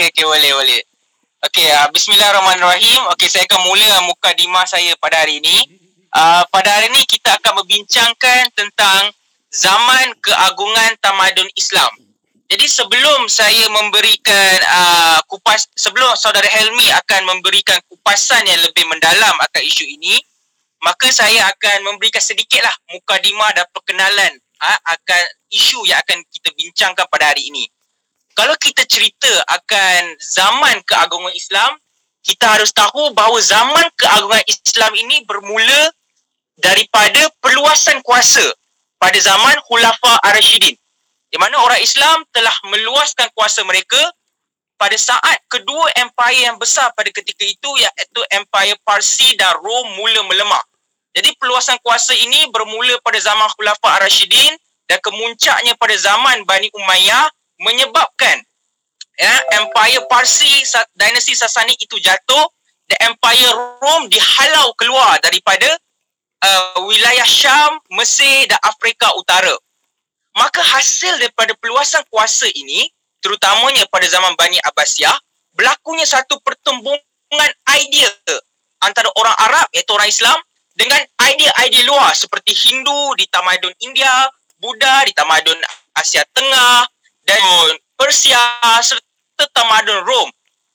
[0.00, 0.82] okey okey boleh boleh.
[1.44, 3.00] Okey, uh, bismillahirrahmanirrahim.
[3.12, 5.76] Okey, saya akan mula mukadimah saya pada hari ini.
[6.08, 9.12] Uh, pada hari ini kita akan membincangkan tentang
[9.52, 11.92] zaman keagungan tamadun Islam.
[12.48, 19.36] Jadi sebelum saya memberikan uh, kupas sebelum saudara Helmi akan memberikan kupasan yang lebih mendalam
[19.36, 20.16] akan isu ini,
[20.80, 24.32] maka saya akan memberikan sedikitlah mukadimah dan perkenalan
[24.64, 25.22] uh, akan
[25.52, 27.68] isu yang akan kita bincangkan pada hari ini
[28.34, 31.76] kalau kita cerita akan zaman keagungan Islam,
[32.20, 35.90] kita harus tahu bahawa zaman keagungan Islam ini bermula
[36.60, 38.44] daripada perluasan kuasa
[39.00, 40.76] pada zaman Khulafa Ar-Rashidin.
[41.30, 43.98] Di mana orang Islam telah meluaskan kuasa mereka
[44.76, 50.20] pada saat kedua empire yang besar pada ketika itu iaitu empire Parsi dan Rom mula
[50.26, 50.64] melemah.
[51.16, 54.54] Jadi perluasan kuasa ini bermula pada zaman Khulafa Ar-Rashidin
[54.86, 57.30] dan kemuncaknya pada zaman Bani Umayyah
[57.60, 58.36] menyebabkan
[59.20, 60.64] ya empire Parsi
[60.96, 62.46] dinasti Sasani itu jatuh
[62.88, 65.68] dan empire Rom dihalau keluar daripada
[66.42, 69.54] uh, wilayah Syam, Mesir dan Afrika Utara.
[70.34, 72.88] Maka hasil daripada peluasan kuasa ini
[73.20, 75.14] terutamanya pada zaman Bani Abbasiyah
[75.52, 77.50] berlakunya satu pertembungan
[77.84, 78.08] idea
[78.80, 80.38] antara orang Arab iaitu orang Islam
[80.72, 84.24] dengan idea-idea luar seperti Hindu di tamadun India,
[84.56, 85.58] Buddha di tamadun
[85.92, 86.88] Asia Tengah,
[87.30, 88.42] dan Persia
[88.82, 90.28] serta tamadun Rom.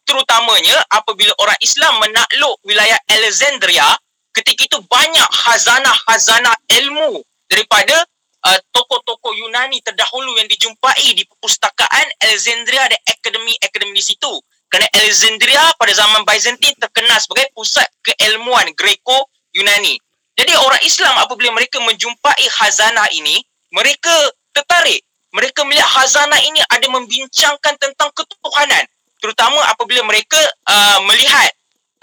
[0.06, 3.90] Terutamanya apabila orang Islam menakluk wilayah Alexandria
[4.38, 8.06] ketika itu banyak hazanah-hazanah ilmu daripada
[8.46, 14.34] uh, tokoh-tokoh Yunani terdahulu yang dijumpai di perpustakaan Alexandria dan akademi-akademi di situ.
[14.70, 19.98] Kerana Alexandria pada zaman Byzantine terkenal sebagai pusat keilmuan Greco-Yunani.
[20.36, 23.42] Jadi orang Islam apabila mereka menjumpai hazanah ini
[23.74, 24.12] mereka
[24.54, 25.02] tertarik
[25.36, 28.88] mereka melihat hazanah ini ada membincangkan tentang ketuhanan.
[29.20, 31.52] Terutama apabila mereka uh, melihat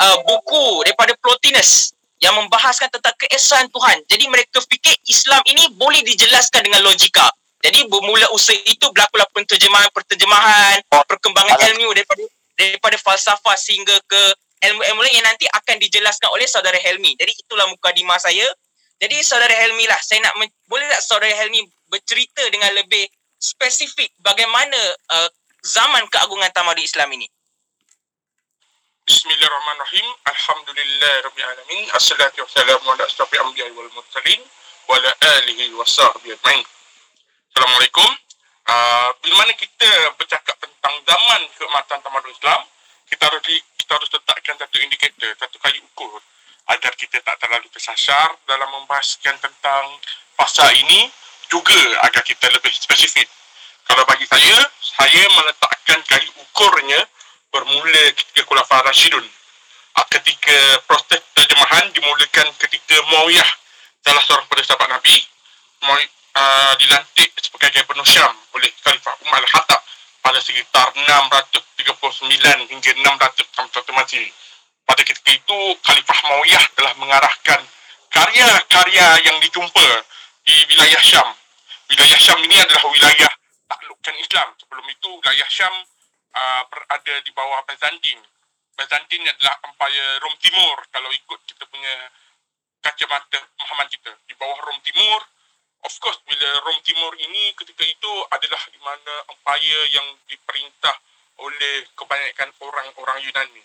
[0.04, 4.04] uh, buku daripada Plotinus yang membahaskan tentang keesaan Tuhan.
[4.06, 7.24] Jadi mereka fikir Islam ini boleh dijelaskan dengan logika.
[7.62, 12.24] Jadi bermula usaha itu berlakulah penterjemahan-penterjemahan perkembangan ilmu daripada
[12.58, 14.22] daripada falsafah sehingga ke
[14.62, 17.14] ilmu-ilmu yang nanti akan dijelaskan oleh saudara Helmi.
[17.18, 18.46] Jadi itulah mukadimah saya.
[19.02, 20.34] Jadi saudara Helmi lah saya nak
[20.70, 23.06] boleh tak saudara Helmi bercerita dengan lebih
[23.42, 24.78] spesifik bagaimana
[25.10, 25.28] uh,
[25.66, 27.26] zaman keagungan tamadun Islam ini?
[29.02, 30.06] Bismillahirrahmanirrahim.
[30.30, 31.84] Alhamdulillah rabbil alamin.
[31.90, 34.40] Assalatu wassalamu ala asrafil anbiya'i wal mursalin
[34.86, 35.10] wa ala
[35.42, 36.62] alihi wa sahbihi ajma'in.
[37.50, 38.10] Assalamualaikum.
[38.62, 42.62] Uh, bila mana kita bercakap tentang zaman keemasan tamadun Islam,
[43.10, 46.22] kita harus di, kita harus letakkan satu indikator, satu kayu ukur
[46.70, 49.98] agar kita tak terlalu tersasar dalam membahaskan tentang
[50.38, 51.10] fasa ini
[51.52, 51.76] juga
[52.08, 53.28] agar kita lebih spesifik.
[53.84, 57.04] Kalau bagi saya, saya meletakkan kali ukurnya
[57.52, 59.20] bermula ketika Khulafa Rashidun.
[59.92, 63.50] Ah, ketika proses terjemahan dimulakan ketika Muawiyah,
[64.00, 65.12] salah seorang pada sahabat Nabi,
[66.32, 69.84] uh, dilantik sebagai penuh Syam oleh Khalifah Umar Al-Hattab
[70.24, 74.24] pada sekitar 639 hingga 600 sampai mati.
[74.88, 77.60] Pada ketika itu, Khalifah Muawiyah telah mengarahkan
[78.08, 79.88] karya-karya yang dijumpa
[80.48, 81.28] di wilayah Syam
[81.92, 83.32] wilayah Syam ini adalah wilayah
[83.68, 84.48] taklukan Islam.
[84.56, 85.74] Sebelum itu wilayah Syam
[86.32, 88.24] uh, berada di bawah Byzantine.
[88.72, 92.08] Byzantine adalah empire Rom Timur kalau ikut kita punya
[92.80, 94.12] kacamata pemahaman kita.
[94.24, 95.20] Di bawah Rom Timur,
[95.84, 100.96] of course bila Rom Timur ini ketika itu adalah di mana empire yang diperintah
[101.44, 103.62] oleh kebanyakan orang-orang Yunani.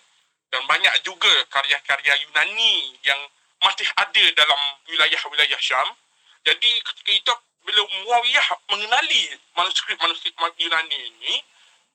[0.51, 3.19] Dan banyak juga karya-karya Yunani yang
[3.63, 4.61] masih ada dalam
[4.91, 5.87] wilayah-wilayah Syam.
[6.43, 7.33] Jadi ketika itu
[7.67, 11.43] bila Muawiyah mengenali manuskrip-manuskrip Yunani ini,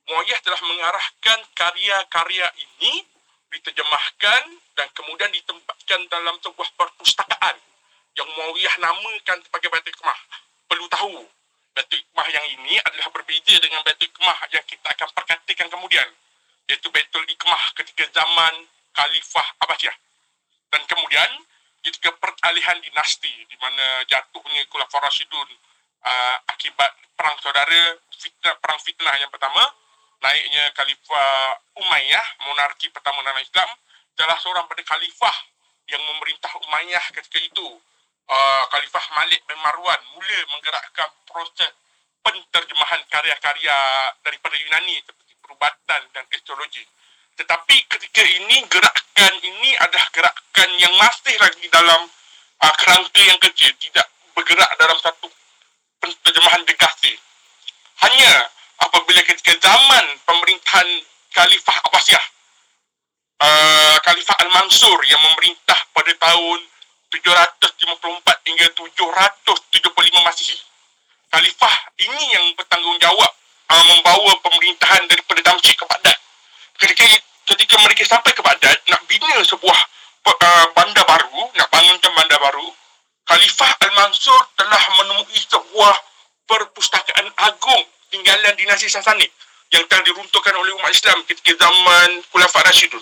[0.05, 3.09] Muawiyah telah mengarahkan karya-karya ini
[3.49, 4.43] diterjemahkan
[4.77, 7.57] dan kemudian ditempatkan dalam sebuah perpustakaan
[8.13, 10.19] yang Muawiyah namakan sebagai Baitul Hikmah.
[10.69, 11.25] Perlu tahu,
[11.73, 16.09] Baitul Hikmah yang ini adalah berbeza dengan Baitul Hikmah yang kita akan perkatakan kemudian.
[16.69, 19.97] Iaitu Baitul Hikmah ketika zaman Khalifah Abbasiyah.
[20.73, 21.31] Dan kemudian
[21.83, 25.49] ketika peralihan dinasti di mana jatuhnya Khulafaur Rasyidun
[26.07, 29.63] uh, akibat perang saudara fitnah perang fitnah yang pertama
[30.23, 33.69] naiknya khalifah Umayyah monarki pertama dalam Islam
[34.15, 35.37] salah seorang pada khalifah
[35.91, 37.69] yang memerintah Umayyah ketika itu.
[38.23, 41.75] Uh, khalifah Malik bin Marwan mula menggerakkan proses
[42.23, 43.77] penterjemahan karya-karya
[44.23, 46.87] daripada Yunani seperti perubatan dan astrologi
[47.37, 52.07] tetapi ketika ini gerakan ini adalah gerakan yang masih lagi dalam
[52.61, 54.07] uh, kerangka yang kecil, tidak
[54.37, 55.29] bergerak dalam satu
[56.03, 57.17] penterjemahan degasi.
[58.03, 58.33] Hanya
[58.83, 60.89] apabila ketika zaman pemerintahan
[61.33, 62.25] Khalifah Abbasiyah.
[63.43, 66.59] Uh, Khalifah Al-Mansur yang memerintah pada tahun
[67.11, 70.57] 754 hingga 775 Masihi.
[71.33, 73.31] Khalifah ini yang bertanggungjawab
[73.73, 76.19] uh, membawa pemerintahan daripada Damsyik ke Baghdad.
[76.83, 77.07] Ketika
[77.47, 79.79] ketika mereka sampai ke Baghdad nak bina sebuah
[80.27, 82.67] uh, bandar baru, nak bangunkan bandar baru,
[83.31, 85.95] Khalifah Al-Mansur telah menemui sebuah
[86.51, 89.31] perpustakaan agung tinggalan dinasti Sasani
[89.71, 93.01] yang telah diruntuhkan oleh umat Islam ketika zaman Khulafa Rashidun.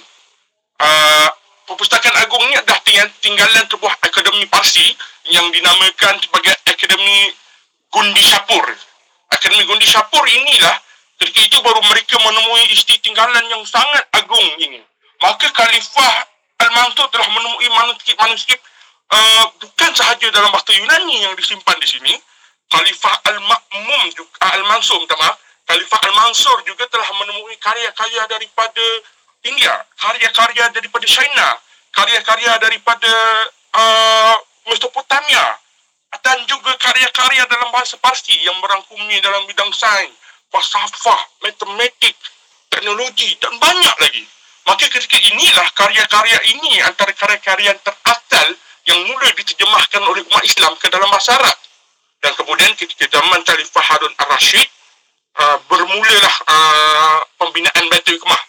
[0.76, 1.28] Uh,
[1.64, 2.84] perpustakaan agung ini adalah
[3.24, 4.92] tinggalan sebuah akademi Parsi
[5.32, 7.32] yang dinamakan sebagai Akademi
[7.88, 8.64] Gundi Shapur.
[9.32, 10.89] Akademi Gundi Shapur inilah
[11.20, 14.80] ketika itu baru mereka menemui isti tinggalan yang sangat agung ini.
[15.20, 16.24] Maka Khalifah
[16.64, 18.60] Al-Mansur telah menemui manuskrip-manuskrip
[19.12, 22.14] uh, bukan sahaja dalam bahasa Yunani yang disimpan di sini.
[22.72, 25.36] Khalifah Al-Ma'mum juga, Al-Mansur, minta maaf.
[25.68, 28.84] Khalifah Al-Mansur juga telah menemui karya-karya daripada
[29.44, 31.46] India, karya-karya daripada China,
[31.92, 33.12] karya-karya daripada
[33.76, 34.36] uh,
[34.72, 35.58] Mesopotamia
[36.18, 40.14] dan juga karya-karya dalam bahasa Parsi yang merangkumi dalam bidang sains,
[40.50, 42.14] falsafah, matematik,
[42.70, 44.24] teknologi dan banyak lagi.
[44.66, 48.48] Maka ketika inilah karya-karya ini antara karya-karya yang terasal
[48.86, 51.56] yang mula diterjemahkan oleh umat Islam ke dalam Arab.
[52.20, 54.68] Dan kemudian ketika zaman Khalifah Harun al-Rashid,
[55.40, 58.42] uh, bermulalah uh, pembinaan Baitul Hikmah.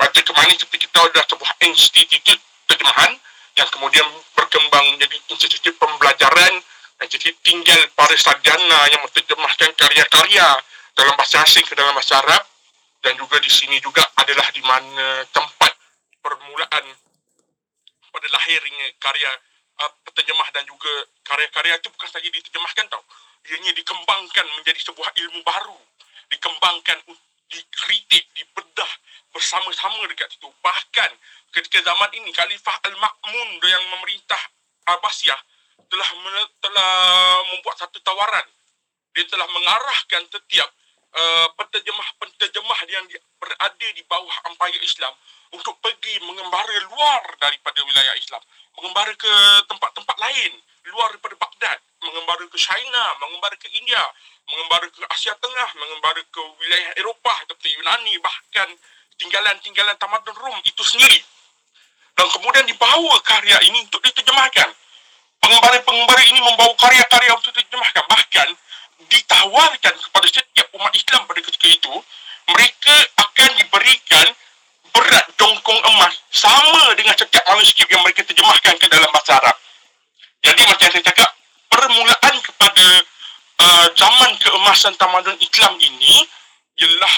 [0.00, 2.40] Baitul Hikmah ini seperti kita adalah sebuah institut
[2.72, 3.12] terjemahan
[3.60, 6.64] yang kemudian berkembang menjadi institut pembelajaran
[7.12, 10.46] jadi tinggal para sarjana yang menterjemahkan karya-karya
[10.96, 12.42] dalam bahasa asing ke dalam bahasa Arab.
[13.02, 15.74] Dan juga di sini juga adalah di mana tempat
[16.22, 16.86] permulaan
[18.12, 19.30] pada lahirnya karya
[19.82, 20.92] uh, penterjemah dan juga
[21.26, 23.02] karya-karya itu bukan saja diterjemahkan tau.
[23.50, 25.78] Ianya dikembangkan menjadi sebuah ilmu baru.
[26.30, 27.02] Dikembangkan
[27.50, 28.92] dikritik dibedah
[29.34, 30.46] bersama-sama dekat situ.
[30.62, 31.10] Bahkan
[31.58, 34.40] ketika zaman ini Khalifah Al-Ma'mun yang memerintah
[34.94, 35.40] Abbasiyah
[35.90, 36.08] telah
[36.62, 36.94] telah
[37.52, 38.46] membuat satu tawaran.
[39.12, 40.70] Dia telah mengarahkan setiap
[41.12, 43.04] uh, penterjemah-penterjemah yang
[43.38, 45.12] berada di bawah empayar Islam
[45.52, 48.40] untuk pergi mengembara luar daripada wilayah Islam.
[48.80, 49.32] Mengembara ke
[49.68, 50.52] tempat-tempat lain,
[50.88, 51.78] luar daripada Baghdad.
[52.02, 54.02] Mengembara ke China, mengembara ke India,
[54.48, 58.68] mengembara ke Asia Tengah, mengembara ke wilayah Eropah seperti Yunani, bahkan
[59.20, 61.22] tinggalan-tinggalan tamadun Rom itu sendiri
[62.16, 64.68] dan kemudian dibawa karya ini untuk diterjemahkan.
[65.42, 68.04] Pengembara-pengembara ini membawa karya-karya untuk diterjemahkan.
[68.06, 68.48] Bahkan
[69.08, 71.94] ditawarkan kepada setiap umat Islam pada ketika itu,
[72.50, 74.26] mereka akan diberikan
[74.92, 79.56] berat jongkong emas sama dengan setiap manuskrip yang mereka terjemahkan ke dalam bahasa Arab.
[80.42, 81.30] Jadi macam saya cakap,
[81.70, 82.86] permulaan kepada
[83.62, 86.26] uh, zaman keemasan tamadun Islam ini
[86.82, 87.14] ialah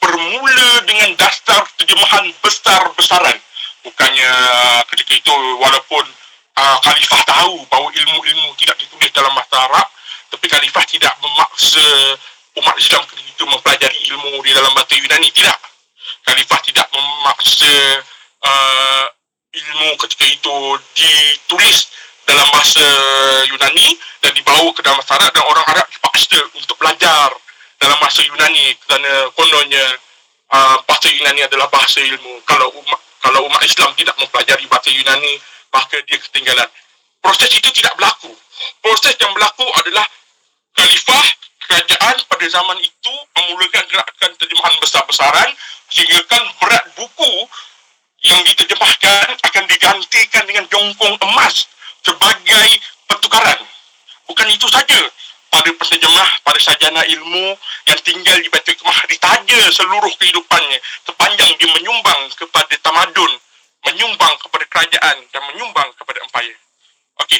[0.00, 3.38] bermula dengan dasar terjemahan besar-besaran
[3.84, 4.32] bukannya
[4.92, 6.04] ketika itu walaupun
[6.56, 9.86] uh, khalifah tahu bahawa ilmu-ilmu tidak ditulis dalam bahasa Arab
[10.34, 11.86] tapi khalifah tidak memaksa
[12.58, 15.58] umat Islam itu mempelajari ilmu di dalam bahasa Yunani tidak
[16.26, 17.74] khalifah tidak memaksa
[18.42, 19.06] uh,
[19.54, 20.56] ilmu ketika itu
[20.98, 21.86] ditulis
[22.26, 22.86] dalam bahasa
[23.46, 27.30] Yunani dan dibawa ke dalam Arab dan orang Arab dipaksa untuk belajar
[27.78, 29.86] dalam bahasa Yunani kerana kononnya
[30.50, 35.40] uh, bahasa Yunani adalah bahasa ilmu kalau umat kalau umat Islam tidak mempelajari bahasa Yunani,
[35.72, 36.68] maka dia ketinggalan.
[37.24, 38.28] Proses itu tidak berlaku.
[38.84, 40.04] Proses yang berlaku adalah
[40.74, 41.26] khalifah
[41.64, 45.50] kerajaan pada zaman itu memulakan gerakan terjemahan besar-besaran
[45.90, 47.32] sehingga kan berat buku
[48.24, 51.68] yang diterjemahkan akan digantikan dengan jongkong emas
[52.04, 52.68] sebagai
[53.08, 53.60] pertukaran.
[54.28, 55.00] Bukan itu saja.
[55.54, 57.54] Pada penterjemah, pada sajana ilmu
[57.86, 63.32] yang tinggal di Baitul Hikmah ditaja seluruh kehidupannya sepanjang dia menyumbang kepada tamadun,
[63.86, 66.58] menyumbang kepada kerajaan dan menyumbang kepada empayar.
[67.22, 67.38] Okey,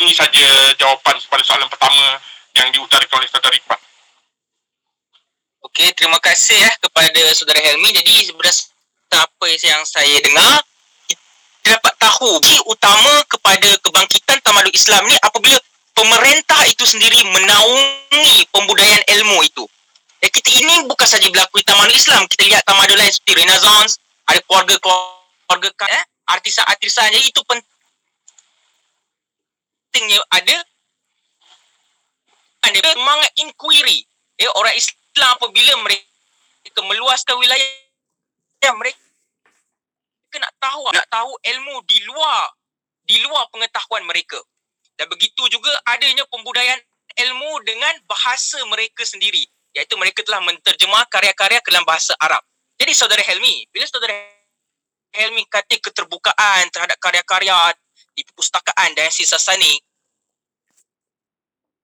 [0.00, 2.16] ini saja jawapan kepada soalan pertama
[2.56, 3.80] yang diutarakan oleh saudara Iqbal.
[5.70, 7.92] Okey, terima kasih ya kepada saudara Helmi.
[7.92, 10.64] Jadi berdasarkan apa yang saya dengar,
[11.06, 11.20] kita
[11.76, 15.60] dapat tahu utama kepada kebangkitan tamadun Islam ni apabila
[15.92, 19.68] pemerintah itu sendiri menaungi pembudayaan ilmu itu.
[20.20, 22.24] Eh, kita ini bukan saja berlaku di tamadun Islam.
[22.28, 27.12] Kita lihat tamadun lain seperti Renaissance, ada keluarga-keluarga eh, artisan-artisan.
[27.12, 27.40] Jadi itu
[29.90, 30.56] pentingnya ada
[32.64, 34.04] ada semangat inquiry.
[34.40, 39.00] Eh, orang Islam apabila mereka meluaskan wilayah mereka
[40.30, 42.46] mereka nak tahu nak tahu ilmu di luar
[43.02, 44.38] di luar pengetahuan mereka
[44.94, 46.78] dan begitu juga adanya pembudayaan
[47.18, 49.42] ilmu dengan bahasa mereka sendiri.
[49.74, 52.42] Iaitu mereka telah menterjemah karya-karya ke dalam bahasa Arab.
[52.76, 54.12] Jadi saudara Helmi, bila saudara
[55.10, 57.74] Helmi kata keterbukaan terhadap karya-karya
[58.14, 59.78] di perpustakaan dan sisa sani,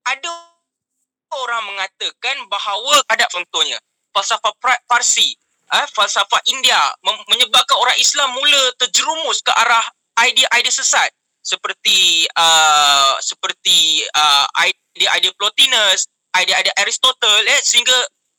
[0.07, 0.56] ada
[1.33, 3.79] orang mengatakan bahawa ada contohnya
[4.15, 4.53] falsafah
[4.89, 5.37] Parsi,
[5.73, 6.79] eh, falsafah India
[7.29, 9.85] menyebabkan orang Islam mula terjerumus ke arah
[10.17, 11.13] idea-idea sesat
[11.45, 17.95] seperti uh, seperti uh, idea-idea Plotinus, idea-idea Aristotle eh, sehingga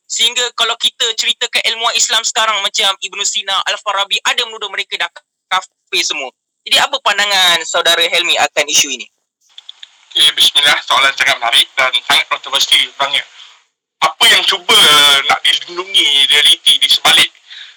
[0.08, 5.08] sehingga kalau kita ceritakan ilmuwan Islam sekarang macam Ibn Sina, Al-Farabi ada menuduh mereka dah
[5.48, 6.32] kafir semua.
[6.64, 9.08] Jadi apa pandangan saudara Helmi akan isu ini?
[10.08, 10.80] Okay, bismillah.
[10.88, 13.20] Soalan sangat menarik dan sangat kontroversi sebenarnya.
[14.00, 14.80] Apa yang cuba
[15.28, 17.28] nak dilindungi realiti di sebalik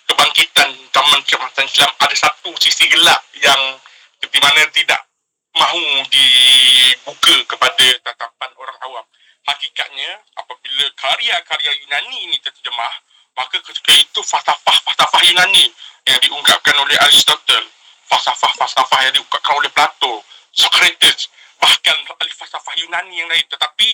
[0.08, 3.76] kebangkitan zaman kemakatan Islam ada satu sisi gelap yang
[4.24, 5.12] di mana tidak
[5.60, 9.06] mahu dibuka kepada tatapan orang awam.
[9.52, 12.96] Hakikatnya, apabila karya-karya Yunani ini terjemah,
[13.36, 15.68] maka ketika itu falsafah-falsafah Yunani
[16.08, 17.68] yang diungkapkan oleh Aristotle,
[18.08, 20.24] falsafah-falsafah yang diungkapkan oleh Plato,
[20.56, 21.28] Socrates,
[21.62, 23.46] bahkan ahli falsafah Yunani yang lain.
[23.46, 23.88] Tetapi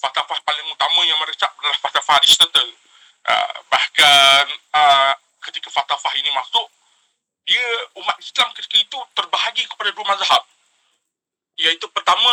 [0.00, 2.72] falsafah paling utama yang meresap adalah falsafah Aristotle.
[3.20, 5.12] Uh, bahkan uh,
[5.44, 6.64] ketika falsafah ini masuk
[7.44, 7.66] dia
[8.00, 10.42] umat Islam ketika itu terbahagi kepada dua mazhab.
[11.60, 12.32] Iaitu pertama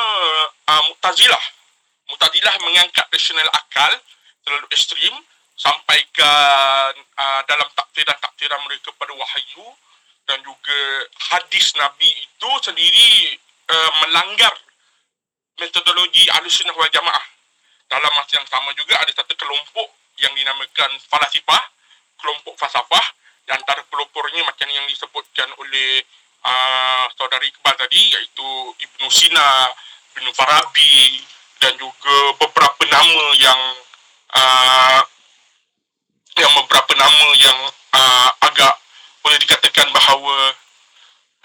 [0.72, 1.46] uh, Mu'tazilah.
[2.08, 3.92] Mu'tazilah mengangkat rasional akal
[4.48, 5.12] terlalu ekstrim
[5.58, 9.66] sampaikan uh, dalam taktiran-taktiran mereka pada wahyu
[10.30, 10.80] dan juga
[11.34, 14.54] hadis Nabi itu sendiri uh, melanggar
[15.58, 17.26] metodologi Ahlussunnah wal Jamaah.
[17.88, 19.88] Dalam masa yang sama juga ada satu kelompok
[20.20, 21.64] yang dinamakan falasifah,
[22.20, 23.06] kelompok falsafah
[23.48, 26.04] yang antara pelopornya macam yang disebutkan oleh
[26.44, 29.72] uh, saudari Iqbal tadi iaitu Ibn Sina,
[30.20, 31.24] Ibn Farabi
[31.64, 33.62] dan juga beberapa nama yang
[34.36, 35.02] uh,
[36.38, 37.60] yang beberapa nama yang
[37.96, 38.74] uh, agak
[39.24, 40.54] boleh dikatakan bahawa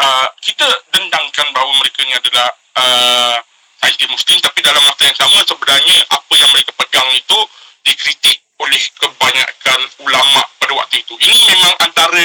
[0.03, 3.37] uh, kita dendangkan bahawa mereka ni adalah uh,
[3.83, 7.39] ID Muslim tapi dalam masa yang sama sebenarnya apa yang mereka pegang itu
[7.83, 11.15] dikritik oleh kebanyakan ulama pada waktu itu.
[11.19, 12.23] Ini memang antara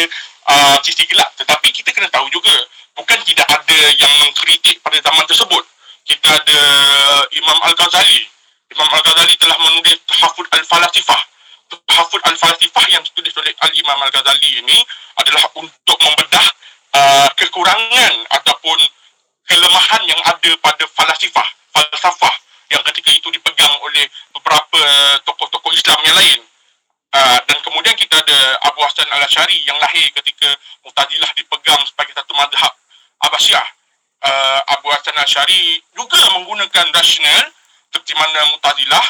[0.53, 2.53] uh, sisi gelap tetapi kita kena tahu juga
[2.93, 5.63] bukan tidak ada yang mengkritik pada zaman tersebut.
[6.07, 6.61] Kita ada
[7.35, 8.21] Imam Al-Ghazali.
[8.71, 11.21] Imam Al-Ghazali telah menulis Tahafud Al-Falasifah.
[11.67, 14.77] Tahafud Al-Falasifah yang ditulis oleh Al-Imam Al-Ghazali ini
[15.17, 16.45] adalah untuk membedah
[16.93, 18.77] uh, kekurangan ataupun
[19.47, 22.35] kelemahan yang ada pada falasifah, falsafah
[22.67, 24.81] yang ketika itu dipegang oleh beberapa
[25.23, 26.39] tokoh-tokoh Islam yang lain.
[27.15, 30.51] Uh, dan kemudian kita ada Abu Hassan al-Ashari yang lahir ketika
[30.83, 32.73] Mu'tazilah dipegang sebagai satu madhab
[33.23, 33.67] Abbasiyah.
[34.27, 37.47] Uh, Abu Hassan al-Ashari juga menggunakan rasional
[37.89, 39.05] seperti mana Mu'tazilah.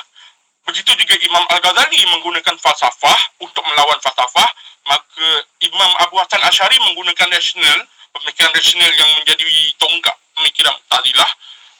[0.70, 4.50] Begitu juga Imam Al-Ghazali menggunakan falsafah untuk melawan falsafah.
[4.88, 5.28] Maka
[5.66, 7.82] Imam Abu Hassan al-Ashari menggunakan rasional
[8.14, 9.46] pemikiran rasional yang menjadi
[9.82, 11.32] tongkat pemikiran Mu'tazilah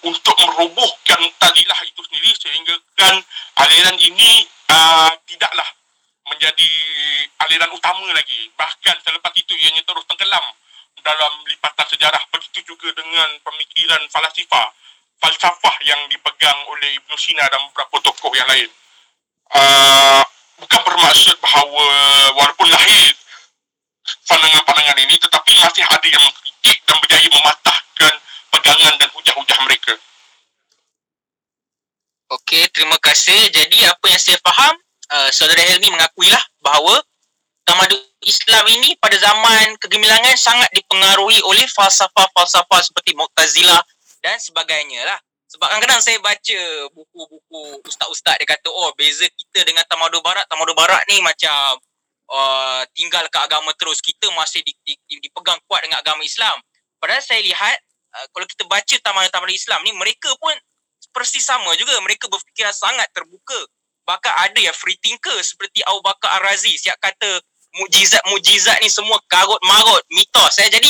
[0.10, 3.16] untuk merobohkan Mu'tazilah itu sendiri sehingga kan
[3.62, 5.70] aliran ini uh, tidaklah
[6.28, 6.70] menjadi
[7.48, 8.52] aliran utama lagi.
[8.58, 10.44] Bahkan selepas itu ianya terus tenggelam
[11.06, 12.20] dalam lipatan sejarah.
[12.34, 14.68] Begitu juga dengan pemikiran falasifah,
[15.24, 18.70] falsafah yang dipegang oleh Ibn Sina dan beberapa tokoh yang lain.
[19.48, 20.22] Uh,
[20.60, 21.88] bukan bermaksud bahawa
[22.36, 23.16] walaupun lahir
[24.28, 28.14] pandangan-pandangan ini tetapi masih ada yang mengkritik dan berjaya mematahkan
[28.52, 29.94] pegangan dan hujah-hujah mereka.
[32.28, 33.48] Okey, terima kasih.
[33.52, 34.76] Jadi apa yang saya faham,
[35.16, 37.00] uh, saudara Helmi mengakuilah bahawa
[37.64, 43.80] tamadun Islam ini pada zaman kegemilangan sangat dipengaruhi oleh falsafah-falsafah seperti Mu'tazilah
[44.20, 45.20] dan sebagainya lah.
[45.48, 46.60] Sebab kadang-kadang saya baca
[46.92, 51.80] buku-buku ustaz-ustaz dia kata, oh beza kita dengan tamadun barat, tamadun barat ni macam
[52.32, 56.56] uh, tinggal ke agama terus kita masih di, di, di, dipegang kuat dengan agama Islam
[57.00, 57.78] padahal saya lihat
[58.14, 60.54] uh, kalau kita baca taman-taman Islam ni mereka pun
[61.12, 61.98] persis sama juga.
[62.04, 63.58] Mereka berfikiran sangat terbuka.
[64.08, 67.42] Bahkan ada yang free thinker seperti Abu Bakar Ar-Razi siap kata
[67.84, 70.88] mujizat-mujizat ni semua karut marut mitos saya jadi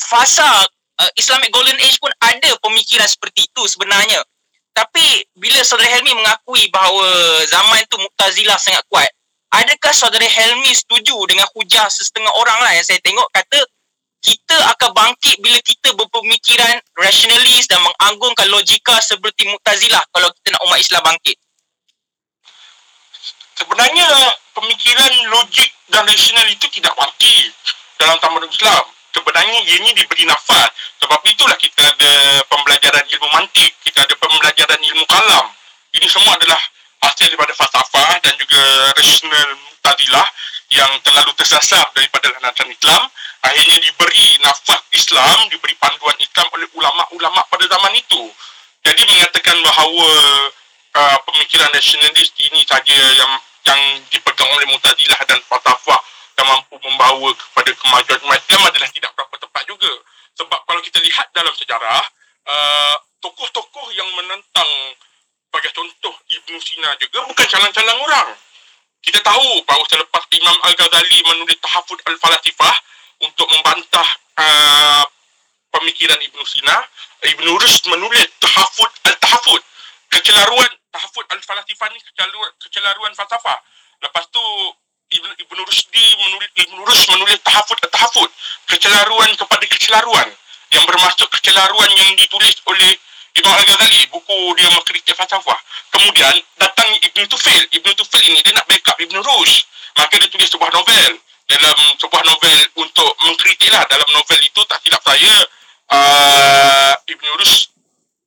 [0.00, 0.64] fasa
[0.98, 4.24] uh, Islamic Golden Age pun ada pemikiran seperti itu sebenarnya.
[4.72, 7.04] Tapi bila Saudara Helmi mengakui bahawa
[7.50, 9.10] zaman tu Mu'tazilah sangat kuat
[9.52, 12.72] adakah saudara Helmi setuju dengan hujah setengah orang lah?
[12.76, 13.58] Yang saya tengok kata
[14.18, 20.62] kita akan bangkit bila kita berpemikiran rasionalis dan menganggungkan logika seperti Mu'tazilah kalau kita nak
[20.66, 21.36] umat Islam bangkit?
[23.58, 24.06] Sebenarnya
[24.54, 27.50] pemikiran logik dan rasional itu tidak mati
[27.98, 28.84] dalam tamadun Islam.
[29.14, 30.70] Sebenarnya ianya diberi nafas.
[30.98, 35.46] Sebab itulah kita ada pembelajaran ilmu mantik, kita ada pembelajaran ilmu kalam.
[35.94, 36.58] Ini semua adalah
[37.02, 38.62] hasil daripada falsafah dan juga
[38.98, 39.48] rasional
[39.82, 40.26] tadilah
[40.70, 43.02] yang terlalu tersasar daripada landasan Islam
[43.42, 48.22] akhirnya diberi nafas Islam diberi panduan Islam oleh ulama-ulama pada zaman itu.
[48.82, 50.10] Jadi mengatakan bahawa
[50.96, 53.32] uh, pemikiran nasionalis ini saja yang
[53.66, 56.00] yang dipegang oleh Mu'tazilah dan Fatafah
[56.40, 59.92] yang mampu membawa kepada kemajuan umat Islam adalah tidak berapa tepat juga.
[60.38, 62.02] Sebab kalau kita lihat dalam sejarah
[62.46, 64.70] uh, tokoh-tokoh yang menentang
[65.50, 68.28] bagi contoh Ibn Sina juga bukan calon-calon orang.
[68.98, 72.76] Kita tahu bahawa selepas Imam Al-Ghazali menulis Tahafud Al-Falatifah
[73.18, 74.08] untuk membantah
[74.38, 75.04] uh,
[75.74, 76.76] pemikiran Ibn Sina,
[77.26, 79.62] Ibn Rushd menulis Tahafud Al-Tahafud,
[80.10, 83.58] kecelaruan Tahafud Al-Falatifah ni kecelaruan, kecelaruan falsafah.
[83.98, 84.42] Lepas tu
[85.08, 88.30] Ibn, Ibn Rushdi menulis Ibn Rushd menulis Tahafud Al-Tahafud,
[88.70, 90.28] kecelaruan kepada kecelaruan
[90.70, 92.92] yang bermaksud kecelaruan yang ditulis oleh
[93.38, 95.58] Imam Al-Ghazali, buku dia mengkritik falsafah.
[95.94, 97.62] Kemudian datang Ibn Tufil.
[97.70, 99.62] Ibn Tufil ini dia nak backup Ibn Rushd.
[99.94, 101.18] Maka dia tulis sebuah novel.
[101.48, 103.82] Dalam sebuah novel untuk mengkritik lah.
[103.88, 105.34] Dalam novel itu tak silap saya,
[105.90, 107.72] uh, Ibn Rushd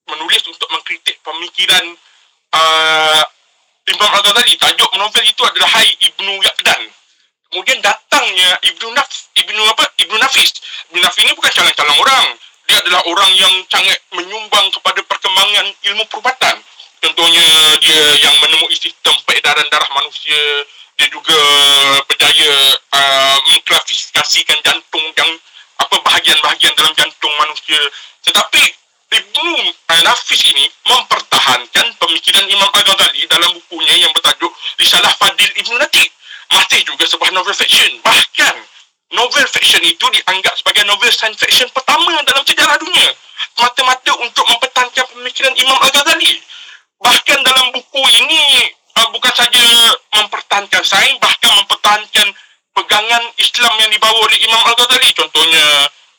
[0.10, 1.86] menulis untuk mengkritik pemikiran
[2.58, 3.22] uh,
[3.86, 4.58] Imam Al-Ghazali.
[4.58, 6.82] Tajuk novel itu adalah Hai Ibn Yaqdan.
[7.52, 9.86] Kemudian datangnya Ibn Naf, Ibn apa?
[10.02, 10.52] Ibn Nafis.
[10.90, 12.28] Ibn Nafis ini bukan calon-calon orang
[12.72, 16.56] dia adalah orang yang sangat menyumbang kepada perkembangan ilmu perubatan.
[17.04, 17.44] Contohnya
[17.84, 20.40] dia yang menemui sistem peredaran darah manusia,
[21.02, 21.40] dia juga
[22.06, 25.34] berjaya uh, mengklasifikasikan jantung yang
[25.82, 27.82] apa bahagian-bahagian dalam jantung manusia.
[28.22, 28.62] Tetapi
[29.10, 29.74] Ibnu
[30.06, 36.14] Nafis ini mempertahankan pemikiran Imam Al-Ghazali dalam bukunya yang bertajuk Risalah Fadil Ibnu Natik.
[36.54, 37.98] Masih juga sebuah novel fiction.
[38.06, 38.56] Bahkan
[39.18, 43.10] novel fiction itu dianggap sebagai novel science fiction pertama dalam sejarah dunia.
[43.58, 46.38] Mata-mata untuk mempertahankan pemikiran Imam Al-Ghazali.
[47.02, 48.70] Bahkan dalam buku ini
[49.02, 49.66] uh, bukan saja
[50.14, 52.28] mempertahankan sains, bahkan mempertahankan
[52.78, 55.10] pegangan Islam yang dibawa oleh Imam Al-Ghazali.
[55.18, 55.66] Contohnya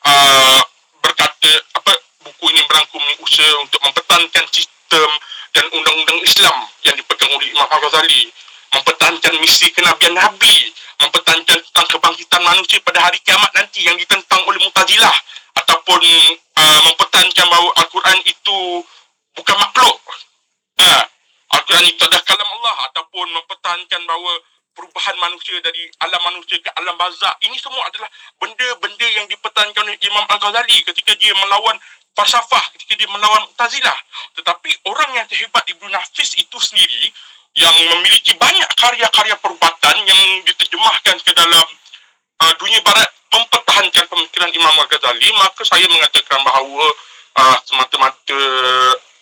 [0.03, 0.61] uh,
[0.99, 1.93] berkata apa
[2.27, 5.09] buku ini berangkumi usaha untuk mempertahankan sistem
[5.55, 8.27] dan undang-undang Islam yang dipegang oleh Imam Al-Ghazali.
[8.73, 14.59] Mempertahankan misi kenabian Nabi mempertahankan tentang kebangkitan manusia pada hari kiamat nanti yang ditentang oleh
[14.63, 15.17] Mu'tazilah
[15.59, 16.01] ataupun
[16.57, 18.59] uh, mempertahankan bahawa Al-Quran itu
[19.35, 19.99] bukan makhluk.
[20.79, 21.05] Uh,
[21.53, 24.33] Al-Quran itu adalah kalam Allah ataupun mempertahankan bahawa
[24.73, 27.37] perubahan manusia dari alam manusia ke alam barzak.
[27.45, 28.09] Ini semua adalah
[28.41, 31.77] benda-benda yang dipertahankan oleh Imam Al-Ghazali ketika dia melawan
[32.17, 33.99] falsafah, ketika dia melawan Mu'tazilah.
[34.41, 37.13] Tetapi orang yang terhebat Ibn Nafis itu sendiri
[37.53, 41.67] yang memiliki banyak karya-karya perubatan yang diterjemahkan ke dalam
[42.41, 46.85] uh, dunia barat mempertahankan pemikiran Imam Al-Ghazali maka saya mengatakan bahawa
[47.37, 48.41] uh, semata-mata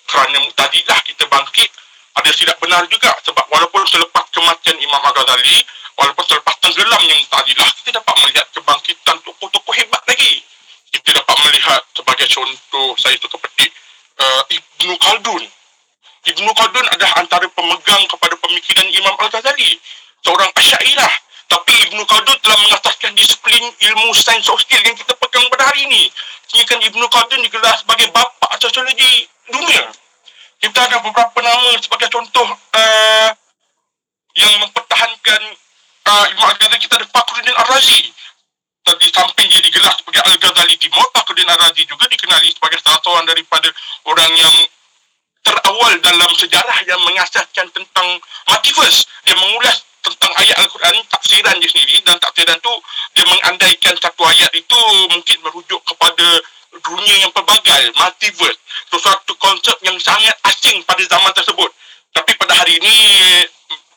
[0.06, 1.70] kerana muktadilah kita bangkit
[2.16, 5.62] ada tidak benar juga sebab walaupun selepas kematian Imam Al-Ghazali
[5.94, 10.42] walaupun selepas tenggelamnya muktadilah kita dapat melihat kebangkitan tokoh-tokoh hebat lagi
[10.90, 13.70] kita dapat melihat sebagai contoh saya tu petik
[14.18, 15.44] uh, Ibnu Khaldun
[16.20, 19.81] Ibn Khaldun adalah antara pemegang kepada pemikiran Imam Al-Ghazali.
[20.20, 21.12] Seorang asyairah.
[21.49, 26.12] Tapi Ibn Khaldun telah mengataskan disiplin ilmu sains sosial yang kita pegang pada hari ini.
[26.53, 29.88] Sehingga Ibn Khaldun digelar sebagai bapa sosiologi dunia.
[30.61, 33.31] Kita ada beberapa nama sebagai contoh uh,
[34.37, 35.40] yang mempertahankan
[36.05, 36.77] uh, Ibn Al-Ghazali.
[36.85, 38.12] Kita ada Fakhruddin Ar-Razi.
[38.90, 43.73] Di samping dia digelar sebagai Al-Ghazali Timur, Fakhruddin Ar-Razi juga dikenali sebagai salah seorang daripada
[44.05, 44.57] orang yang
[45.40, 48.09] terawal dalam sejarah yang mengasaskan tentang
[48.44, 49.09] multiverse.
[49.25, 52.73] Dia mengulas tentang ayat Al-Quran, tafsiran dia sendiri dan tafsiran tu
[53.16, 56.27] dia mengandaikan satu ayat itu mungkin merujuk kepada
[56.78, 58.61] dunia yang pelbagai, multiverse.
[58.90, 61.70] Sesuatu konsep yang sangat asing pada zaman tersebut.
[62.14, 62.96] Tapi pada hari ini,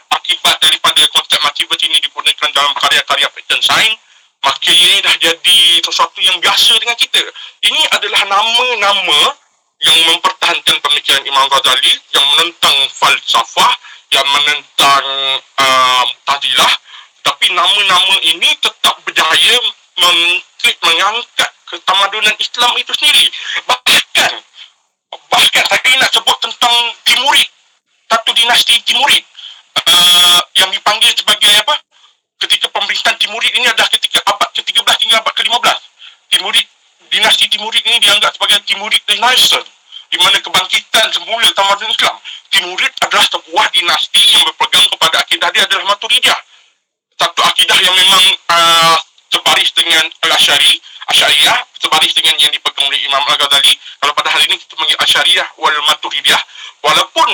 [0.10, 3.98] akibat daripada konsep multiverse ini digunakan dalam karya-karya fiction science,
[4.42, 7.22] maka ini dah jadi sesuatu yang biasa dengan kita.
[7.64, 9.22] Ini adalah nama-nama
[9.84, 13.74] yang mempertahankan pemikiran Imam Ghazali yang menentang falsafah
[14.14, 15.06] yang menentang
[15.60, 16.74] uh, Mu'tazilah
[17.24, 19.56] tapi nama-nama ini tetap berjaya
[20.84, 23.26] mengangkat ketamadunan Islam itu sendiri.
[23.66, 24.32] Bahkan
[25.30, 27.50] bahkan saya nak sebut tentang Timurid
[28.14, 29.24] satu dinasti Timurid
[29.90, 31.74] uh, yang dipanggil sebagai apa?
[32.46, 35.78] Ketika pemerintahan Timurid ini adalah ketika abad ke-13 hingga abad ke-15
[36.30, 36.68] Timurid
[37.10, 39.70] dinasti Timurid ini dianggap sebagai Timurid Renaissance
[40.14, 42.16] di mana kebangkitan semula tamadun Islam.
[42.54, 46.38] Timurid adalah sebuah dinasti yang berpegang kepada akidah dia adalah Maturidiyah.
[47.18, 48.98] Satu akidah yang memang uh,
[49.34, 50.78] sebaris dengan Al-Ashari,
[51.12, 53.74] Asyariyah, sebaris dengan yang dipegang oleh Imam Al-Ghazali.
[54.00, 56.42] Kalau pada hari ini kita panggil Asyariyah wal Maturidiyah.
[56.84, 57.30] Walaupun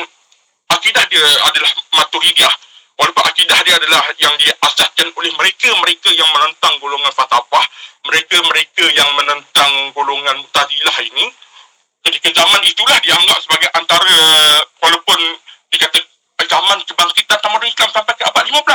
[0.73, 2.53] akidah dia adalah Maturidiyah,
[2.97, 7.65] walaupun akidah dia adalah yang diasaskan oleh mereka-mereka yang menentang golongan fatafah,
[8.05, 11.25] mereka-mereka yang menentang golongan mutazilah ini,
[12.10, 14.17] ketika zaman itulah dianggap sebagai antara
[14.82, 15.19] walaupun
[15.69, 15.99] dikata
[16.49, 18.65] zaman kebangkitan tamadun Islam sampai ke abad 15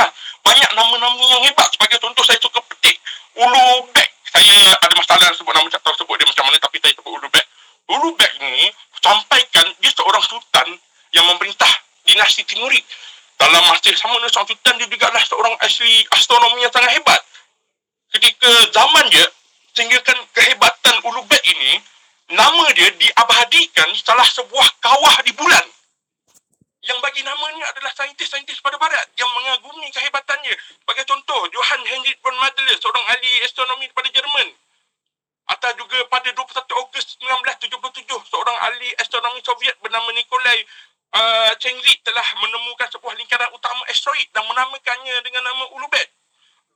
[0.45, 2.95] banyak nama-nama yang hebat sebagai contoh saya suka petik
[3.35, 7.07] Ulu Bek saya ada masalah sebut nama tahu sebut dia macam mana tapi saya sebut
[7.07, 7.45] Ulu Bek.
[7.87, 8.67] Ulu Bek ni
[8.99, 10.75] sampaikan dia seorang sultan
[11.15, 11.71] yang memerintah
[12.03, 12.83] dinasti Timurid
[13.39, 17.21] dalam masa sama seorang sultan dia juga adalah seorang asli astronomi yang sangat hebat.
[18.11, 19.23] Ketika zaman dia
[19.71, 21.79] sehinggakan kehebatan Ulu Bek ini
[22.35, 25.63] nama dia diabadikan salah sebuah kawah di bulan.
[26.85, 30.53] Yang bagi namanya adalah saintis-saintis pada barat yang mengagumi kehebatannya.
[30.53, 34.53] Sebagai contoh, Johann Heinrich von Madler, seorang ahli astronomi pada Jerman.
[35.49, 40.61] Atau juga pada 21 Ogos 1977, seorang ahli astronomi Soviet bernama Nikolai
[41.17, 46.05] uh, Chengri telah menemukan sebuah lingkaran utama asteroid dan menamakannya dengan nama Ulubek.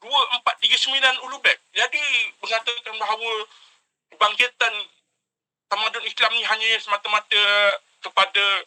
[0.01, 1.57] 2439 Ulubek.
[1.77, 2.01] Jadi,
[2.41, 3.31] mengatakan bahawa
[4.17, 4.73] bangkitan
[5.69, 8.65] tamadun Islam ni hanya semata-mata kepada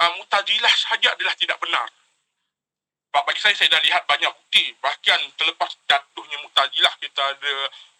[0.00, 1.88] uh, mutazilah sahaja adalah tidak benar.
[3.08, 4.76] Sebab bagi saya, saya dah lihat banyak bukti.
[4.76, 7.54] Bahkan terlepas jatuhnya mutazilah, kita ada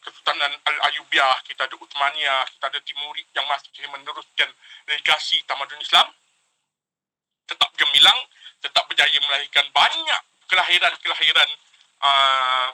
[0.05, 4.49] Kesultanan Al-Ayubiyah, kita ada Uthmaniyah, kita ada Timurid yang masih meneruskan
[4.87, 6.13] legasi tamadun Islam.
[7.49, 8.19] Tetap gemilang,
[8.61, 11.49] tetap berjaya melahirkan banyak kelahiran-kelahiran
[12.03, 12.71] uh,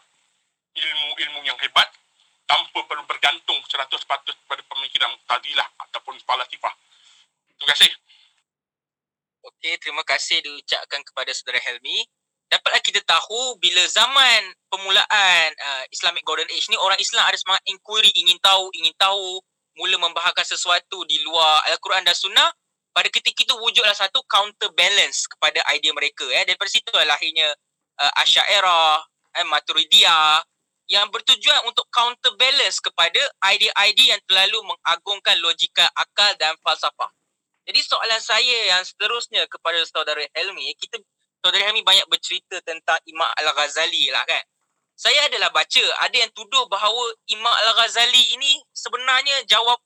[0.76, 1.88] ilmu-ilmu yang hebat
[2.44, 3.86] tanpa perlu bergantung 100%
[4.50, 6.74] pada pemikiran tadilah ataupun falasifah.
[7.56, 7.92] Terima kasih.
[9.42, 12.06] Okey, terima kasih diucapkan kepada saudara Helmi.
[12.46, 17.64] Dapatlah kita tahu bila zaman permulaan uh, Islamic Golden Age ni orang Islam ada semangat
[17.66, 19.42] inquiry, ingin tahu, ingin tahu,
[19.74, 22.54] mula membahaskan sesuatu di luar Al-Quran dan Sunnah.
[22.92, 26.28] Pada ketika itu wujudlah satu counterbalance kepada idea mereka.
[26.28, 26.44] Eh.
[26.44, 27.48] Daripada situ lahirnya
[27.98, 29.00] uh, Asyairah,
[29.40, 30.44] eh, Maturidiyah,
[30.92, 37.08] yang bertujuan untuk counterbalance kepada idea-idea yang terlalu mengagungkan logika akal dan falsafah.
[37.62, 40.98] Jadi soalan saya yang seterusnya kepada saudara Helmi, eh, kita
[41.38, 44.42] saudara Helmi banyak bercerita tentang Imam Al-Ghazali lah kan.
[44.98, 49.78] Saya adalah baca ada yang tuduh bahawa Imam Al-Ghazali ini sebenarnya jawab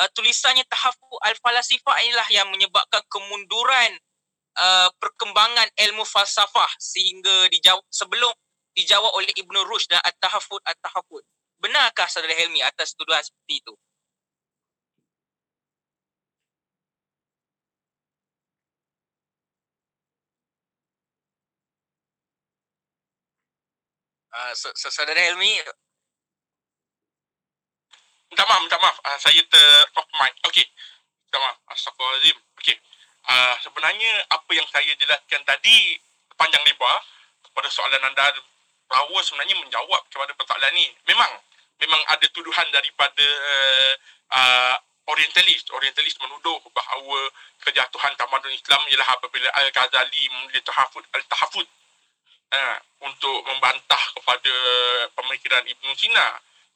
[0.00, 4.00] uh, tulisannya Tahaffu Al-Falasifah inilah yang menyebabkan kemunduran
[4.56, 8.32] uh, perkembangan ilmu falsafah sehingga dijawab sebelum
[8.76, 11.22] dijawab oleh Ibn Rushd dan At-Tahafud At-Tahafud.
[11.60, 13.74] Benarkah saudara Helmi atas tuduhan seperti itu?
[24.30, 25.58] Uh, saudara Helmi
[28.30, 28.96] Minta maaf, minta maaf.
[29.02, 29.66] Uh, saya ter
[29.98, 30.30] off mic.
[30.46, 30.62] Okey.
[31.26, 31.56] Minta maaf.
[31.74, 32.38] Astagfirullahaladzim.
[32.62, 32.78] Okey.
[33.26, 35.98] Uh, sebenarnya apa yang saya jelaskan tadi
[36.38, 37.02] panjang lebar
[37.42, 38.30] kepada soalan anda
[38.86, 41.30] bahawa sebenarnya menjawab kepada persoalan ni memang
[41.78, 43.26] memang ada tuduhan daripada
[44.30, 44.76] uh,
[45.10, 47.18] orientalis orientalis menuduh bahawa
[47.66, 51.66] kejatuhan tamadun Islam ialah apabila Al-Ghazali menulis tahafud al-tahafud
[52.50, 54.54] uh, untuk membantah kepada
[55.16, 56.28] pemikiran Ibn Sina.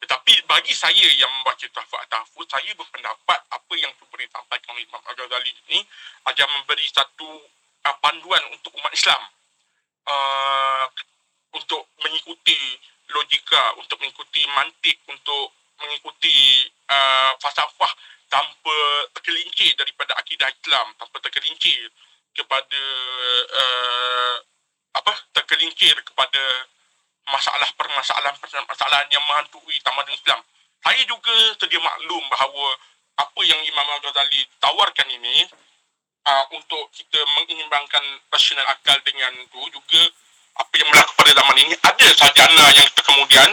[0.05, 5.53] Tetapi bagi saya yang membaca tahafud al-tahafud saya berpendapat apa yang disampaikan oleh Imam Al-Ghazali
[5.69, 5.81] ini
[6.29, 7.29] agar memberi satu
[7.89, 9.23] uh, panduan untuk umat Islam.
[10.05, 10.85] Uh,
[11.55, 12.59] untuk mengikuti
[13.15, 17.93] logika, untuk mengikuti mantik, untuk mengikuti uh, falsafah
[18.29, 18.77] tanpa
[19.15, 21.89] tergelincir daripada akidah Islam, tanpa tergelincir
[22.35, 22.83] kepada
[23.55, 24.24] uh,
[25.85, 26.43] tergelincir kepada
[27.29, 30.41] masalah permasalahan permasalahan yang menghantui tamadun Islam.
[30.85, 32.77] Saya juga sedia maklum bahawa
[33.21, 35.49] apa yang Imam Al-Ghazali tawarkan ini
[36.29, 40.03] uh, untuk kita mengimbangkan rasional akal dengan itu juga
[40.61, 43.49] apa yang berlaku pada zaman ini ada sarjana yang kemudian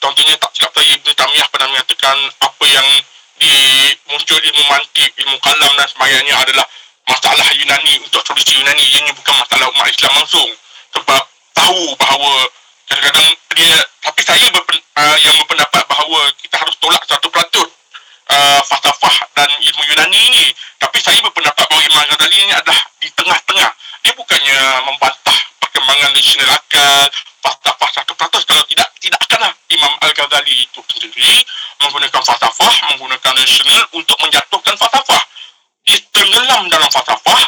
[0.00, 2.88] contohnya tak silap saya Ibn Tamiyah pernah mengatakan apa yang
[3.34, 3.54] di
[4.12, 6.66] muncul ilmu mantik, ilmu kalam dan sebagainya adalah
[7.08, 10.50] masalah Yunani untuk solusi Yunani ini bukan masalah umat Islam langsung
[10.94, 11.22] sebab
[11.54, 12.32] tahu bahawa
[12.90, 17.70] kadang-kadang dia tapi saya berpen, uh, yang berpendapat bahawa kita harus tolak satu peratus
[18.28, 20.44] uh, falsafah dan ilmu Yunani ini
[20.76, 23.70] tapi saya berpendapat bahawa Imam Ghazali ini adalah di tengah-tengah.
[24.04, 27.08] Dia bukannya membantah perkembangan nasional akal,
[27.40, 31.40] falsafah satu peratus kalau tidak, tidak akanlah Imam Al-Ghazali itu sendiri
[31.80, 35.22] menggunakan falsafah, menggunakan nasional untuk menjatuhkan falsafah.
[35.88, 37.42] Dia tenggelam dalam falsafah,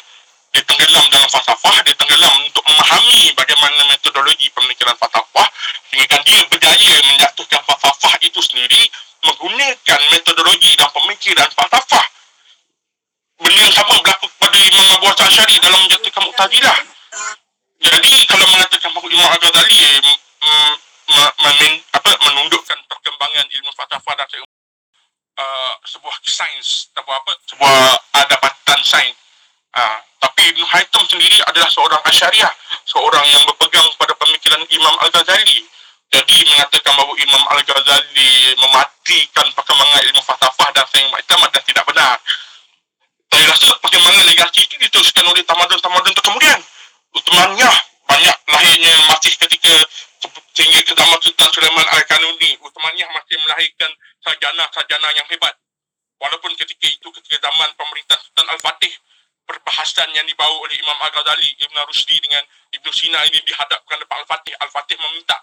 [0.57, 5.49] dia tenggelam dalam falsafah, dia tenggelam untuk memahami bagaimana metodologi pemikiran falsafah
[5.92, 8.88] sehingga dia berjaya menjatuhkan falsafah itu sendiri
[9.21, 12.09] menggunakan metodologi dan pemikiran falsafah.
[13.37, 16.79] Benda yang sama berlaku kepada Imam Abu Hassan Syari dalam menjatuhkan Mu'tazilah.
[17.77, 20.75] Jadi kalau mengatakan Al-Ghazali mm,
[21.12, 27.77] mm, apa, menundukkan perkembangan ilmu falsafah dan uh, sebuah sains sebuah apa sebuah
[28.25, 29.25] adabatan sains
[29.76, 32.52] uh, tapi Ibn Haytham sendiri adalah seorang asyariah
[32.88, 35.60] seorang yang berpegang pada pemikiran Imam Al-Ghazali.
[36.06, 42.16] Jadi mengatakan bahawa Imam Al-Ghazali mematikan perkembangan ilmu falsafah dan sains Islam dan tidak benar.
[43.26, 46.60] Saya rasa perkembangan legasi itu diteruskan oleh tamadun-tamadun kemudian.
[47.12, 47.70] Utamanya
[48.06, 49.74] banyak lahirnya masih ketika
[50.56, 53.90] sehingga ke zaman Sultan Sulaiman Al-Kanuni utamanya masih melahirkan
[54.24, 55.52] sarjana-sarjana yang hebat.
[56.16, 58.94] Walaupun ketika itu ketika zaman pemerintah Sultan Al-Fatih
[59.46, 62.42] perbahasan yang dibawa oleh Imam Al-Ghazali, Ibn Rusdi dengan
[62.74, 64.52] Ibn Sina ini dihadapkan depan Al-Fatih.
[64.59, 65.38] Al-Fatih meminta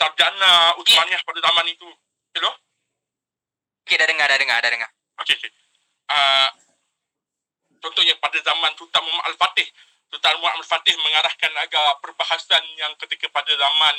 [0.00, 1.86] sarjana utamanya pada zaman itu.
[2.34, 2.50] Hello?
[3.84, 4.90] Okey, dah dengar, dah dengar, dah dengar.
[5.20, 5.52] Okey, okey.
[6.08, 6.48] Uh,
[7.78, 9.68] contohnya pada zaman Sultan Muhammad Al-Fatih,
[10.08, 13.94] Sultan Muhammad Al-Fatih mengarahkan agar perbahasan yang ketika pada zaman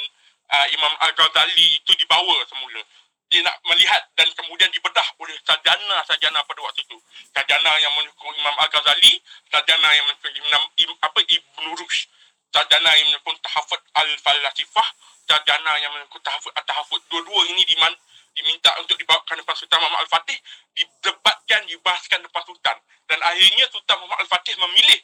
[0.52, 2.82] uh, Imam Al-Ghazali itu dibawa semula
[3.30, 6.98] dia nak melihat dan kemudian dibedah oleh sarjana-sarjana pada waktu itu.
[7.34, 9.18] Sarjana yang menyokong Imam Al-Ghazali,
[9.50, 12.06] sarjana yang menyokong Imam, Im, apa, Ibn Rushd,
[12.54, 14.88] sarjana yang menyokong Tahafud Al-Falasifah,
[15.26, 17.02] sarjana yang menyokong Tahafud Al-Tahafud.
[17.10, 17.94] Dua-dua ini diman,
[18.38, 20.38] diminta untuk dibawakan depan Sultan Muhammad Al-Fatih,
[20.78, 22.78] didebatkan, dibahaskan depan Sultan.
[23.10, 25.00] Dan akhirnya Sultan Muhammad Al-Fatih memilih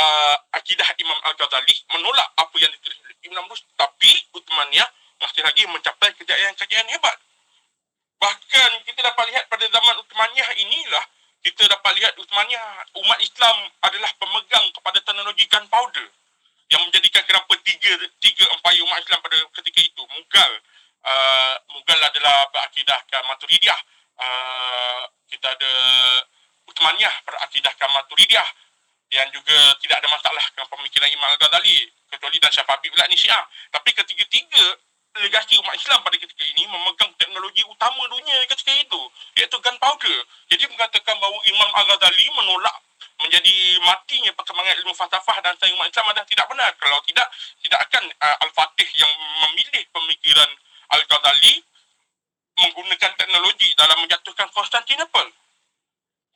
[0.00, 3.68] uh, akidah Imam Al-Ghazali, menolak apa yang ditulis Imam Rushd.
[3.76, 4.88] Tapi Uthmaniyah
[5.20, 7.20] masih lagi mencapai kejayaan-kejayaan hebat.
[8.20, 11.04] Bahkan kita dapat lihat pada zaman Uthmaniyah inilah
[11.40, 16.06] kita dapat lihat Uthmaniyah umat Islam adalah pemegang kepada teknologi gunpowder
[16.68, 20.02] yang menjadikan kenapa tiga tiga empayar umat Islam pada ketika itu.
[20.04, 20.52] Mughal
[21.00, 23.80] uh, Mughal adalah berakidahkan Maturidiyah.
[24.20, 25.02] Uh,
[25.32, 25.72] kita ada
[26.68, 28.48] Uthmaniyah berakidahkan Maturidiyah.
[29.10, 33.42] Yang juga tidak ada masalah dengan pemikiran Imam Al-Ghazali kecuali dan Syafi'i pula ni Syiah.
[33.74, 34.78] Tapi ketiga-tiga
[35.18, 39.00] legasi umat Islam pada ketika ini memegang teknologi utama dunia ketika itu
[39.34, 40.18] iaitu gunpowder.
[40.46, 42.76] Jadi mengatakan bahawa Imam Al-Ghazali menolak
[43.20, 46.70] menjadi matinya perkembangan ilmu falsafah dan sains umat Islam adalah tidak benar.
[46.78, 47.26] Kalau tidak,
[47.60, 49.12] tidak akan uh, Al-Fatih yang
[49.48, 50.50] memilih pemikiran
[50.94, 51.54] Al-Ghazali
[52.60, 55.26] menggunakan teknologi dalam menjatuhkan Konstantinopel.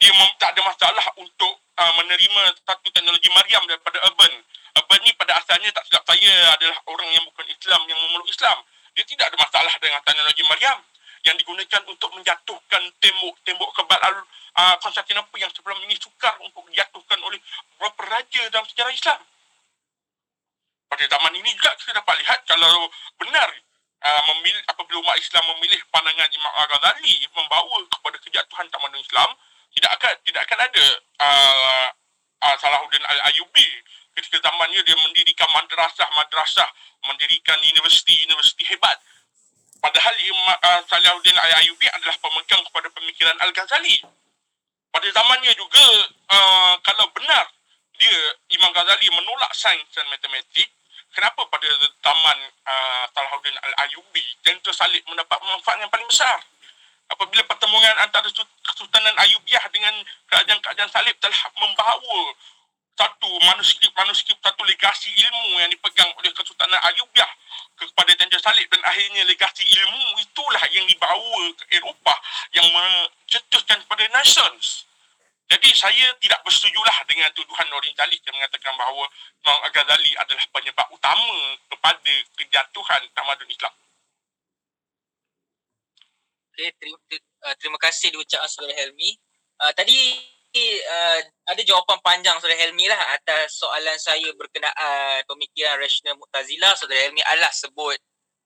[0.03, 0.11] Dia
[0.43, 4.33] tak ada masalah untuk uh, menerima satu teknologi Maryam daripada Urban
[4.75, 8.59] Abang ni pada asalnya tak silap saya adalah orang yang bukan Islam yang memeluk Islam.
[8.99, 10.79] Dia tidak ada masalah dengan teknologi Maryam
[11.23, 14.15] yang digunakan untuk menjatuhkan tembok-tembok kebal
[14.59, 17.39] uh, Konstantinopel yang sebelum ini sukar untuk dijatuhkan oleh
[17.79, 19.21] beberapa raja dalam sejarah Islam.
[20.91, 22.91] Pada zaman ini juga kita dapat lihat kalau
[23.23, 23.49] benar
[24.03, 29.31] uh, memilih, apabila umat Islam memilih pandangan Imam Al-Ghazali membawa kepada kejatuhan tamadun Islam,
[29.75, 30.87] tidak akan tidak akan ada
[31.21, 31.89] uh,
[32.43, 33.69] uh, Salahuddin Al-Ayubi
[34.15, 36.71] ketika zamannya dia mendirikan madrasah-madrasah,
[37.11, 38.97] mendirikan universiti-universiti hebat.
[39.83, 44.01] Padahal Imam uh, Salahuddin Al-Ayubi adalah pemegang kepada pemikiran Al-Ghazali.
[44.95, 45.85] Pada zamannya juga,
[46.31, 47.51] uh, kalau benar
[47.99, 48.19] dia,
[48.55, 50.71] Imam Ghazali menolak sains dan matematik,
[51.11, 51.69] kenapa pada
[52.01, 56.39] zaman uh, Salahuddin Al-Ayubi, tentu salib mendapat manfaat yang paling besar?
[57.13, 58.27] Apabila pertemuan antara
[58.65, 59.93] Kesultanan Ayubiah dengan
[60.31, 62.21] kerajaan-kerajaan salib telah membawa
[62.95, 67.29] satu manuskrip-manuskrip satu legasi ilmu yang dipegang oleh Kesultanan Ayubiah
[67.75, 72.19] kepada Tanjung Salib dan akhirnya legasi ilmu itulah yang dibawa ke Eropah
[72.55, 74.87] yang mencetuskan kepada nations.
[75.51, 79.05] Jadi saya tidak bersetujulah dengan tuduhan orientalis yang mengatakan bahawa
[79.45, 81.39] Imam Al-Ghazali adalah penyebab utama
[81.69, 83.75] kepada kejatuhan tamadun Islam.
[86.55, 86.95] Okay, terima,
[87.51, 89.11] uh, terima kasih diucapkan Saudara Helmi.
[89.59, 89.99] Uh, tadi
[90.87, 91.19] uh,
[91.51, 96.79] ada jawapan panjang Saudara Helmi lah atas soalan saya berkenaan pemikiran rasional Mu'tazilah.
[96.79, 97.99] Saudara Helmi adalah sebut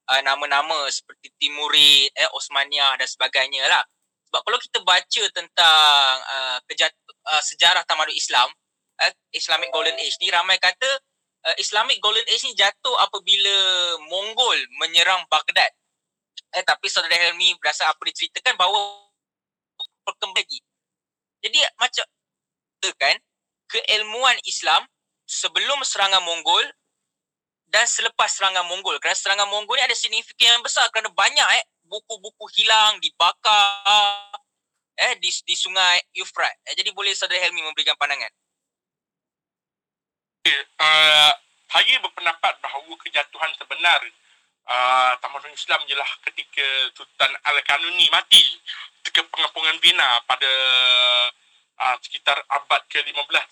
[0.09, 3.85] uh, nama-nama seperti Timurid, eh, Osmaniyah dan sebagainya lah.
[4.33, 6.89] Sebab kalau kita baca tentang uh, kejat,
[7.29, 8.49] uh, sejarah tamadun Islam,
[9.05, 10.89] uh, Islamic Golden Age ni ramai kata
[11.45, 13.53] uh, Islamic Golden Age ni jatuh apabila
[14.09, 15.69] Mongol menyerang Baghdad.
[16.49, 19.05] Eh, tapi Saudara Helmi berasa apa diceritakan bahawa
[20.01, 20.59] perkembangan lagi
[21.39, 22.05] jadi macam
[22.99, 23.15] kan
[23.69, 24.83] keilmuan Islam
[25.29, 26.65] sebelum serangan Mongol
[27.69, 28.97] dan selepas serangan Mongol.
[28.97, 34.33] Kerana serangan Mongol ni ada signifikan yang besar kerana banyak eh buku-buku hilang, dibakar
[34.99, 36.59] eh di, di sungai Euphrates.
[36.65, 38.31] Eh, jadi boleh Saudara Helmi memberikan pandangan.
[40.79, 41.33] Uh,
[41.69, 44.01] saya berpendapat bahawa kejatuhan sebenar
[44.69, 48.45] uh, tamadun Islam ialah ketika Sultan Al-Kanuni mati
[49.01, 50.51] ketika pengepungan Vienna pada
[51.81, 53.47] uh, sekitar abad ke-15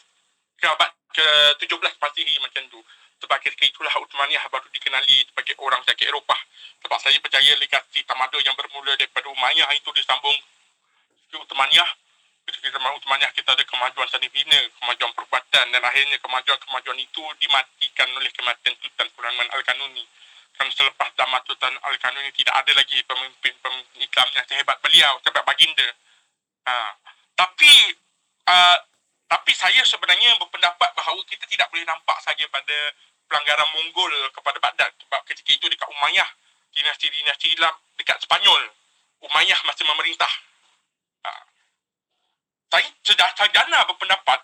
[0.58, 2.80] ke abad ke-17 Masihi macam tu.
[3.18, 6.38] Sebab ketika itulah Uthmaniyah baru dikenali sebagai orang sakit Eropah.
[6.86, 10.38] Sebab saya percaya legasi tamadun yang bermula daripada Umayyah itu disambung
[11.34, 11.90] ke Uthmaniyah.
[12.46, 18.08] Ketika zaman Uthmaniyah kita ada kemajuan seni bina, kemajuan perubatan dan akhirnya kemajuan-kemajuan itu dimatikan
[18.14, 20.06] oleh kematian Sultan Sulaiman Al-Kanuni.
[20.56, 25.88] Kerana selepas zaman Sultan Al-Kanuni tidak ada lagi pemimpin-pemimpin Islam yang sehebat beliau, sehebat baginda.
[26.66, 26.76] Ha.
[27.38, 27.74] Tapi
[28.50, 28.78] uh,
[29.28, 32.78] tapi saya sebenarnya berpendapat bahawa kita tidak boleh nampak saja pada
[33.28, 34.92] pelanggaran Mongol kepada Baghdad.
[35.04, 36.30] Sebab ketika itu dekat Umayyah,
[36.72, 38.72] dinasti-dinasti Islam dekat Spanyol,
[39.28, 40.32] Umayyah masih memerintah.
[41.28, 41.32] Ha.
[42.72, 44.40] Saya sudah sarjana berpendapat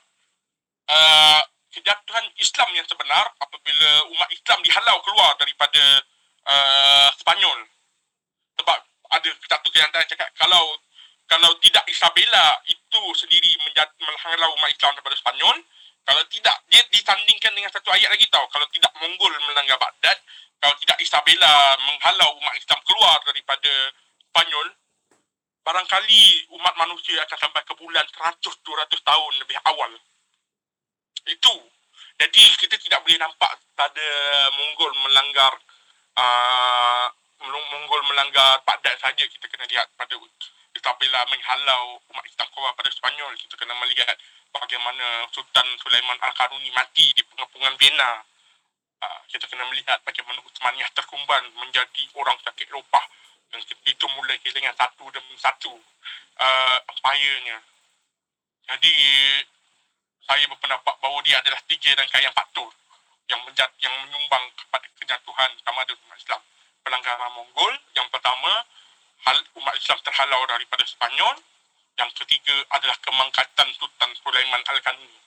[0.91, 1.41] uh,
[1.73, 5.81] kejatuhan Islam yang sebenar apabila umat Islam dihalau keluar daripada
[6.45, 7.59] uh, Spanyol.
[8.61, 8.79] Sebab
[9.13, 10.77] ada satu kenyataan cakap kalau
[11.25, 15.57] kalau tidak Isabella itu sendiri menjadi menghalau umat Islam daripada Spanyol,
[16.05, 20.19] kalau tidak dia disandingkan dengan satu ayat lagi tahu, kalau tidak Mongol melanggar Baghdad,
[20.61, 23.71] kalau tidak Isabella menghalau umat Islam keluar daripada
[24.29, 24.67] Spanyol,
[25.63, 28.43] barangkali umat manusia akan sampai ke bulan 100-200
[28.99, 29.91] tahun lebih awal.
[31.27, 31.53] Itu.
[32.19, 34.07] Jadi kita tidak boleh nampak pada
[34.53, 35.53] Mongol melanggar
[36.19, 37.07] uh,
[37.43, 40.15] Mongol melanggar Baghdad saja kita kena lihat pada
[40.83, 44.13] apabila menghalau umat Islam keluar pada Spanyol kita kena melihat
[44.51, 48.21] bagaimana Sultan Sulaiman Al-Karuni mati di pengepungan Vienna.
[49.03, 53.03] Uh, kita kena melihat bagaimana Uthmaniyah terkumban menjadi orang sakit Eropah
[53.51, 55.75] dan itu mulai kehilangan satu demi satu
[56.39, 57.59] uh, empire-nya
[58.63, 58.93] jadi
[60.23, 62.69] saya berpendapat bahawa dia adalah tiga rangkaian faktor
[63.27, 66.41] yang menjat, yang menyumbang kepada kejatuhan tamadun umat Islam
[66.83, 68.51] pelanggaran Mongol yang pertama
[69.23, 71.39] hal umat Islam terhalau daripada Spanyol.
[71.93, 75.21] Yang ketiga adalah kemangkatan Sultan Sulaiman Al-Kanuni.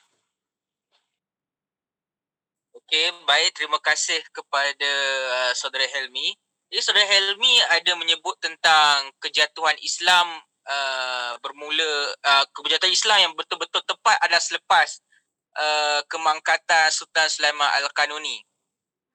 [2.75, 3.55] Okey, baik.
[3.55, 4.91] Terima kasih kepada
[5.31, 6.35] uh, saudara Helmi.
[6.67, 11.91] Jadi saudara Helmi ada menyebut tentang kejatuhan Islam uh, bermula
[12.27, 14.99] uh, kejatuhan Islam yang betul-betul tepat adalah selepas
[15.57, 18.43] uh, kemangkatan Sultan Sulaiman Al-Kanuni.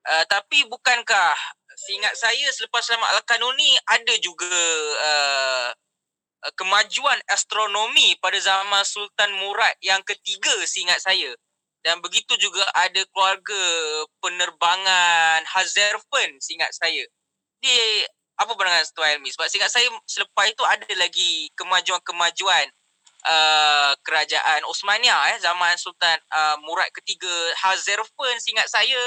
[0.03, 1.37] Uh, tapi bukankah
[1.79, 4.51] seingat saya selepas Sulaiman Al-Kanuni ada juga
[4.99, 5.71] uh,
[6.59, 11.31] kemajuan astronomi pada zaman Sultan Murad yang ketiga seingat saya.
[11.83, 13.63] Dan begitu juga ada keluarga
[14.23, 17.03] penerbangan Hazerfen seingat saya.
[17.59, 18.07] Di
[18.43, 19.31] apa pandangan Tuan Helmi?
[19.31, 22.67] Sebab seingat saya selepas itu ada lagi kemajuan-kemajuan
[23.27, 27.31] uh, kerajaan Osmania eh zaman Sultan uh, Murad ketiga
[27.63, 28.99] Hazerfen seingat saya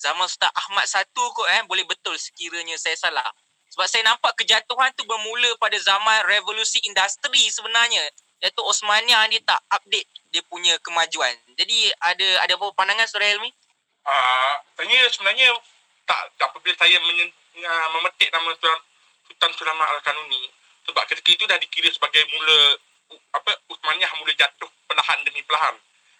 [0.00, 3.28] zaman Ustaz Ahmad satu kot eh boleh betul sekiranya saya salah.
[3.68, 8.00] Sebab saya nampak kejatuhan tu bermula pada zaman revolusi industri sebenarnya.
[8.40, 11.34] Iaitu Osmania dia tak update dia punya kemajuan.
[11.58, 13.50] Jadi ada ada apa pandangan Saudara Helmi?
[14.08, 15.52] Ah, uh, tanya sebenarnya
[16.08, 17.28] tak apabila saya menyen,
[17.64, 18.78] uh, memetik nama Tuan
[19.28, 20.50] Sultan Sulaiman Al-Kanuni
[20.88, 22.80] sebab ketika itu dah dikira sebagai mula
[23.36, 25.76] apa Uthmaniyah mula jatuh perlahan demi perlahan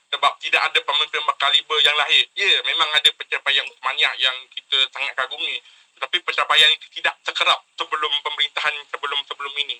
[0.08, 2.24] sebab tidak ada pemimpin berkaliber yang lahir.
[2.32, 5.60] Ya, memang ada pencapaian Uthmaniyah yang kita sangat kagumi.
[5.98, 9.76] Tetapi pencapaian itu tidak sekerap sebelum pemerintahan sebelum-sebelum ini.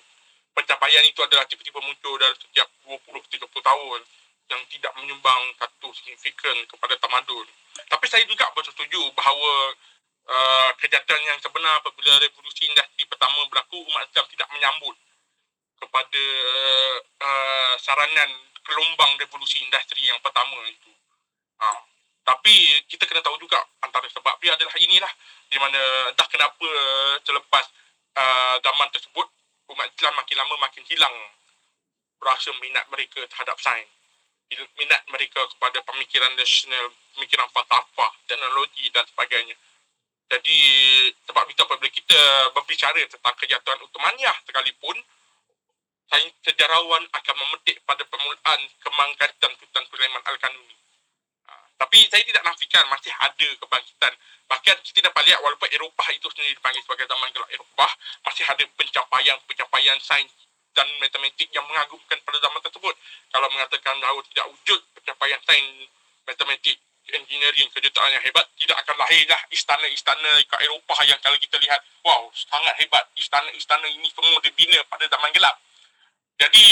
[0.53, 3.99] Pencapaian itu adalah tiba-tiba muncul dalam setiap 20-30 tahun
[4.49, 7.47] yang tidak menyumbang satu signifikan kepada tamadun.
[7.87, 9.73] Tapi saya juga bersetuju bahawa
[10.29, 14.95] uh, kejahatan yang sebenar apabila revolusi industri pertama berlaku, umat Islam tidak menyambut
[15.79, 16.23] kepada
[17.23, 18.29] uh, saranan
[18.61, 20.91] gelombang revolusi industri yang pertama itu.
[21.59, 21.67] Ha.
[22.29, 25.11] Tapi kita kena tahu juga antara sebab dia adalah inilah
[25.49, 26.69] di mana dah kenapa
[27.25, 27.65] selepas
[28.13, 29.27] uh, zaman tersebut
[29.73, 31.15] umat Islam makin lama makin hilang
[32.19, 33.89] rasa minat mereka terhadap sains.
[34.49, 39.55] Minat mereka kepada pemikiran nasional, pemikiran falsafah, teknologi dan sebagainya.
[40.29, 40.59] Jadi
[41.25, 42.21] sebab itu apabila kita
[42.53, 44.93] berbicara tentang kejatuhan Uthmaniyah sekalipun,
[46.09, 50.77] sains sejarawan akan memetik pada permulaan kemangkatan Sultan Sulaiman Al-Kanuni.
[51.49, 54.13] Ha, tapi saya tidak nafikan masih ada kebangkitan.
[54.49, 57.91] Bahkan kita dapat lihat walaupun Eropah itu sendiri dipanggil sebagai zaman gelap Eropah,
[58.25, 60.33] masih ada pencapaian-pencapaian sains
[60.73, 62.95] dan matematik yang mengagumkan pada zaman tersebut.
[63.33, 65.89] Kalau mengatakan bahawa tidak wujud pencapaian sains,
[66.25, 66.77] matematik,
[67.15, 72.29] engineering, kejutaan yang hebat, tidak akan lahirlah istana-istana ke Eropah yang kalau kita lihat, wow,
[72.33, 73.05] sangat hebat.
[73.15, 75.55] Istana-istana ini semua dibina pada zaman gelap.
[76.39, 76.63] Jadi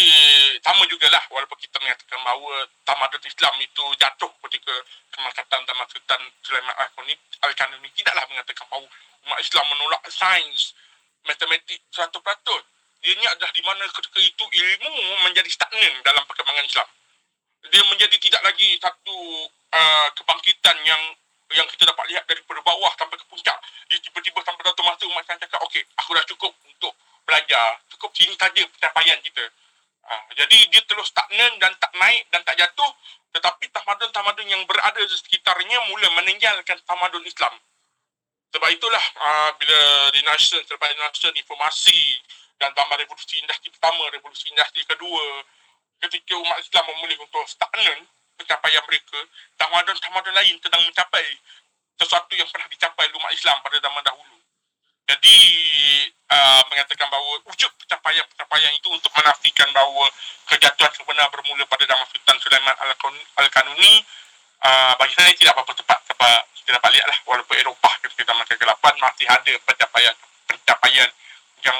[0.63, 4.71] sama jugalah walaupun kita mengatakan bahawa tamadun Islam itu jatuh ketika
[5.11, 6.71] kemakatan tamadun Sultan Sulaiman
[7.43, 8.87] Al-Kanuni tidaklah mengatakan bahawa
[9.27, 10.71] umat Islam menolak sains,
[11.27, 12.15] matematik 100%.
[13.03, 14.91] Ianya adalah di mana ketika itu ilmu
[15.27, 16.87] menjadi stagnan dalam perkembangan Islam.
[17.67, 19.17] Dia menjadi tidak lagi satu
[19.73, 21.01] uh, kebangkitan yang
[21.55, 23.55] yang kita dapat lihat daripada bawah sampai ke puncak.
[23.87, 26.91] Dia tiba-tiba sampai satu masa umat Islam cakap, okey, aku dah cukup untuk
[27.23, 27.79] belajar.
[27.87, 29.45] Cukup sini saja pencapaian kita.
[30.07, 32.91] Ha, jadi dia terus stagnan dan tak naik dan tak jatuh.
[33.31, 37.55] Tetapi tamadun-tamadun yang berada di sekitarnya mula meninggalkan tamadun Islam.
[38.51, 39.79] Sebab itulah uh, bila
[40.15, 41.99] Renaissance, selepas Renaissance, informasi
[42.57, 45.43] dan tambah revolusi industri pertama, revolusi industri kedua,
[46.01, 48.07] ketika umat Islam memulih untuk stagnan
[48.37, 49.19] pencapaian mereka,
[49.57, 51.25] tamadun-tamadun lain sedang mencapai
[51.97, 54.37] sesuatu yang pernah dicapai umat Islam pada zaman dahulu.
[55.07, 55.37] Jadi
[56.29, 60.11] uh, mengatakan bahawa wujud pencapaian-pencapaian itu untuk menafikan bahawa
[60.51, 62.75] kejatuhan sebenar bermula pada zaman Sultan Sulaiman
[63.39, 64.03] Al-Kanuni
[64.67, 68.93] uh, bagi saya tidak apa-apa tepat sebab kita dapat lihatlah walaupun Eropah ketika zaman kegelapan
[68.99, 71.09] masih ada pencapaian pencapaian
[71.63, 71.79] yang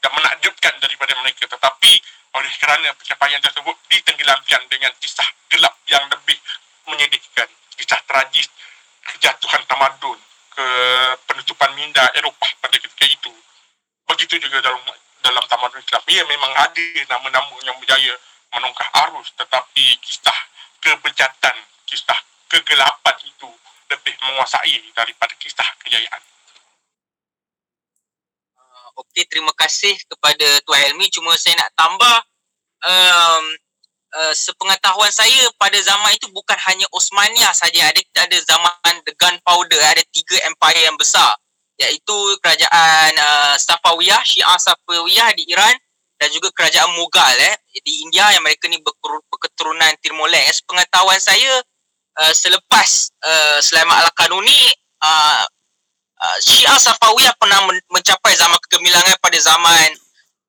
[0.00, 1.44] yang menakjubkan daripada mereka.
[1.46, 1.92] Tetapi
[2.36, 6.38] oleh kerana pencapaian tersebut ditenggelamkan dengan kisah gelap yang lebih
[6.88, 7.48] menyedihkan.
[7.76, 8.48] Kisah tragis
[9.04, 10.18] kejatuhan tamadun
[10.52, 10.66] ke
[11.28, 13.32] penutupan minda Eropah pada ketika itu.
[14.08, 14.80] Begitu juga dalam
[15.20, 16.02] dalam tamadun Islam.
[16.08, 18.14] Ia memang ada nama-nama yang berjaya
[18.56, 19.32] menongkah arus.
[19.36, 20.38] Tetapi kisah
[20.80, 23.50] kebejatan kisah kegelapan itu
[23.90, 26.22] lebih menguasai daripada kisah kejayaan
[28.96, 31.06] Okey, terima kasih kepada Tuan Helmi.
[31.12, 32.16] Cuma saya nak tambah
[32.82, 33.44] um,
[34.16, 37.90] uh, sepengetahuan saya pada zaman itu bukan hanya Osmania saja.
[37.90, 41.36] Ada kita ada zaman the gunpowder, ada tiga empire yang besar
[41.80, 45.72] iaitu kerajaan uh, Safawiyah, Syiah Safawiyah di Iran
[46.20, 50.52] dan juga kerajaan Mughal eh di India yang mereka ni berketurunan Timur Leste.
[50.52, 51.52] Eh, sepengetahuan saya
[52.20, 55.44] uh, selepas uh, Sulaiman Al-Kanuni uh,
[56.20, 59.88] uh, Syiah Safawiyah pernah mencapai zaman kegemilangan pada zaman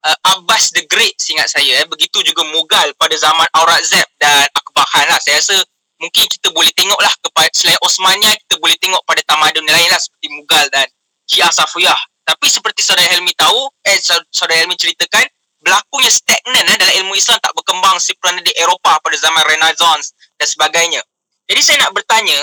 [0.05, 1.87] uh, Abbas the Great seingat saya eh.
[1.87, 5.19] begitu juga Mughal pada zaman Aurangzeb dan Akbar Khan lah.
[5.23, 5.57] Saya rasa
[6.01, 10.01] mungkin kita boleh tengok lah kepada selain Osmania kita boleh tengok pada tamadun lain lah
[10.01, 10.89] seperti Mughal dan
[11.29, 13.97] Syiah Safawiyah tapi seperti saudara Helmi tahu eh
[14.33, 15.25] saudara Helmi ceritakan
[15.61, 20.49] berlakunya stagnan eh, dalam ilmu Islam tak berkembang seperti di Eropah pada zaman Renaissance dan
[20.49, 21.01] sebagainya.
[21.45, 22.37] Jadi saya nak bertanya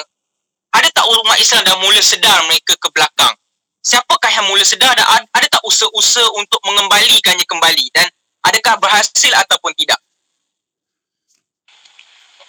[0.75, 3.35] ada tak umat Islam dah mula sedar mereka ke belakang?
[3.81, 8.05] Siapakah yang mula sedar dan ada tak usaha-usaha untuk mengembalikannya kembali dan
[8.45, 9.97] adakah berhasil ataupun tidak?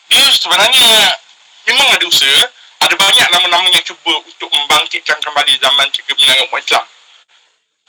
[0.10, 1.16] Dia sebenarnya
[1.70, 2.50] memang ada usaha.
[2.80, 6.86] Ada banyak nama-nama yang cuba untuk membangkitkan kembali zaman kegemilangan umat Islam.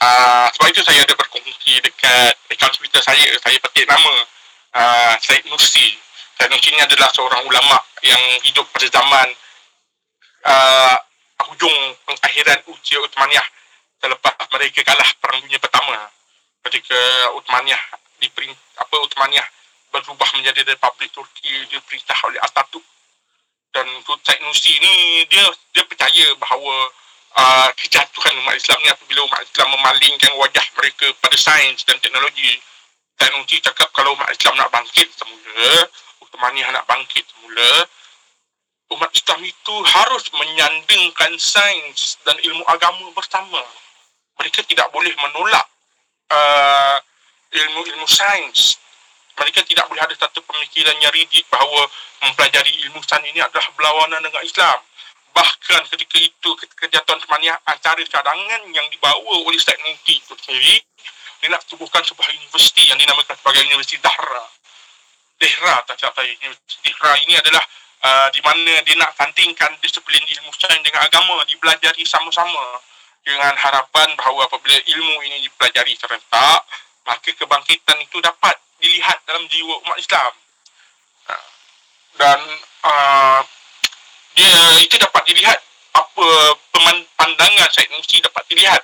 [0.03, 3.23] Uh, sebab itu saya ada berkongsi dekat account Twitter saya.
[3.39, 4.13] Saya petik nama
[4.75, 5.95] uh, Syed Nursi.
[6.35, 9.31] Syed Nursi ini adalah seorang ulama yang hidup pada zaman
[10.45, 10.97] uh,
[11.49, 13.47] hujung pengakhiran uji Uthmaniyah
[14.01, 15.97] selepas mereka kalah perang dunia pertama.
[16.69, 16.99] Ketika
[17.37, 17.81] Uthmaniyah
[18.21, 18.29] di
[18.77, 19.47] apa Uthmaniyah
[19.91, 22.85] berubah menjadi Republik Turki diperintah oleh Atatürk.
[23.71, 26.75] Dan Said Nursi ni dia dia percaya bahawa
[27.39, 32.59] uh, kejatuhan umat Islam ni apabila umat Islam memalingkan wajah mereka pada sains dan teknologi.
[33.15, 35.87] Said Nursi cakap kalau umat Islam nak bangkit semula
[36.19, 37.87] Uthmaniyah nak bangkit semula
[38.91, 43.63] umat Islam itu harus menyandingkan sains dan ilmu agama bersama.
[44.39, 45.65] Mereka tidak boleh menolak
[46.31, 46.97] uh,
[47.51, 48.75] ilmu-ilmu sains.
[49.39, 51.87] Mereka tidak boleh ada satu pemikiran yang rigid bahawa
[52.21, 54.79] mempelajari ilmu sains ini adalah berlawanan dengan Islam.
[55.31, 60.83] Bahkan ketika itu, ketika jatuhan semaniah, acara cadangan yang dibawa oleh Syed Muti itu sendiri,
[61.39, 64.43] dia nak tubuhkan sebuah universiti yang dinamakan sebagai Universiti Dahra.
[65.39, 66.35] Dehra, tak cakap saya.
[66.37, 67.63] Universiti Dehra ini adalah
[68.03, 72.81] uh, di mana dia nak tandingkan disiplin ilmu sains dengan agama dipelajari sama-sama
[73.21, 76.65] dengan harapan bahawa apabila ilmu ini dipelajari serentak
[77.05, 80.33] maka kebangkitan itu dapat dilihat dalam jiwa umat Islam.
[81.29, 81.49] Uh,
[82.17, 82.39] dan
[82.85, 83.41] uh,
[84.33, 85.59] dia itu dapat dilihat
[85.91, 86.27] apa
[87.17, 88.81] pandangan Syed Nusi dapat dilihat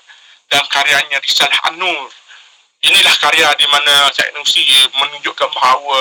[0.51, 2.09] dalam karyanya Risalah An-Nur.
[2.85, 4.63] Inilah karya di mana Syed Nusi
[4.93, 5.99] menunjukkan bahawa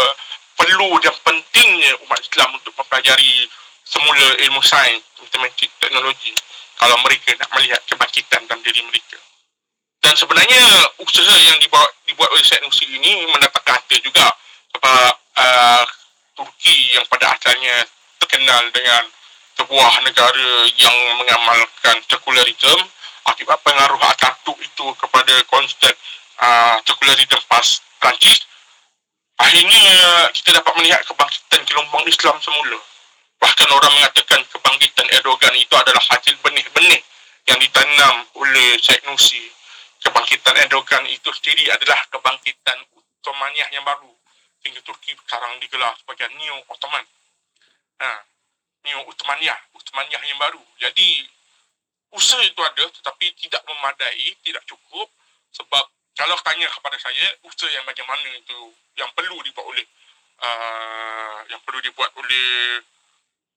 [0.56, 3.46] perlu dan pentingnya umat Islam untuk mempelajari
[3.86, 6.34] semula ilmu sains, matematik, teknologi
[6.76, 9.16] kalau mereka nak melihat kebangkitan dalam diri mereka.
[10.02, 10.62] Dan sebenarnya
[11.02, 14.28] usaha yang dibuat, dibuat oleh Syed Nursi ini mendapat hati juga
[14.76, 15.84] sebab uh,
[16.36, 17.80] Turki yang pada asalnya
[18.20, 19.02] terkenal dengan
[19.56, 22.84] sebuah negara yang mengamalkan sekularisme
[23.24, 25.96] akibat pengaruh Atatürk itu kepada konsep
[26.44, 27.66] uh, sekularisme pas
[27.98, 28.44] Perancis
[29.36, 29.84] Akhirnya
[30.32, 32.80] kita dapat melihat kebangkitan gelombang Islam semula.
[33.36, 37.00] Bahkan orang mengatakan kebangkitan Erdogan itu adalah hasil benih-benih
[37.44, 39.44] yang ditanam oleh Syed Nursi.
[40.00, 44.08] Kebangkitan Erdogan itu sendiri adalah kebangkitan Ottomaniah yang baru.
[44.64, 47.04] Sehingga Turki sekarang digelar sebagai Neo Ottoman.
[48.00, 48.18] Nah,
[48.86, 50.62] Neo Uthmaniyah, Uthmaniyah yang baru.
[50.78, 51.26] Jadi
[52.14, 55.10] usaha itu ada tetapi tidak memadai, tidak cukup
[55.52, 55.84] sebab
[56.16, 59.84] kalau tanya kepada saya usaha yang bagaimana itu yang perlu dibuat oleh
[60.40, 62.80] uh, yang perlu dibuat oleh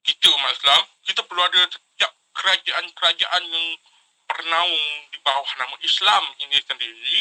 [0.04, 3.68] kita umat Islam, kita perlu ada setiap kerajaan-kerajaan yang
[4.28, 7.16] bernaung di bawah nama Islam ini sendiri,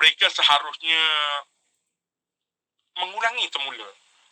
[0.00, 1.00] mereka seharusnya
[2.96, 3.88] mengulangi semula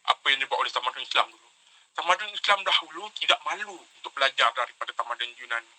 [0.08, 1.48] apa yang dibuat oleh tamadun Islam dulu.
[1.96, 5.74] Tamadun Islam dahulu tidak malu untuk belajar daripada tamadun Yunani.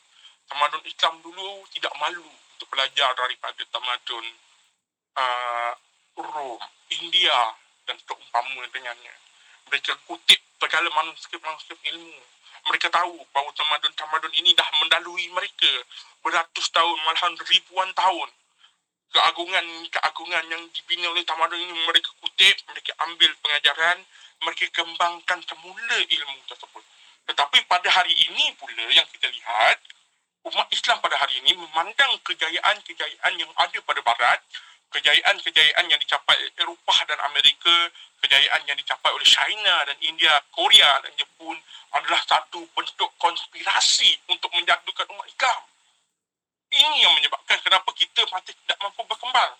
[0.49, 4.25] Tamadun Islam dulu tidak malu untuk belajar daripada tamadun
[5.17, 5.73] uh,
[6.19, 7.55] Rom, India
[7.87, 9.15] dan seumpama dengannya.
[9.71, 12.19] Mereka kutip segala manuskrip-manuskrip ilmu.
[12.69, 15.71] Mereka tahu bahawa tamadun-tamadun ini dah mendalui mereka
[16.21, 18.29] beratus tahun, malahan ribuan tahun.
[19.11, 23.97] Keagungan-keagungan yang dibina oleh tamadun ini mereka kutip, mereka ambil pengajaran,
[24.45, 26.83] mereka kembangkan semula ilmu tersebut.
[27.27, 29.77] Tetapi pada hari ini pula yang kita lihat,
[30.47, 34.39] umat Islam pada hari ini memandang kejayaan-kejayaan yang ada pada barat,
[34.91, 37.73] kejayaan-kejayaan yang dicapai Eropah dan Amerika,
[38.23, 41.55] kejayaan yang dicapai oleh China dan India, Korea dan Jepun
[41.95, 45.61] adalah satu bentuk konspirasi untuk menjatuhkan umat Islam.
[46.71, 49.51] Ini yang menyebabkan kenapa kita masih tidak mampu berkembang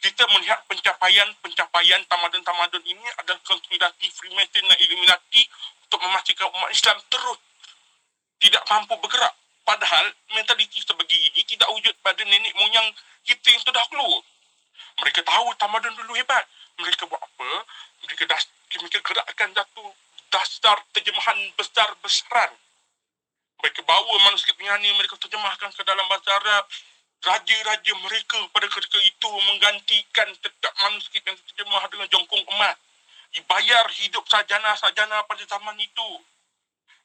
[0.00, 5.44] kita melihat pencapaian-pencapaian tamadun-tamadun ini adalah konspirasi Freemason dan Illuminati
[5.84, 7.38] untuk memastikan umat Islam terus
[8.40, 9.36] tidak mampu bergerak.
[9.60, 12.88] Padahal mentaliti sebegini ini tidak wujud pada nenek moyang
[13.28, 14.24] kita yang terdahulu.
[15.00, 16.44] Mereka tahu tamadun dulu hebat.
[16.80, 17.50] Mereka buat apa?
[18.06, 18.48] Mereka, das,
[18.80, 19.84] mereka gerakkan satu
[20.30, 22.52] dasar terjemahan besar-besaran.
[23.60, 26.64] Mereka bawa manuskrip ini mereka terjemahkan ke dalam bahasa Arab
[27.20, 32.76] raja-raja mereka pada ketika itu menggantikan tetap manuskrip yang terjemah dengan jongkong emas.
[33.30, 36.08] Dibayar hidup sajana-sajana pada zaman itu.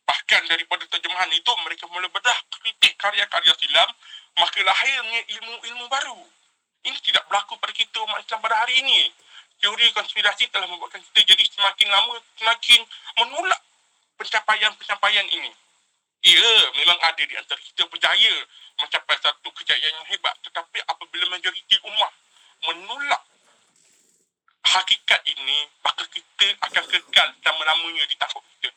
[0.06, 3.90] Bahkan daripada terjemahan itu, mereka mula bedah kritik karya-karya silam,
[4.38, 6.22] maka lahirnya ilmu-ilmu baru.
[6.86, 9.10] Ini tidak berlaku pada kita Islam pada hari ini.
[9.58, 12.82] Teori konspirasi telah membuatkan kita jadi semakin lama, semakin
[13.18, 13.62] menolak
[14.22, 15.50] pencapaian-pencapaian ini.
[16.26, 18.34] Ya, memang ada di antara kita berjaya
[18.82, 20.36] mencapai satu kejayaan yang hebat.
[20.46, 22.14] Tetapi apabila majoriti umat
[22.70, 23.22] menolak
[24.66, 28.70] hakikat ini, maka kita akan kekal selama-lamanya di takut kita.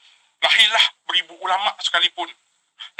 [0.44, 2.28] Lahirlah beribu ulama sekalipun.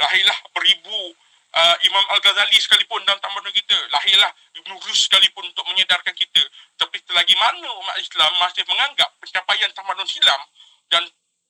[0.01, 1.13] Lahirlah beribu
[1.55, 3.77] uh, Imam Al-Ghazali sekalipun dalam tamadun kita.
[3.89, 6.41] Lahirlah Ibn Rus sekalipun untuk menyedarkan kita.
[6.77, 10.41] Tapi selagi mana umat Islam masih menganggap pencapaian tamadun silam
[10.89, 11.05] dan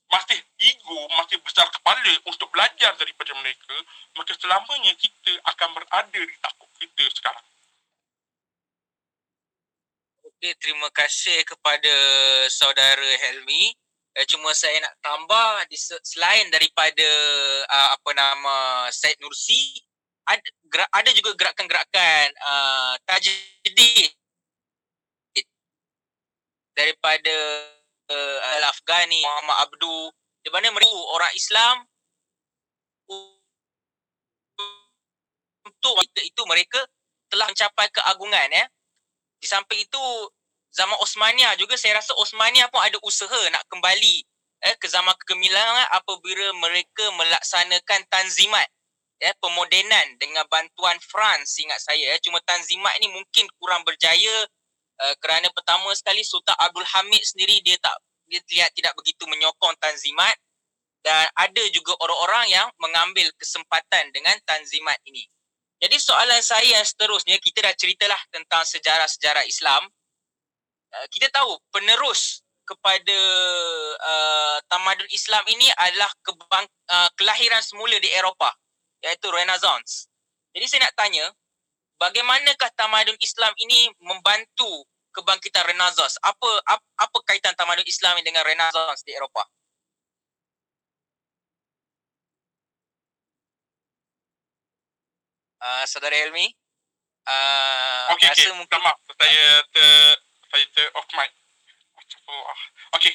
[0.09, 3.75] masih ego, masih besar kepala untuk belajar daripada mereka,
[4.17, 7.45] maka selamanya kita akan berada di takut kita sekarang.
[10.25, 11.93] Okey, terima kasih kepada
[12.49, 13.69] saudara Helmi.
[14.17, 17.09] Eh, cuma saya nak tambah di selain daripada
[17.69, 18.55] uh, apa nama
[18.89, 19.77] Said Nursi,
[20.29, 24.13] ada gerak, ada juga gerakan-gerakan uh, tajdid
[26.77, 27.35] daripada
[28.13, 30.13] uh, Al-Afghani, Muhammad Abdu,
[30.45, 31.75] di mana mereka orang Islam
[35.65, 36.79] untuk itu mereka
[37.33, 38.65] telah mencapai keagungan ya.
[39.41, 40.03] Di samping itu
[40.69, 44.21] zaman Osmania juga saya rasa Osmania pun ada usaha nak kembali
[44.61, 48.67] eh, ke zaman kegemilangan apabila mereka melaksanakan tanzimat
[49.19, 52.17] ya pemodenan dengan bantuan France ingat saya ya.
[52.23, 54.47] cuma tanzimat ni mungkin kurang berjaya
[55.03, 57.99] uh, kerana pertama sekali Sultan Abdul Hamid sendiri dia tak
[58.31, 60.31] dia terlihat tidak begitu menyokong tanzimat
[61.03, 65.23] dan ada juga orang-orang yang mengambil kesempatan dengan tanzimat ini.
[65.79, 69.87] Jadi soalan saya yang seterusnya kita dah ceritalah tentang sejarah-sejarah Islam.
[70.91, 73.19] Uh, kita tahu penerus kepada
[73.97, 78.53] uh, tamadun Islam ini adalah kebang, uh, kelahiran semula di Eropah
[79.03, 80.11] iaitu Renaissance.
[80.55, 81.25] Jadi saya nak tanya
[81.99, 86.15] bagaimanakah tamadun Islam ini membantu kebangkitan Renaissance.
[86.23, 89.47] Apa apa, apa kaitan tamadun Islam dengan Renaissance di Eropah?
[95.59, 96.55] Uh, Saudara Helmi?
[97.27, 98.47] Uh, okay, okay.
[98.55, 98.79] Mungkin...
[98.79, 99.91] Maaf, saya ter,
[100.47, 101.31] saya ter off mic.
[102.95, 103.13] Okay.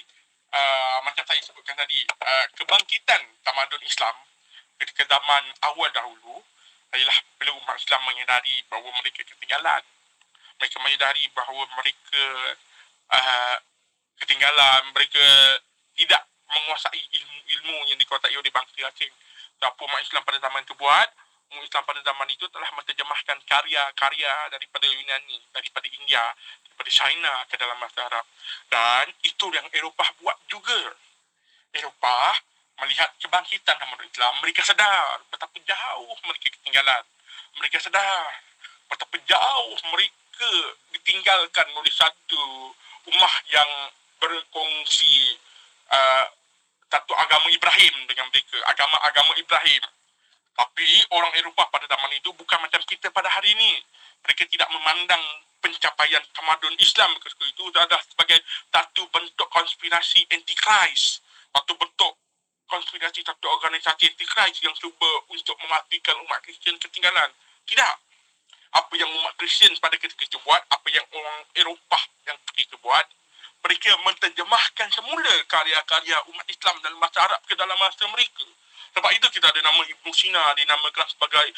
[0.54, 4.14] Uh, macam saya sebutkan tadi, uh, kebangkitan tamadun Islam
[4.84, 6.44] ketika zaman awal dahulu
[6.92, 9.82] adalah bila umat Islam menyedari bahawa mereka ketinggalan
[10.58, 12.24] mereka menyadari bahawa mereka
[13.10, 13.56] uh,
[14.22, 15.26] ketinggalan, mereka
[15.98, 19.12] tidak menguasai ilmu-ilmu yang dikuasai oleh bangsa asing.
[19.64, 21.08] Apa umat Islam pada zaman itu buat?
[21.54, 26.24] Umat Islam pada zaman itu telah menterjemahkan karya-karya daripada Yunani, daripada India,
[26.68, 28.26] daripada China ke dalam bahasa Arab.
[28.68, 30.96] Dan itu yang Eropah buat juga.
[31.74, 32.34] Eropah
[32.82, 37.04] melihat kebangkitan tamadun Islam, mereka sedar betapa jauh mereka ketinggalan.
[37.60, 38.26] Mereka sedar
[38.90, 40.50] betapa jauh mereka
[40.90, 42.74] ditinggalkan oleh satu
[43.06, 43.70] ummah yang
[44.18, 45.38] berkongsi
[45.92, 46.26] uh,
[46.90, 49.82] satu agama Ibrahim dengan mereka, agama-agama Ibrahim.
[50.54, 53.82] Tapi orang Eropah pada zaman itu bukan macam kita pada hari ini.
[54.22, 55.20] Mereka tidak memandang
[55.58, 58.38] pencapaian tamadun Islam ketika itu adalah sebagai
[58.70, 61.26] satu bentuk konspirasi anti-Christ.
[61.50, 62.14] Satu bentuk
[62.68, 67.30] konspirasi satu organisasi anti-Christ yang cuba untuk mematikan umat Kristian ketinggalan.
[67.68, 67.94] Tidak.
[68.74, 73.06] Apa yang umat Kristian pada ketika itu buat, apa yang orang Eropah yang ketika buat,
[73.64, 78.44] mereka menterjemahkan semula karya-karya umat Islam dalam bahasa Arab ke dalam masa mereka.
[78.94, 81.48] Sebab itu kita ada nama Ibn Sina dinamakan sebagai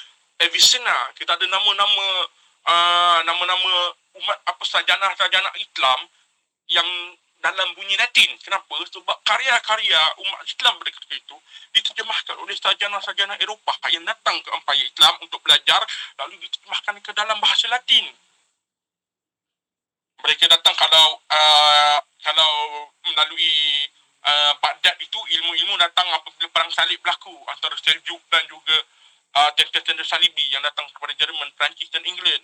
[0.41, 1.13] Avicenna.
[1.19, 2.07] Kita ada nama-nama
[2.67, 3.73] uh, nama-nama
[4.23, 6.01] umat apa sarjana-sarjana Islam
[6.71, 6.89] yang
[7.41, 8.31] dalam bunyi Latin.
[8.41, 8.75] Kenapa?
[8.89, 11.37] Sebab karya-karya umat Islam pada ketika itu
[11.77, 15.85] diterjemahkan oleh sarjana-sarjana Eropah yang datang ke Empire Islam untuk belajar
[16.17, 18.09] lalu diterjemahkan ke dalam bahasa Latin
[20.25, 22.53] mereka datang kalau uh, kalau
[23.05, 23.87] melalui
[24.25, 28.77] uh, Baghdad itu ilmu-ilmu datang apabila perang salib berlaku antara Seljuk dan juga
[29.37, 32.43] uh, tentera-tentera Salibi yang datang kepada Jerman, Perancis dan England.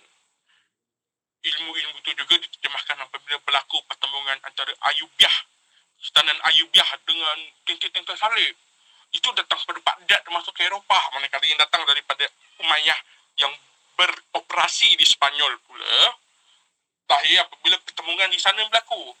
[1.43, 5.37] Ilmu-ilmu itu juga diterjemahkan apabila berlaku pertemuan antara Ayubiah,
[5.99, 7.37] Sultanan Ayubiah dengan
[7.67, 8.55] tentera-tentera Salib.
[9.11, 11.03] Itu datang kepada Baghdad termasuk ke Eropah.
[11.13, 12.25] Manakala yang datang daripada
[12.63, 12.99] Umayyah
[13.37, 13.51] yang
[13.99, 16.17] beroperasi di Spanyol pula,
[17.05, 19.13] terakhir apabila pertemuan di sana berlaku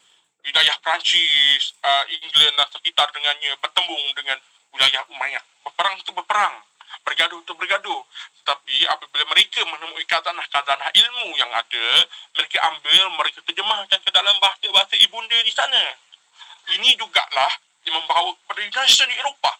[0.43, 4.39] wilayah Perancis, uh, England dan sekitar dengannya bertembung dengan
[4.75, 5.43] wilayah Umayyah.
[5.63, 6.55] Berperang itu berperang.
[7.01, 8.01] Bergaduh itu bergaduh.
[8.41, 11.85] Tetapi apabila mereka menemui kazanah-kazanah ilmu yang ada,
[12.37, 15.97] mereka ambil, mereka terjemahkan ke dalam bahasa-bahasa ibunda di sana.
[16.77, 17.53] Ini jugalah
[17.89, 19.55] yang membawa kepada nation di Eropah.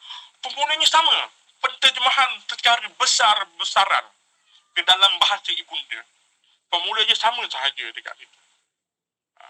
[0.46, 1.28] Pemulanya sama.
[1.64, 4.06] Penterjemahan secara besar-besaran
[4.76, 6.04] ke dalam bahasa ibunda
[6.74, 8.40] pemulanya sama sahaja dekat situ.
[9.38, 9.46] Ha.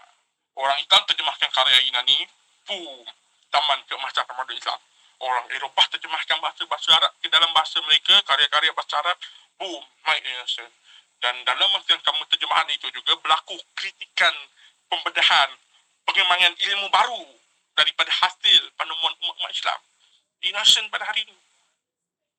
[0.60, 2.28] Orang Islam terjemahkan karya Inani,
[2.68, 3.08] boom,
[3.48, 4.76] taman ke masa tamadun Islam.
[5.22, 9.16] Orang Eropah terjemahkan bahasa-bahasa Arab ke dalam bahasa mereka, karya-karya bahasa Arab,
[9.58, 10.72] boom, my innocent.
[11.22, 14.34] Dan dalam masa yang kamu terjemahan itu juga berlaku kritikan
[14.92, 15.48] pembedahan
[16.04, 17.24] pengembangan ilmu baru
[17.74, 19.80] daripada hasil penemuan umat-umat Islam.
[20.44, 21.36] Innocent pada hari ini.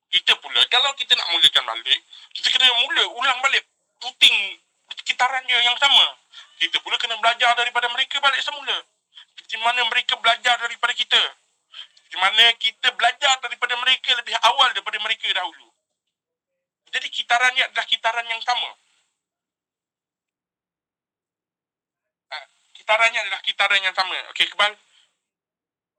[0.06, 2.00] Kita pula, kalau kita nak mulakan balik,
[2.30, 3.66] kita kena mula ulang balik
[3.98, 4.62] puting
[4.94, 6.14] sekitarannya yang sama.
[6.62, 8.86] Kita pula kena belajar daripada mereka balik semula.
[9.46, 11.22] Di mana mereka belajar daripada kita.
[12.06, 15.68] Di mana kita belajar daripada mereka lebih awal daripada mereka dahulu.
[16.90, 18.70] Jadi kitarannya adalah kitaran yang sama.
[22.30, 22.46] Ah,
[22.78, 24.16] kitarannya adalah kitaran yang sama.
[24.32, 24.72] Okey, Kebal.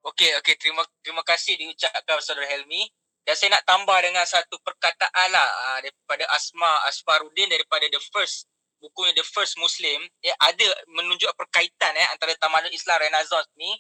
[0.08, 0.56] Okey, okey.
[0.56, 2.88] Terima terima kasih diucapkan Saudara Helmi.
[3.28, 8.48] Dan saya nak tambah dengan satu perkataan lah uh, daripada Asma Asfaruddin daripada The First
[8.80, 13.74] buku The First Muslim ya, ada menunjuk perkaitan eh, antara tamadun Islam Renaissance ni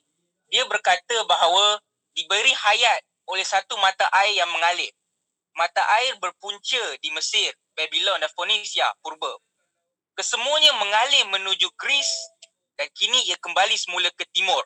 [0.49, 1.80] dia berkata bahawa
[2.18, 4.89] diberi hayat oleh satu mata air yang mengalir.
[5.53, 9.38] Mata air berpunca di Mesir, Babylon dan Phoenicia purba.
[10.18, 12.13] Kesemuanya mengalir menuju Greece
[12.74, 14.65] dan kini ia kembali semula ke timur.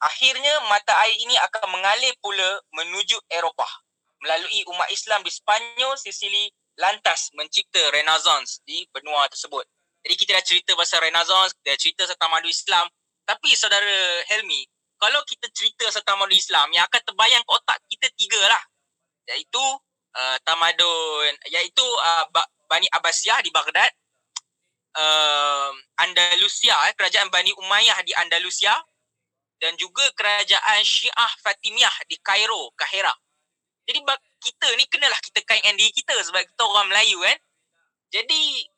[0.00, 3.72] Akhirnya mata air ini akan mengalir pula menuju Eropah
[4.20, 9.64] melalui umat Islam di Spanyol, Sicily lantas mencipta Renaissance di benua tersebut.
[10.00, 12.86] Jadi kita dah cerita pasal Renaissance, kita dah cerita tentang tamadun Islam.
[13.28, 13.96] Tapi saudara
[14.32, 14.64] Helmi,
[15.00, 18.62] kalau kita cerita tentang tamadun Islam, yang akan terbayang ke otak kita tiga lah.
[19.32, 19.64] Iaitu
[20.12, 22.28] uh, tamadun, iaitu uh,
[22.68, 23.88] Bani Abbasiyah di Baghdad,
[25.00, 25.72] uh,
[26.04, 28.76] Andalusia, eh, kerajaan Bani Umayyah di Andalusia,
[29.56, 33.12] dan juga kerajaan Syiah Fatimiyah di Cairo, Kahira.
[33.88, 34.04] Jadi
[34.40, 37.38] kita ni kenalah kita kaitkan diri kita sebab kita orang Melayu kan.
[38.12, 38.68] Jadi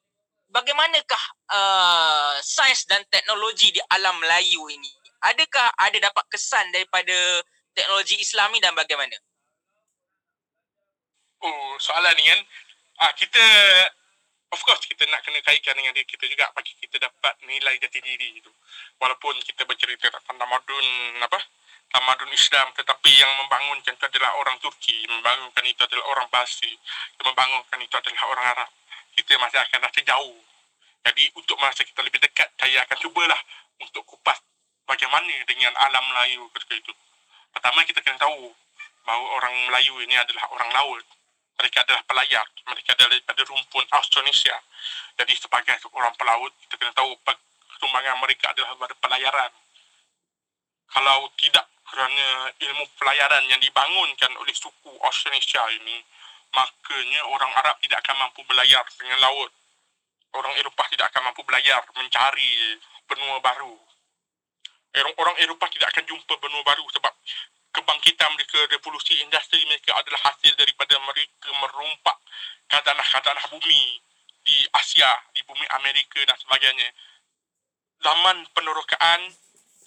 [0.54, 5.01] bagaimanakah uh, sains dan teknologi di alam Melayu ini?
[5.22, 7.14] Adakah ada dapat kesan daripada
[7.78, 9.14] teknologi Islami dan bagaimana?
[11.42, 12.40] Oh, soalan ni kan.
[13.02, 13.42] Ah, kita
[14.52, 17.98] of course kita nak kena kaitkan dengan diri kita juga bagi kita dapat nilai jati
[18.02, 18.50] diri itu.
[18.98, 20.86] Walaupun kita bercerita tentang tamadun
[21.22, 21.40] apa?
[21.92, 26.72] tamadun Islam tetapi yang membangunkan itu adalah orang Turki, membangunkan itu adalah orang Basri,
[27.20, 28.70] yang membangunkan itu adalah orang Arab.
[29.12, 30.40] Kita masih akan rasa jauh.
[31.04, 33.36] Jadi untuk masa kita lebih dekat, saya akan cubalah
[33.76, 34.40] untuk kupas
[34.86, 36.92] bagaimana dengan alam Melayu ketika itu.
[37.52, 38.52] Pertama kita kena tahu
[39.04, 41.04] bahawa orang Melayu ini adalah orang laut.
[41.60, 42.46] Mereka adalah pelayar.
[42.66, 44.56] Mereka adalah daripada rumpun Austronesia.
[45.20, 49.52] Jadi sebagai orang pelaut, kita kena tahu perkembangan mereka adalah pada pelayaran.
[50.92, 56.00] Kalau tidak kerana ilmu pelayaran yang dibangunkan oleh suku Australasia ini
[56.56, 59.52] makanya orang Arab tidak akan mampu berlayar dengan laut
[60.32, 63.76] orang Eropah tidak akan mampu berlayar mencari benua baru
[65.00, 67.12] orang Eropah tidak akan jumpa benua baru sebab
[67.72, 72.16] kebangkitan mereka, revolusi industri mereka adalah hasil daripada mereka merompak
[72.68, 74.00] kadanah-kadanah bumi
[74.44, 76.92] di Asia, di bumi Amerika dan sebagainya.
[78.04, 79.20] Zaman penerokaan,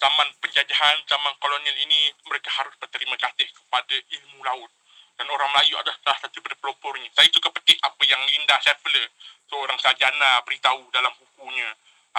[0.02, 4.72] zaman penjajahan, zaman kolonial ini mereka harus berterima kasih kepada ilmu laut.
[5.16, 7.08] Dan orang Melayu adalah salah satu daripada pelopornya.
[7.16, 9.08] Saya suka petik apa yang Linda Sheffler,
[9.48, 11.72] seorang sarjana beritahu dalam bukunya.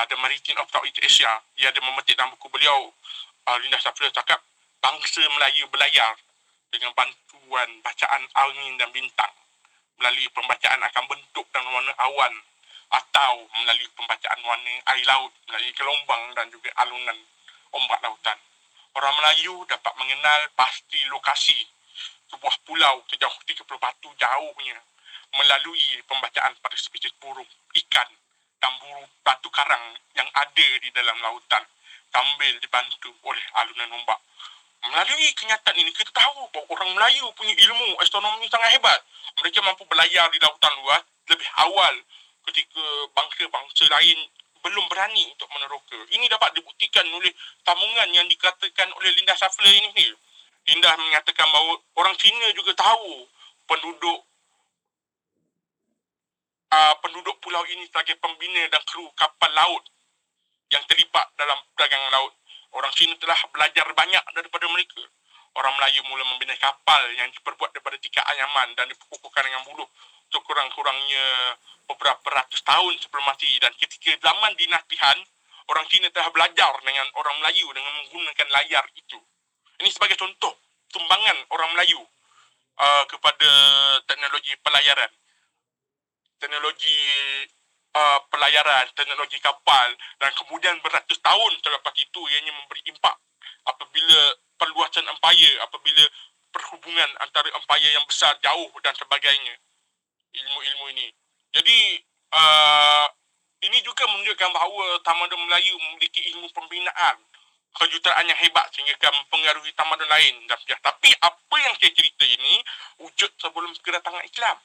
[0.06, 1.42] The Maritime of Southeast Asia.
[1.58, 2.94] Dia ada memetik dalam buku beliau.
[3.50, 4.38] Uh, Linda Sheffler cakap,
[4.78, 6.14] bangsa Melayu berlayar
[6.70, 9.34] dengan bantuan bacaan angin dan bintang
[9.98, 12.34] melalui pembacaan akan bentuk dan warna awan
[12.94, 17.18] atau melalui pembacaan warna air laut melalui gelombang dan juga alunan
[17.74, 18.38] ombak lautan.
[18.94, 21.58] Orang Melayu dapat mengenal pasti lokasi
[22.30, 24.78] sebuah pulau sejauh 30 batu jauhnya
[25.34, 28.10] melalui pembacaan pada spesies burung, ikan
[28.58, 31.64] dan burung batu karang yang ada di dalam lautan
[32.10, 34.20] sambil dibantu oleh alunan ombak
[34.86, 39.00] melalui kenyataan ini kita tahu bahawa orang Melayu punya ilmu astronomi sangat hebat.
[39.42, 41.94] Mereka mampu berlayar di lautan luas lebih awal
[42.48, 44.20] ketika bangsa-bangsa lain
[44.64, 45.98] belum berani untuk meneroka.
[46.12, 47.32] Ini dapat dibuktikan oleh
[47.64, 50.08] tamungan yang dikatakan oleh Linda Safler ini.
[50.68, 53.28] Linda mengatakan bahawa orang Cina juga tahu
[53.68, 54.20] penduduk
[56.72, 59.84] uh, penduduk pulau ini sebagai pembina dan kru kapal laut
[60.68, 62.34] yang terlibat dalam perdagangan laut
[62.76, 65.02] orang Cina telah belajar banyak daripada mereka.
[65.58, 69.90] Orang Melayu mula membina kapal yang diperbuat daripada tiga anyaman dan dipukulkan dengan buluh
[70.30, 71.26] sekurang-kurangnya
[71.90, 73.50] beberapa ratus tahun sebelum mati.
[73.58, 75.00] Dan ketika zaman dinasti
[75.68, 79.18] orang Cina telah belajar dengan orang Melayu dengan menggunakan layar itu.
[79.82, 80.54] Ini sebagai contoh
[80.94, 82.02] tumbangan orang Melayu
[82.78, 83.50] uh, kepada
[84.06, 85.10] teknologi pelayaran.
[86.38, 86.98] Teknologi
[87.98, 89.90] uh, pelayaran, teknologi kapal
[90.22, 93.16] dan kemudian beratus tahun selepas itu ianya memberi impak
[93.68, 94.22] apabila
[94.58, 96.04] perluasan empayar, apabila
[96.54, 99.56] perhubungan antara empayar yang besar jauh dan sebagainya
[100.34, 101.08] ilmu-ilmu ini.
[101.54, 101.78] Jadi
[102.34, 103.06] uh,
[103.66, 107.18] ini juga menunjukkan bahawa tamadun Melayu memiliki ilmu pembinaan
[107.78, 110.78] kejutaan yang hebat sehingga akan mempengaruhi tamadun lain dan ya.
[110.82, 112.62] Tapi apa yang saya cerita ini
[113.02, 114.58] wujud sebelum kedatangan Islam.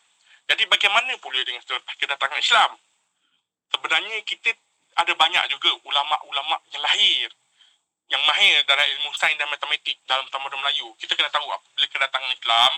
[0.53, 1.65] Jadi bagaimana pula dengan
[1.97, 2.77] kedatangan Islam?
[3.73, 4.53] sebenarnya kita
[5.01, 7.29] ada banyak juga ulama-ulama yang lahir
[8.13, 10.93] yang mahir dalam ilmu sains dan matematik dalam tamadun Melayu.
[11.01, 12.73] Kita kena tahu apabila kedatangan Islam,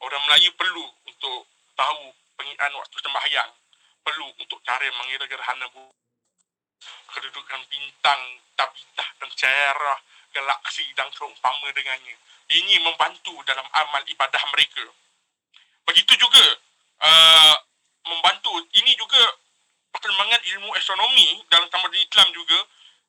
[0.00, 1.44] orang Melayu perlu untuk
[1.76, 2.08] tahu
[2.40, 3.52] pengiran waktu sembahyang.
[4.00, 5.92] Perlu untuk cara mengira gerhana bulan.
[7.12, 8.20] Kedudukan bintang,
[8.56, 10.00] tabitah dan cerah
[10.32, 12.16] galaksi dan seumpama dengannya.
[12.48, 14.88] Ini membantu dalam amal ibadah mereka.
[15.84, 16.57] Begitu juga
[17.02, 17.56] uh,
[18.06, 18.52] membantu.
[18.74, 19.20] Ini juga
[19.94, 22.58] perkembangan ilmu astronomi dalam tamadun Islam juga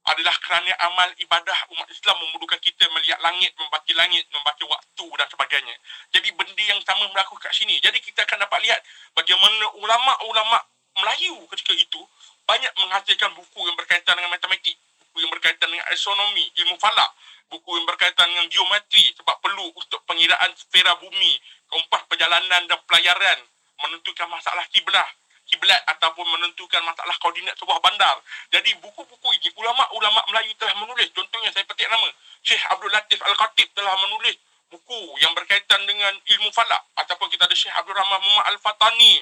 [0.10, 5.28] adalah kerana amal ibadah umat Islam memerlukan kita melihat langit, membaca langit, membaca waktu dan
[5.30, 5.76] sebagainya.
[6.16, 7.78] Jadi benda yang sama berlaku kat sini.
[7.84, 8.80] Jadi kita akan dapat lihat
[9.14, 10.58] bagaimana ulama-ulama
[10.98, 12.02] Melayu ketika itu
[12.50, 14.74] banyak menghasilkan buku yang berkaitan dengan matematik,
[15.06, 17.14] buku yang berkaitan dengan astronomi, ilmu falak,
[17.54, 21.38] buku yang berkaitan dengan geometri sebab perlu untuk pengiraan sfera bumi,
[21.70, 23.40] kompas perjalanan dan pelayaran,
[23.84, 25.08] menentukan masalah kiblah,
[25.50, 28.22] kiblat ataupun menentukan masalah koordinat sebuah bandar.
[28.54, 31.10] Jadi buku-buku ini ulama-ulama Melayu telah menulis.
[31.16, 32.08] Contohnya saya petik nama
[32.46, 34.38] Syekh Abdul Latif Al-Khatib telah menulis
[34.70, 39.18] buku yang berkaitan dengan ilmu falak ataupun kita ada Syekh Abdul Rahman Muhammad Al-Fatani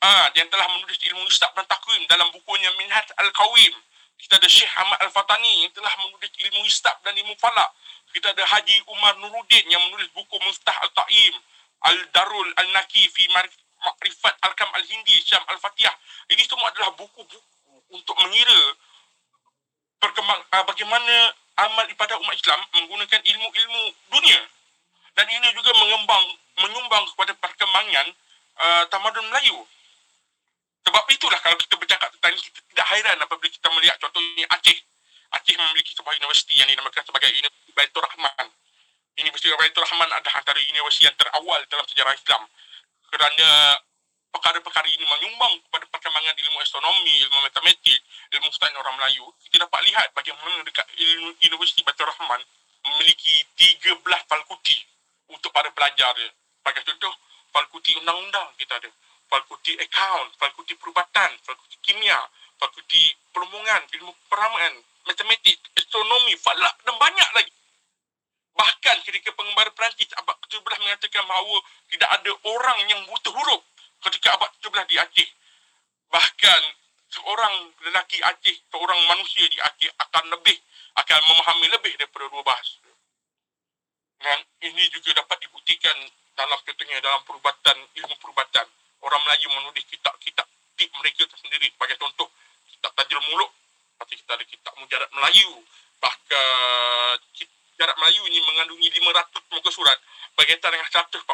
[0.00, 3.74] ah yang telah menulis ilmu hisab dan takwim dalam bukunya Minhaj Al-Qawim.
[4.20, 7.72] Kita ada Syekh Ahmad Al-Fatani yang telah menulis ilmu hisab dan ilmu falak.
[8.10, 11.34] Kita ada Haji Umar Nuruddin yang menulis buku Mustah Al-Ta'im,
[11.88, 13.24] Al-Darul Al-Naki fi
[13.80, 15.94] Makrifat Al-Kam Al-Hindi, Syam Al-Fatihah.
[16.28, 17.40] Ini semua adalah buku-buku
[17.90, 18.60] untuk mengira
[20.00, 21.14] perkembang, uh, bagaimana
[21.60, 24.40] amal ibadah umat Islam menggunakan ilmu-ilmu dunia.
[25.16, 26.24] Dan ini juga mengembang,
[26.64, 28.06] menyumbang kepada perkembangan
[28.60, 29.58] uh, tamadun Melayu.
[30.86, 34.78] Sebab itulah kalau kita bercakap tentang ini, kita tidak hairan apabila kita melihat contohnya Aceh.
[35.30, 38.46] Aceh memiliki sebuah universiti yang dinamakan sebagai Universiti Baitul Rahman.
[39.20, 42.48] Universiti Baitul Rahman adalah antara universiti yang terawal dalam sejarah Islam
[43.10, 43.76] kerana
[44.30, 47.98] perkara-perkara ini menyumbang kepada perkembangan ilmu astronomi, ilmu matematik,
[48.30, 50.86] ilmu sains orang Melayu, kita dapat lihat bagaimana dekat
[51.42, 52.40] Universiti Batu Rahman
[52.86, 53.98] memiliki 13
[54.30, 54.78] fakulti
[55.28, 56.30] untuk para pelajar dia.
[56.62, 57.12] Bagi contoh,
[57.50, 58.90] fakulti undang-undang kita ada,
[59.26, 62.18] fakulti account, fakulti perubatan, fakulti kimia,
[62.56, 67.52] fakulti perhubungan, ilmu peramaan, matematik, astronomi, falak dan banyak lagi.
[68.54, 73.62] Bahkan ketika pengembara Perancis abad ke-17 mengatakan bahawa tidak ada orang yang buta huruf
[74.08, 75.28] ketika abad ke-17 di Aceh.
[76.10, 76.62] Bahkan
[77.10, 77.54] seorang
[77.86, 80.58] lelaki Aceh, seorang manusia di Aceh akan lebih,
[80.98, 82.78] akan memahami lebih daripada dua bahasa.
[84.20, 84.38] Dan
[84.68, 85.96] ini juga dapat dibuktikan
[86.36, 88.68] dalam contohnya dalam perubatan, ilmu perubatan.
[89.00, 90.44] Orang Melayu menulis kitab-kitab
[90.76, 91.72] tip mereka sendiri.
[91.72, 92.28] Sebagai contoh,
[92.68, 93.48] kitab Tajul Muluk.
[93.96, 95.64] Pasti kita ada kitab Mujarat Melayu.
[96.00, 97.16] Bahkan
[97.80, 99.96] Mujarat Melayu ini mengandungi 500 muka surat
[100.36, 101.24] berkaitan dengan 147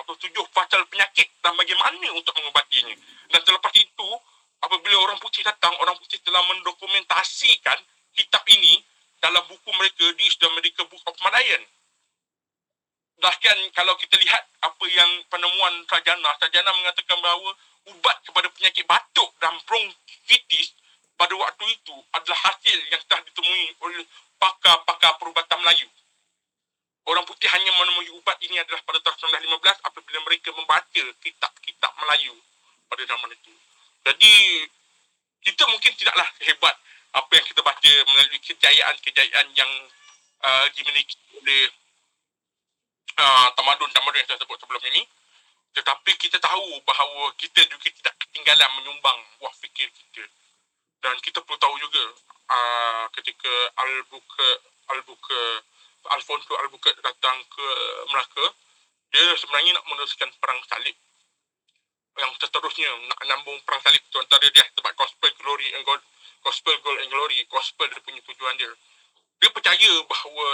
[0.54, 2.94] pasal penyakit dan bagaimana untuk mengubatinya.
[3.34, 4.08] Dan selepas itu,
[4.62, 7.82] apabila orang putih datang, orang putih telah mendokumentasikan
[8.14, 8.78] kitab ini
[9.18, 11.66] dalam buku mereka di East America Book of Malayan.
[13.18, 17.58] Bahkan kalau kita lihat apa yang penemuan Sajana, Sajana mengatakan bahawa
[17.90, 20.78] ubat kepada penyakit batuk dan bronkitis
[21.18, 24.06] pada waktu itu adalah hasil yang telah ditemui oleh
[24.38, 25.90] pakar-pakar perubatan Melayu.
[27.06, 32.34] Orang putih hanya menemui ubat ini adalah pada tahun 1915 apabila mereka membaca kitab-kitab Melayu
[32.90, 33.54] pada zaman itu.
[34.02, 34.34] Jadi,
[35.46, 36.74] kita mungkin tidaklah hebat
[37.14, 39.70] apa yang kita baca melalui kejayaan-kejayaan yang
[40.42, 41.70] uh, dimiliki oleh
[43.22, 45.06] uh, tamadun-tamadun yang saya sebut sebelum ini.
[45.78, 50.26] Tetapi kita tahu bahawa kita juga tidak ketinggalan menyumbang buah fikir kita.
[51.06, 52.02] Dan kita perlu tahu juga
[52.50, 54.50] uh, ketika Al-Buka,
[54.90, 55.42] Al-Buka,
[56.14, 57.66] Alfonso Albuquerque datang ke
[58.12, 58.46] Melaka,
[59.10, 60.96] dia sebenarnya nak meneruskan perang salib.
[62.16, 66.00] Yang seterusnya nak nambung perang salib tu antara dia sebab gospel glory and gold,
[66.44, 68.72] gospel gold and glory, gospel dia punya tujuan dia.
[69.36, 70.48] Dia percaya bahawa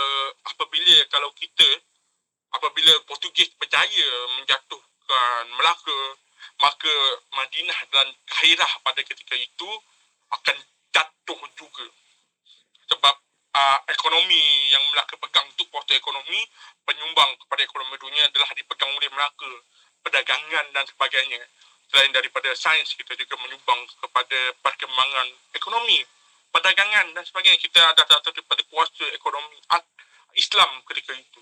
[0.53, 1.69] apabila kalau kita
[2.53, 6.01] apabila Portugis berjaya menjatuhkan Melaka,
[6.61, 6.95] maka
[7.33, 9.71] Madinah dan Kairah pada ketika itu
[10.31, 10.57] akan
[10.93, 11.87] jatuh juga.
[12.93, 13.15] Sebab
[13.53, 16.41] uh, ekonomi yang Melaka pegang untuk portal ekonomi
[16.89, 19.53] penyumbang kepada ekonomi dunia adalah dipegang oleh Melaka
[20.03, 21.43] perdagangan dan sebagainya.
[21.93, 26.01] Selain daripada sains kita juga menyumbang kepada perkembangan ekonomi
[26.53, 27.61] perdagangan dan sebagainya.
[27.61, 29.61] Kita ada satu daripada kuasa ekonomi
[30.37, 31.41] Islam ketika itu.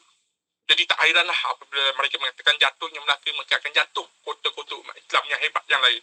[0.70, 5.64] Jadi tak hairanlah apabila mereka mengatakan jatuhnya Melaka maka akan jatuh kota-kota Islam yang hebat
[5.66, 6.02] yang lain.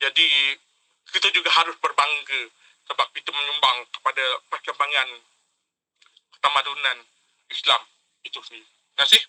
[0.00, 0.56] Jadi
[1.12, 2.48] kita juga harus berbangga
[2.88, 5.08] sebab itu menyumbang kepada perkembangan
[6.36, 6.98] ketamadunan
[7.48, 7.80] Islam
[8.24, 8.68] itu sendiri.
[8.68, 9.22] Terima kasih.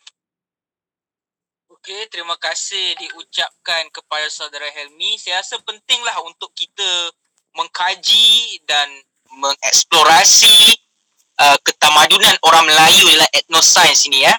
[1.65, 5.17] Okey, terima kasih diucapkan kepada saudara Helmi.
[5.17, 7.11] Saya rasa pentinglah untuk kita
[7.55, 8.87] mengkaji dan
[9.33, 10.77] mengeksplorasi
[11.41, 14.35] uh, ketamadunan orang Melayu dalam etnoscience ini ya.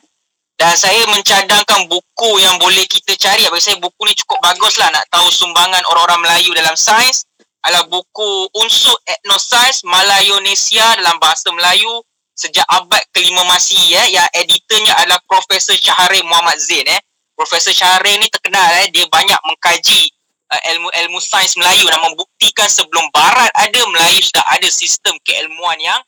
[0.56, 3.44] Dan saya mencadangkan buku yang boleh kita cari.
[3.44, 7.28] Bagi saya buku ni cukup bagus lah nak tahu sumbangan orang-orang Melayu dalam sains
[7.66, 8.30] adalah buku
[8.62, 12.00] Unsur Etnoscience Malayonesia dalam bahasa Melayu
[12.36, 17.00] sejak abad kelima Masihi ya yang editornya adalah Profesor Syahrir Muhammad Zain eh.
[17.34, 20.08] Profesor Syahrir ni terkenal eh dia banyak mengkaji
[20.52, 26.00] uh, ilmu-ilmu sains Melayu dan membuktikan sebelum barat ada Melayu sudah ada sistem keilmuan yang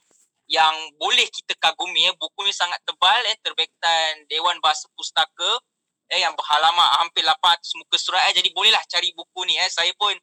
[0.48, 2.12] yang boleh kita kagumi ya.
[2.16, 5.60] Buku ni sangat tebal eh terbitan Dewan Bahasa Pustaka
[6.08, 8.40] eh yang berhalaman hampir 800 muka surat eh.
[8.40, 9.68] Jadi bolehlah cari buku ni eh.
[9.68, 10.16] Saya pun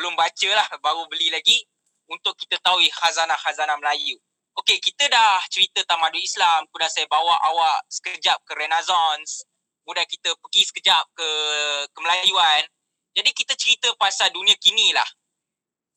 [0.00, 1.60] belum baca lah baru beli lagi
[2.08, 4.16] untuk kita tahu khazanah-khazanah Melayu.
[4.58, 9.44] Okey, kita dah cerita tamadun Islam, kemudian saya bawa awak sekejap ke Renaissance,
[9.84, 11.28] kemudian kita pergi sekejap ke
[11.94, 12.64] kemelayuan.
[13.14, 15.06] Jadi kita cerita pasal dunia kini lah.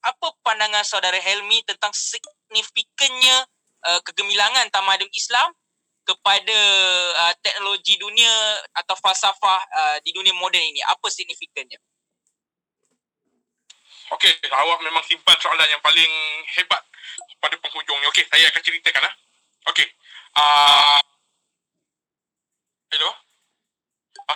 [0.04, 3.48] Apa pandangan saudara Helmi tentang signifikannya
[3.88, 5.50] uh, kegemilangan tamadun Islam
[6.04, 6.60] kepada
[7.24, 8.34] uh, teknologi dunia
[8.76, 10.84] atau falsafah uh, di dunia moden ini?
[10.84, 11.80] Apa signifikannya?
[14.14, 16.12] Okey, awak memang simpan soalan yang paling
[16.54, 16.86] hebat
[17.42, 18.06] pada penghujung ni.
[18.14, 19.14] Okey, saya akan ceritakan lah.
[19.74, 19.88] Okey.
[20.38, 21.02] Uh,
[22.94, 23.10] hello?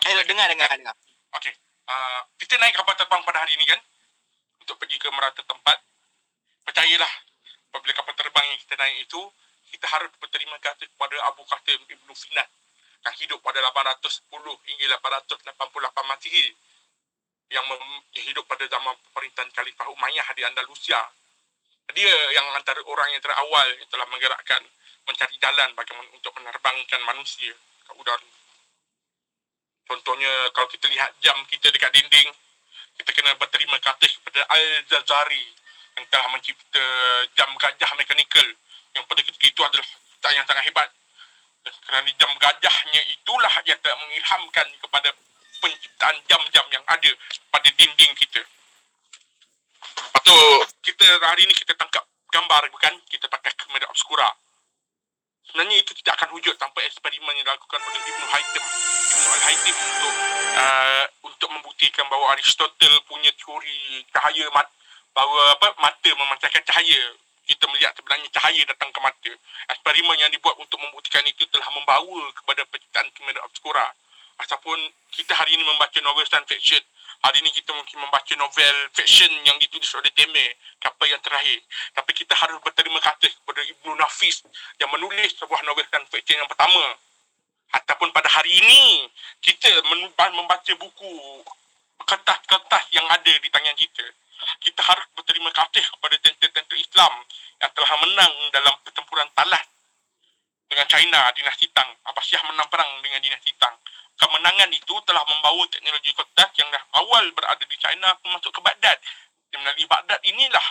[0.02, 0.10] Okay.
[0.12, 0.96] Hello, dengar, dengar, dengar.
[1.38, 1.54] Okey.
[1.86, 3.80] Uh, kita naik kapal terbang pada hari ini kan?
[4.66, 5.78] Untuk pergi ke merata tempat.
[6.66, 7.14] Percayalah,
[7.70, 9.22] apabila kapal terbang yang kita naik itu,
[9.78, 12.50] kita harus berterima kasih kepada Abu Qasim Ibn Finat
[13.06, 16.50] yang hidup pada 810 hingga 888 Masihi
[17.48, 17.64] yang
[18.28, 21.00] hidup pada zaman pemerintahan Khalifah Umayyah di Andalusia.
[21.96, 24.60] Dia yang antara orang yang terawal yang telah menggerakkan
[25.08, 27.56] mencari jalan bagaimana untuk menerbangkan manusia
[27.88, 28.28] ke udara.
[29.88, 32.28] Contohnya kalau kita lihat jam kita dekat dinding,
[33.00, 35.48] kita kena berterima kasih kepada Al-Jazari
[35.96, 36.86] yang telah mencipta
[37.40, 38.48] jam gajah mekanikal
[38.92, 39.88] yang pada ketika itu adalah
[40.36, 40.92] yang sangat hebat.
[41.64, 45.10] Kerana jam gajahnya itulah yang telah mengilhamkan kepada
[45.60, 47.12] penciptaan jam-jam yang ada
[47.52, 48.42] pada dinding kita.
[49.98, 50.38] Lepas tu,
[50.86, 52.94] kita hari ni kita tangkap gambar bukan?
[53.10, 54.30] Kita pakai kamera obscura.
[55.48, 58.66] sebenarnya itu tidak akan wujud tanpa eksperimen yang dilakukan oleh Ibn Haytham
[59.08, 60.14] Ibn Al-Haytham untuk
[60.60, 64.68] uh, untuk membuktikan bahawa Aristotle punya teori cahaya mat,
[65.16, 67.02] bahawa apa mata memancarkan cahaya
[67.48, 69.32] kita melihat sebenarnya cahaya datang ke mata
[69.72, 73.88] eksperimen yang dibuat untuk membuktikan itu telah membawa kepada penciptaan kamera obscura
[74.38, 74.78] ataupun
[75.14, 76.84] kita hari ini membaca novel science fiction
[77.26, 81.66] Hari ini kita mungkin membaca novel fiction yang ditulis oleh Teme, kapal yang terakhir.
[81.98, 84.46] Tapi kita harus berterima kasih kepada Ibnu Nafis
[84.78, 86.94] yang menulis sebuah novel science fiction yang pertama.
[87.74, 89.10] Ataupun pada hari ini,
[89.42, 89.82] kita
[90.30, 91.42] membaca buku
[92.06, 94.06] kertas-kertas yang ada di tangan kita.
[94.62, 97.14] Kita harus berterima kasih kepada tentera-tentera Islam
[97.58, 99.66] yang telah menang dalam pertempuran talas
[100.70, 101.90] dengan China, dinasti Tang.
[102.06, 103.74] Abbasiyah menang perang dengan dinasti Tang
[104.18, 108.98] kemenangan itu telah membawa teknologi kertas yang dah awal berada di China masuk ke Baghdad.
[109.54, 110.68] Dan melalui Baghdad inilah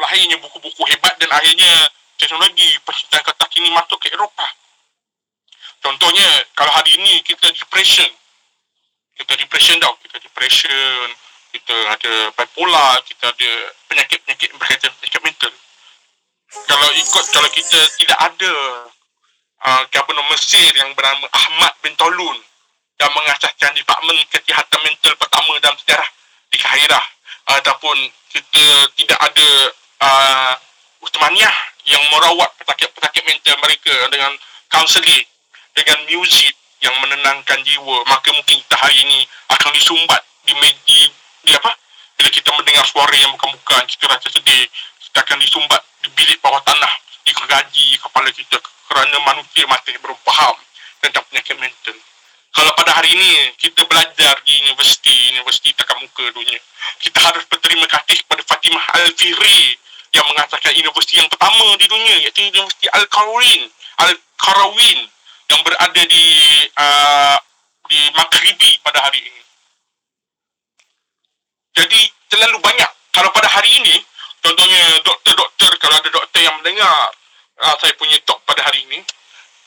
[0.00, 1.70] lahirnya buku-buku hebat dan akhirnya
[2.18, 4.50] teknologi penciptaan kertas ini masuk ke Eropah.
[5.78, 6.26] Contohnya,
[6.58, 8.10] kalau hari ini kita depression,
[9.14, 11.06] kita depression tau, kita depression,
[11.54, 13.50] kita ada bipolar, kita ada
[13.86, 15.52] penyakit-penyakit berkaitan penyakit mental.
[16.66, 18.52] Kalau ikut, kalau kita tidak ada
[19.64, 22.38] uh, Governor Mesir yang bernama Ahmad bin Tolun
[22.98, 26.08] yang mengasaskan Departemen Kesihatan Mental pertama dalam sejarah
[26.50, 27.04] di Kahirah
[27.58, 27.96] ataupun
[28.34, 28.66] kita
[28.98, 29.48] tidak ada
[30.02, 30.54] uh,
[31.02, 31.56] Uthmaniyah
[31.88, 34.34] yang merawat pesakit-pesakit mental mereka dengan
[34.68, 35.24] kaunseling
[35.72, 36.52] dengan muzik
[36.82, 38.02] yang menenangkan jiwa.
[38.10, 41.06] Maka mungkin kita hari ini akan disumbat di media
[41.46, 41.70] di apa?
[42.18, 44.66] Bila kita mendengar suara yang bukan-bukan kita rasa sedih.
[44.98, 46.92] Kita akan disumbat di bilik bawah tanah
[47.24, 50.56] di gaji kepala kita kerana manusia masih belum faham
[51.04, 51.96] tentang penyakit mental.
[52.48, 56.58] Kalau pada hari ini kita belajar di universiti, universiti takkan muka dunia,
[56.98, 59.78] kita harus berterima kasih kepada Fatimah Al-Fihri
[60.16, 63.62] yang mengasaskan universiti yang pertama di dunia iaitu Universiti Al-Qarawin,
[64.00, 64.98] Al-Qarawin
[65.52, 66.24] yang berada di
[66.80, 67.36] uh,
[67.88, 69.42] di Maghribi pada hari ini.
[71.76, 72.00] Jadi
[72.32, 72.90] terlalu banyak.
[73.14, 73.96] Kalau pada hari ini,
[74.42, 77.12] contohnya doktor-doktor, kalau ada doktor yang mendengar
[77.62, 79.02] uh, saya punya talk pada hari ini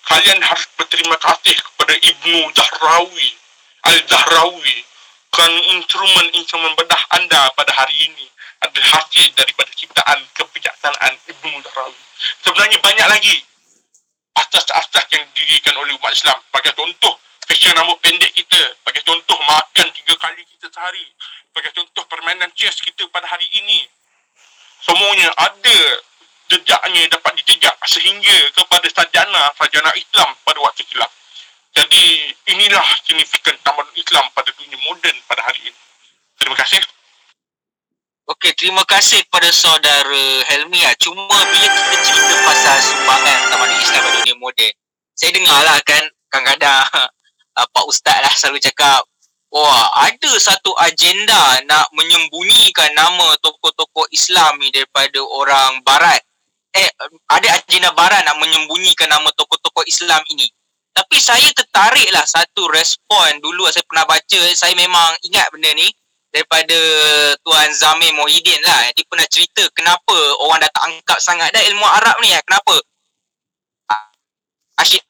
[0.08, 3.30] kalian harus berterima kasih kepada Ibnu Zahrawi
[3.82, 4.78] Al-Zahrawi
[5.32, 8.26] kerana instrumen-instrumen bedah anda pada hari ini
[8.62, 12.02] adalah hasil daripada ciptaan kebijaksanaan Ibnu Zahrawi.
[12.46, 13.36] Sebenarnya banyak lagi
[14.38, 17.16] asas-asas yang didirikan oleh umat Islam bagi contoh
[17.48, 21.04] fashion rambut pendek kita bagi contoh makan tiga kali kita sehari
[21.52, 23.84] bagi contoh permainan chess kita pada hari ini.
[24.82, 25.78] Semuanya ada
[26.52, 31.08] jejaknya dapat dijejak sehingga kepada sarjana sarjana Islam pada waktu silam.
[31.72, 35.80] Jadi inilah signifikan tamadun Islam pada dunia moden pada hari ini.
[36.36, 36.84] Terima kasih.
[38.28, 40.84] Okey, terima kasih kepada saudara Helmi.
[40.84, 40.92] Ya.
[41.00, 44.74] Cuma bila kita cerita pasal sumbangan tamadun Islam pada dunia moden,
[45.16, 46.84] saya dengar lah kan kadang-kadang
[47.76, 49.08] Pak Ustaz lah selalu cakap
[49.52, 56.24] Wah, ada satu agenda nak menyembunyikan nama tokoh-tokoh Islam ni daripada orang barat
[56.72, 56.90] eh
[57.28, 60.48] ada agenda barat nak menyembunyikan nama tokoh-tokoh Islam ini.
[60.92, 65.88] Tapi saya tertariklah satu respon dulu saya pernah baca, saya memang ingat benda ni
[66.32, 66.76] daripada
[67.44, 68.92] Tuan Zamir Mohidin lah.
[68.92, 72.36] Dia pernah cerita kenapa orang dah tak angkat sangat dah ilmu Arab ni.
[72.36, 72.42] Eh.
[72.44, 72.76] Kenapa?
[74.80, 75.04] Asyik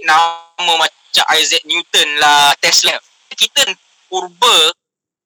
[0.00, 2.94] nama macam Isaac Newton lah, Tesla.
[3.34, 3.62] Kita
[4.06, 4.74] purba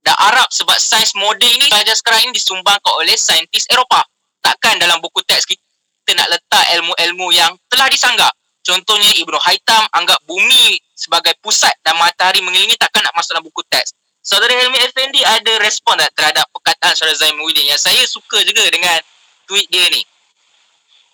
[0.05, 4.05] dah Arab sebab sains moden ni sahaja sekarang ini disumbangkan oleh saintis Eropah
[4.45, 8.29] takkan dalam buku teks kita nak letak ilmu-ilmu yang telah disanggah.
[8.65, 13.65] Contohnya Ibnu Haitam anggap bumi sebagai pusat dan matahari mengelilingi takkan nak masuk dalam buku
[13.73, 13.97] teks.
[14.25, 18.65] Saudara Helmi Effendi ada respon tak terhadap perkataan Saudara Zain Muhyiddin yang saya suka juga
[18.73, 18.97] dengan
[19.45, 20.01] tweet dia ni?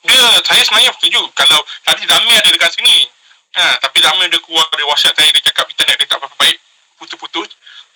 [0.07, 1.27] Dia, saya sebenarnya setuju.
[1.35, 3.11] Kalau tadi Zamir ada dekat sini.
[3.59, 6.57] Ha, tapi Zamir dia keluar dari WhatsApp saya, dia cakap internet dia tak apa-apa baik.
[7.03, 7.51] Putus-putus.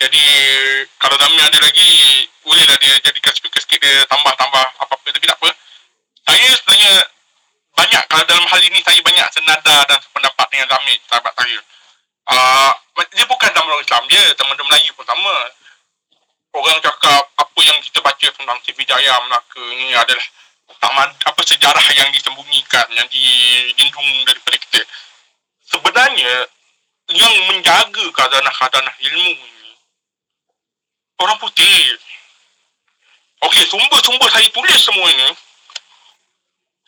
[0.04, 0.24] Jadi
[1.00, 1.88] kalau Dami ada lagi
[2.44, 5.48] bolehlah dia jadikan speaker sikit dia tambah-tambah apa-apa tapi tak apa.
[6.28, 6.94] Saya sebenarnya
[7.72, 11.58] banyak kalau dalam hal ini saya banyak senada dan sependapat dengan Dami sahabat saya.
[12.28, 12.72] Uh,
[13.16, 15.36] dia bukan dalam orang Islam dia teman-teman Melayu pun sama.
[16.52, 20.26] Orang cakap apa yang kita baca tentang Sriwijaya Melaka ini adalah
[20.84, 24.80] tamad, apa sejarah yang disembunyikan yang dilindung daripada kita.
[25.64, 26.44] Sebenarnya
[27.08, 29.54] yang menjaga khazanah-khazanah ilmu
[31.20, 31.98] orang putih.
[33.44, 35.28] Okey, sumber-sumber saya tulis semua ini,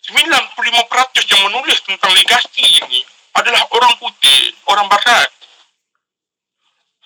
[0.08, 3.04] 95% yang menulis tentang legasi ini
[3.36, 5.28] adalah orang putih, orang barat.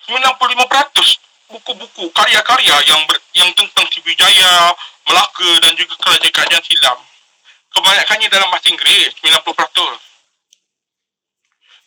[0.07, 1.19] 95%
[1.51, 4.71] buku-buku, karya-karya yang ber, yang tentang Sriwijaya,
[5.07, 6.99] Melaka dan juga kerajaan-kerajaan silam
[7.71, 9.43] kebanyakannya dalam bahasa Inggeris 90%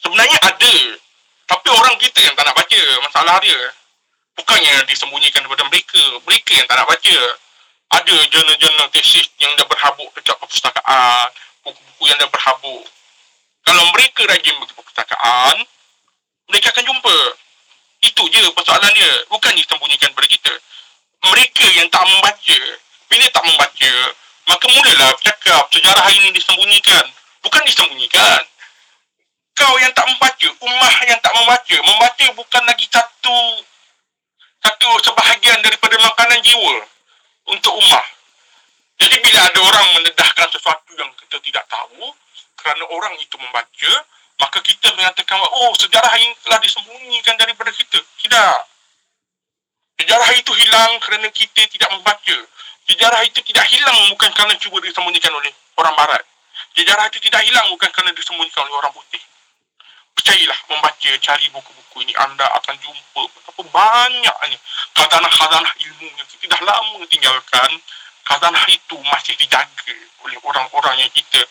[0.03, 0.75] sebenarnya ada
[1.45, 3.61] tapi orang kita yang tak nak baca masalah dia
[4.39, 6.03] bukannya disembunyikan daripada mereka.
[6.27, 7.17] Mereka yang tak nak baca.
[7.95, 11.29] Ada jurnal-jurnal tesis yang dah berhabuk dekat perpustakaan
[11.63, 12.85] buku-buku yang dah berhabuk.
[13.65, 15.57] Kalau mereka rajin pergi perpustakaan
[16.51, 17.17] mereka akan jumpa.
[18.05, 19.13] Itu je persoalan dia.
[19.33, 20.53] Bukan disembunyikan daripada kita.
[21.25, 22.61] Mereka yang tak membaca
[23.09, 23.93] bila tak membaca
[24.45, 27.05] maka mulalah cakap sejarah ini disembunyikan.
[27.41, 28.41] Bukan disembunyikan.
[29.55, 33.39] Kau yang tak membaca ummah yang tak membaca membaca bukan lagi satu
[34.65, 36.77] satu sebahagian daripada makanan jiwa
[37.53, 38.07] untuk ummah.
[38.97, 42.09] Jadi bila ada orang mendedahkan sesuatu yang kita tidak tahu
[42.57, 43.93] kerana orang itu membaca
[44.41, 48.01] maka kita mengatakan oh sejarah ini telah disembunyikan daripada kita.
[48.25, 48.57] Tidak.
[50.01, 52.37] Sejarah itu hilang kerana kita tidak membaca.
[52.89, 56.25] Sejarah itu tidak hilang bukan kerana cuba disembunyikan oleh orang barat.
[56.73, 59.23] Sejarah itu tidak hilang bukan kerana disembunyikan oleh orang putih
[60.15, 64.59] percayalah membaca cari buku-buku ini anda akan jumpa betapa banyaknya
[64.95, 67.71] khazanah-khazanah ilmu yang kita dah lama tinggalkan
[68.25, 71.45] khazanah itu masih dijaga oleh orang-orang yang kita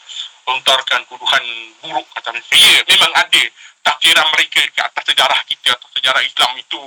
[0.48, 1.44] lontarkan tuduhan
[1.80, 2.56] buruk kata mereka.
[2.56, 3.44] Ya, memang ada
[3.84, 6.82] takdiran mereka ke atas sejarah kita atau sejarah Islam itu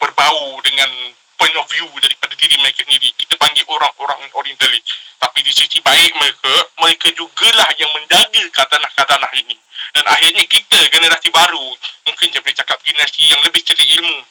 [0.00, 0.88] berbau dengan
[1.36, 3.12] point of view daripada diri mereka sendiri.
[3.18, 4.84] Kita panggil orang-orang orientalis.
[5.20, 9.56] Tapi di sisi baik mereka, mereka jugalah yang menjaga kata-kata ini.
[9.90, 11.66] Dan akhirnya kita, generasi baru,
[12.06, 14.22] mungkin saya boleh cakap generasi yang lebih cerdik ilmu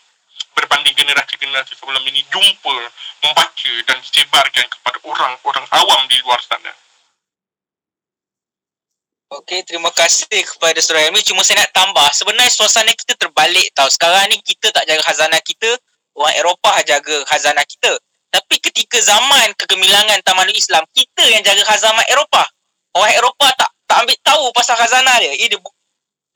[0.56, 2.76] berbanding generasi-generasi sebelum ini jumpa,
[3.24, 6.72] membaca dan disebarkan kepada orang-orang awam di luar sana.
[9.32, 11.24] Okey, terima kasih kepada Surah Ilmi.
[11.24, 13.88] Cuma saya nak tambah, sebenarnya suasana kita terbalik tau.
[13.88, 15.72] Sekarang ni kita tak jaga khazanah kita,
[16.20, 17.96] orang Eropah jaga khazanah kita.
[18.32, 22.44] Tapi ketika zaman kegemilangan Tamanul Islam, kita yang jaga khazanah Eropah.
[22.92, 25.36] Orang Eropah tak tak ambil tahu pasal khazanah dia.
[25.36, 25.60] Ia dia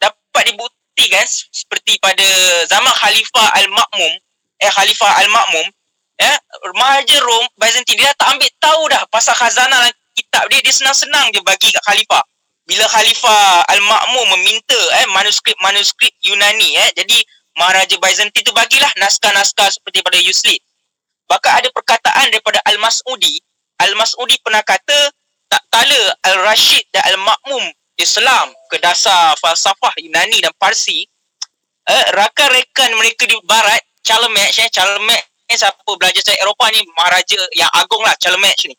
[0.04, 1.24] dapat dibuktikan
[1.56, 2.28] seperti pada
[2.68, 4.14] zaman Khalifah Al-Ma'mum,
[4.60, 5.68] eh Khalifah Al-Ma'mum,
[6.20, 6.36] eh
[6.76, 10.60] Maharaja Rom, Byzantine, dia tak ambil tahu dah pasal khazanah kitab dia.
[10.60, 12.24] Dia senang-senang je bagi kat Khalifah
[12.68, 17.18] bila Khalifah Al-Ma'mum meminta eh manuskrip-manuskrip Yunani eh jadi
[17.56, 20.60] Maharaja Byzantine tu bagilah naskah-naskah seperti pada Yuslit.
[21.32, 23.40] Bahkan ada perkataan daripada Al-Mas'udi,
[23.80, 25.08] Al-Mas'udi pernah kata
[25.56, 26.02] tak tala
[26.36, 27.64] Al-Rashid dan Al-Ma'mum
[27.96, 31.08] Islam ke dasar falsafah Yunani dan Parsi,
[31.88, 37.40] eh, rakan-rakan mereka di barat, Charlemagne, eh, Charlemagne eh, siapa belajar saya Eropah ni, Maharaja
[37.56, 38.76] yang agung lah Charlemagne ni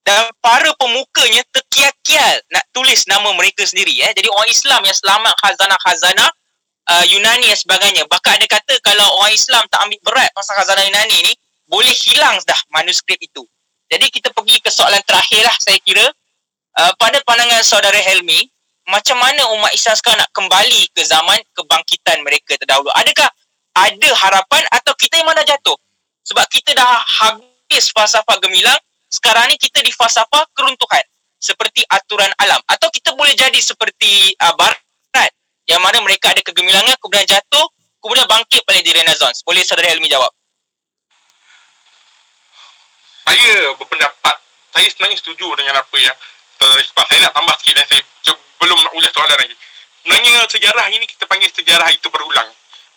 [0.00, 4.12] dan para pemukanya terkial-kial nak tulis nama mereka sendiri eh.
[4.16, 6.30] Jadi orang Islam yang selamat khazanah-khazanah
[6.90, 8.02] uh, Yunani dan sebagainya.
[8.08, 11.32] Bahkan ada kata kalau orang Islam tak ambil berat pasal khazanah Yunani ni,
[11.68, 13.44] boleh hilang dah manuskrip itu.
[13.90, 16.06] Jadi kita pergi ke soalan terakhir lah saya kira.
[16.70, 18.46] Uh, pada pandangan saudara Helmi,
[18.86, 22.94] macam mana umat Islam sekarang nak kembali ke zaman kebangkitan mereka terdahulu?
[22.94, 23.26] Adakah
[23.74, 25.74] ada harapan atau kita memang dah jatuh?
[26.30, 28.78] Sebab kita dah habis falsafah gemilang,
[29.10, 31.02] sekarang ni kita di fasa apa keruntuhan
[31.42, 34.78] seperti aturan alam atau kita boleh jadi seperti uh, barat
[35.70, 37.66] yang mana mereka ada kegemilangan kemudian jatuh
[38.02, 40.34] kemudian bangkit balik di renaissance boleh saudara Helmi jawab
[43.26, 44.36] saya berpendapat
[44.70, 46.16] saya sebenarnya setuju dengan apa yang
[46.60, 48.02] Ispah saya nak tambah sikit dan saya
[48.60, 49.56] belum nak ulas soalan lagi
[50.04, 52.48] sebenarnya sejarah ini kita panggil sejarah itu berulang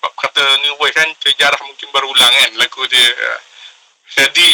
[0.03, 3.07] kata New Wave kan sejarah mungkin berulang kan lagu dia
[4.13, 4.49] jadi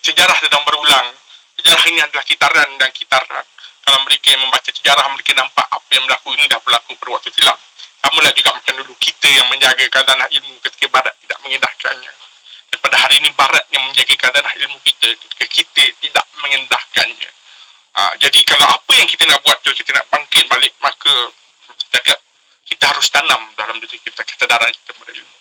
[0.00, 1.12] sejarah sedang berulang.
[1.60, 3.44] Sejarah ini adalah kitaran dan kitaran.
[3.82, 7.30] Kalau mereka yang membaca sejarah, mereka nampak apa yang berlaku ini dah berlaku pada waktu
[7.34, 7.58] silam.
[8.02, 12.12] Sama lah juga macam dulu kita yang menjaga keadaan ilmu ketika barat tidak mengendahkannya.
[12.82, 17.30] Pada hari ini barat yang menjaga keadaan ilmu kita ketika kita tidak mengendahkannya.
[17.94, 21.30] Ha, jadi kalau apa yang kita nak buat tu, kita nak bangkit balik, maka
[21.94, 22.18] cakap,
[22.66, 25.36] kita harus tanam dalam diri kita kesedaran kita pada ilmu.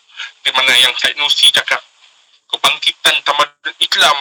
[0.46, 1.82] Di mana yang Syed Nusi cakap,
[2.54, 4.18] kebangkitan tamadun Islam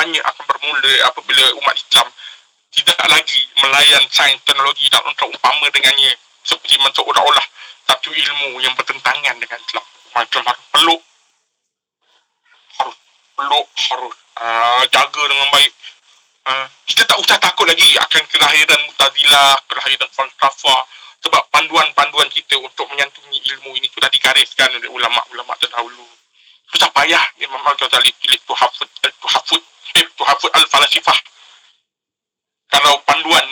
[0.00, 2.08] hanya akan bermula apabila umat Islam
[2.74, 6.10] tidak lagi melayan sains teknologi dan untuk umpama dengannya
[6.42, 7.46] seperti seolah-olah
[7.86, 9.84] satu ilmu yang bertentangan dengan Islam.
[10.14, 11.00] Islam harus peluk
[13.44, 15.72] peluk harus uh, jaga dengan baik.
[16.44, 20.80] Uh, kita tak usah takut lagi akan kelahiran mutazilah kelahiran falsafah
[21.24, 26.04] sebab panduan-panduan kita untuk menyantuni ilmu ini sudah digariskan oleh ulama-ulama terdahulu.
[26.72, 29.62] Susah payah Imam Al-Ghazali pilih Tuhafud Tuhafud
[30.00, 31.18] eh, Tuhafud Al-Falasifah
[32.72, 33.44] kalau panduan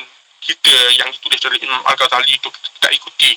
[0.43, 3.31] kita yang ditulis oleh Imam Al-Ghazali itu kita tidak ikuti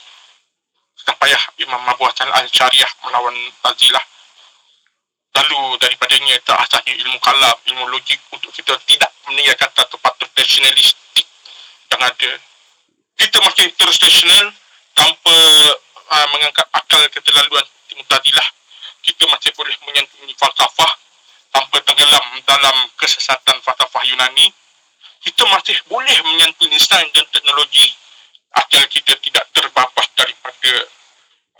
[0.99, 4.03] susah payah Imam Abu Hassan Al-Syariah melawan Tazilah
[5.35, 11.27] lalu daripadanya terasasnya ilmu kalam ilmu logik untuk kita tidak meninggalkan satu patut rasionalistik
[11.91, 12.31] yang ada.
[13.15, 14.51] Kita makin terus nasional
[14.95, 15.35] tanpa
[16.11, 17.63] uh, mengangkat akal keterlaluan
[17.95, 18.47] mutadilah.
[19.03, 20.91] Kita masih boleh menyantuni falsafah
[21.53, 24.51] tanpa tenggelam dalam kesesatan falsafah Yunani.
[25.23, 27.91] Kita masih boleh menyantuni sains dan teknologi
[28.55, 30.71] asal kita tidak terbabas daripada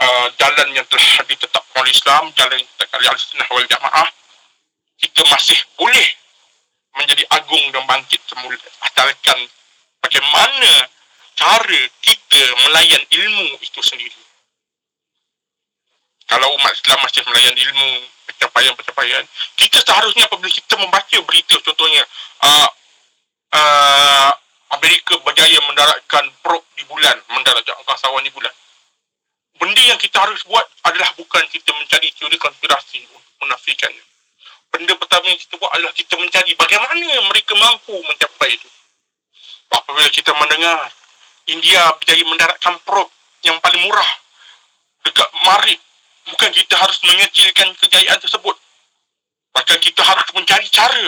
[0.02, 4.08] uh, jalan yang telah ditetapkan oleh Islam, jalan yang ditetapkan oleh Al-Sunnah wal Jamaah.
[4.96, 6.08] Kita masih boleh
[6.96, 8.56] menjadi agung dan bangkit semula
[8.88, 9.40] asalkan
[10.00, 10.72] bagaimana
[11.36, 14.22] cara kita melayan ilmu itu sendiri
[16.26, 17.90] kalau umat Islam masih melayan ilmu
[18.32, 19.24] pencapaian-pencapaian
[19.60, 22.04] kita seharusnya apabila kita membaca berita contohnya
[22.48, 22.70] uh,
[23.52, 24.32] uh,
[24.80, 28.52] Amerika berjaya mendaratkan probe di bulan mendaratkan angkasawan di bulan
[29.66, 34.06] benda yang kita harus buat adalah bukan kita mencari teori konspirasi untuk menafikannya
[34.76, 38.68] benda pertama yang kita buat adalah kita mencari bagaimana mereka mampu mencapai itu.
[39.72, 40.92] Apabila kita mendengar
[41.48, 43.08] India berjaya mendaratkan probe
[43.48, 44.12] yang paling murah
[45.08, 45.80] dekat Marib,
[46.28, 48.56] bukan kita harus mengecilkan kejayaan tersebut.
[49.56, 51.08] Bahkan kita harus mencari cara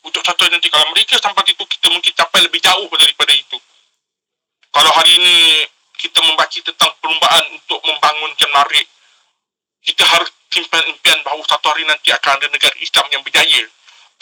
[0.00, 3.60] untuk satu nanti kalau mereka sampai itu kita mungkin capai lebih jauh daripada itu.
[4.72, 5.36] Kalau hari ini
[6.14, 8.86] kita membaca tentang perlumbaan untuk membangunkan Marib,
[9.82, 13.66] kita harus simpan impian bahawa satu hari nanti akan ada negara Islam yang berjaya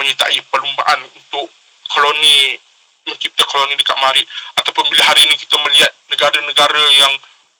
[0.00, 1.52] menyertai perlumbaan untuk
[1.92, 2.56] koloni
[3.04, 4.24] mencipta koloni dekat Mari.
[4.56, 7.12] Ataupun bila hari ini kita melihat negara-negara yang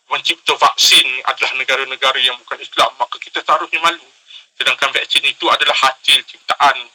[0.09, 4.09] mencipta vaksin adalah negara-negara yang bukan Islam maka kita seharusnya malu.
[4.57, 6.89] Sedangkan vaksin itu adalah hasil ciptaan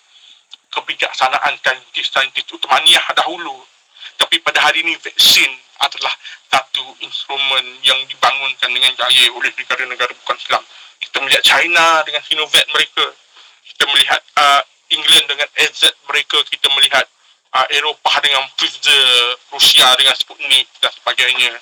[0.74, 3.62] kebijaksanaan saintis-saintis Uthmaniyah dahulu
[4.16, 5.52] tapi pada hari ini vaksin
[5.84, 6.14] adalah
[6.48, 10.64] satu instrumen yang dibangunkan dengan jaya oleh negara-negara bukan Islam.
[10.98, 13.06] Kita melihat China dengan Sinovac mereka.
[13.68, 16.38] Kita melihat uh, England dengan AZ mereka.
[16.50, 17.06] Kita melihat
[17.54, 21.54] uh, Eropah dengan Pfizer Rusia dengan Sputnik dan sebagainya.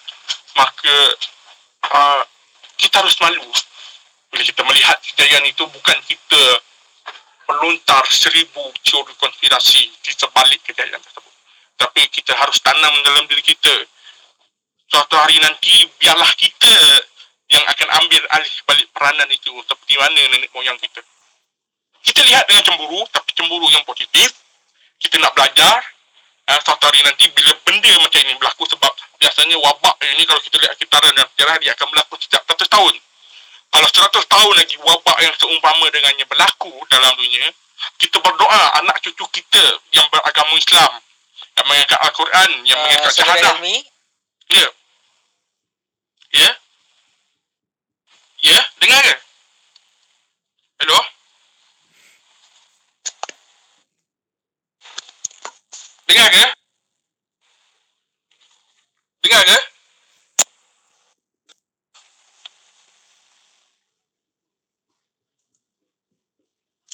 [0.55, 0.95] Maka
[1.91, 2.23] uh,
[2.79, 3.49] kita harus malu.
[4.31, 6.43] Bila kita melihat kejayaan itu bukan kita
[7.45, 11.24] melontar seribu teori konspirasi di sebalik kejayaan tersebut
[11.75, 13.73] tapi kita harus tanam dalam diri kita
[14.89, 16.71] suatu hari nanti biarlah kita
[17.51, 21.01] yang akan ambil alih balik peranan itu seperti mana nenek moyang kita.
[22.05, 24.33] Kita lihat dengan cemburu, tapi cemburu yang positif.
[25.01, 25.81] Kita nak belajar.
[26.45, 30.61] Uh, suatu hari nanti bila benda macam ini berlaku sebab biasanya wabak ini kalau kita
[30.61, 32.93] lihat kitaran dan sejarah dia akan berlaku setiap 100 tahun.
[33.73, 37.49] Kalau 100 tahun lagi wabak yang seumpama dengannya berlaku dalam dunia,
[37.97, 41.01] kita berdoa anak cucu kita yang beragama Islam,
[41.63, 43.55] mengangkat Al-Quran, yang uh, mengangkat syahadah.
[43.63, 43.79] Ya.
[44.51, 44.71] Yeah.
[46.35, 46.43] Ya.
[46.43, 46.55] Yeah.
[48.45, 49.15] Ya, dengar ke?
[50.77, 50.99] Hello?
[56.05, 56.45] Dengar ke?
[59.25, 59.57] Dengar ke?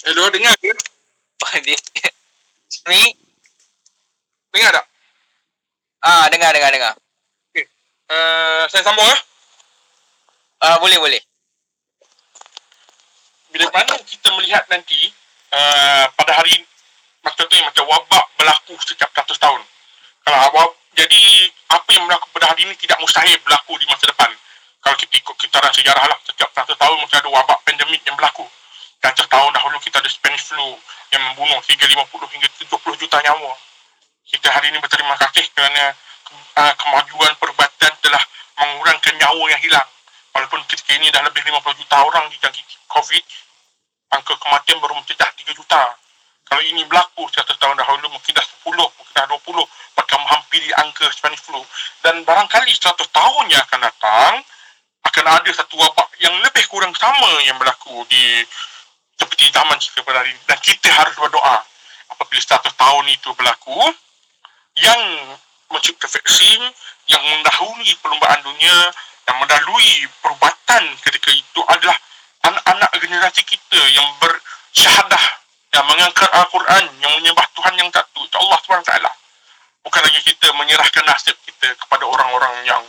[0.07, 0.71] Hello, dengar ke?
[2.87, 3.20] Ni?
[4.51, 4.85] Dengar tak?
[6.01, 6.93] Ah, dengar, dengar, dengar.
[7.51, 7.65] Okay.
[8.11, 9.17] Uh, saya sambung ya?
[10.61, 11.21] Ah, boleh, boleh
[13.51, 15.11] bila mana kita melihat nanti
[15.51, 16.63] uh, pada hari
[17.21, 19.61] maksudnya macam wabak berlaku setiap 100 tahun
[20.23, 24.31] kalau wab, jadi apa yang berlaku pada hari ini tidak mustahil berlaku di masa depan
[24.79, 28.47] kalau kita ikut kitaran sejarah lah setiap 100 tahun mesti ada wabak pandemik yang berlaku
[29.03, 30.79] 100 tahun dahulu kita ada Spanish flu
[31.11, 33.51] yang membunuh 350 hingga 70 juta nyawa
[34.31, 35.91] kita hari ini berterima kasih kerana
[36.55, 38.23] uh, kemajuan perubatan telah
[38.55, 39.89] mengurangkan nyawa yang hilang
[40.31, 43.25] walaupun ketika ini dah lebih 50 juta orang dijangkiti COVID,
[44.11, 45.83] angka kematian baru mencecah 3 juta.
[46.47, 49.63] Kalau ini berlaku 100 tahun dahulu, mungkin dah 10, mungkin dah 20,
[49.95, 51.63] bahkan menghampiri angka Spanish flu.
[52.03, 54.33] Dan barangkali 100 tahun yang akan datang,
[55.07, 58.43] akan ada satu wabak yang lebih kurang sama yang berlaku di
[59.15, 60.41] seperti zaman kita pada hari ini.
[60.43, 61.63] Dan kita harus berdoa
[62.11, 63.79] apabila 100 tahun itu berlaku,
[64.81, 65.01] yang
[65.71, 66.61] mencipta vaksin,
[67.07, 68.77] yang mendahului perlumbaan dunia,
[69.29, 71.97] yang mendahului perubatan ketika itu adalah
[72.41, 75.25] anak-anak generasi kita yang bersyahadah
[75.71, 78.91] yang mengangkat Al-Quran yang menyembah Tuhan yang satu Allah SWT
[79.87, 82.83] bukan lagi kita menyerahkan nasib kita kepada orang-orang yang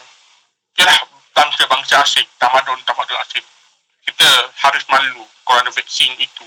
[0.81, 0.98] ialah
[1.36, 3.44] bangsa-bangsa asing tamadun-tamadun asing.
[4.02, 4.28] Kita
[4.66, 6.47] harus malu kerana vaksin itu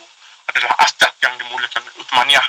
[0.51, 2.45] adalah asas yang dimulakan Uthmaniyah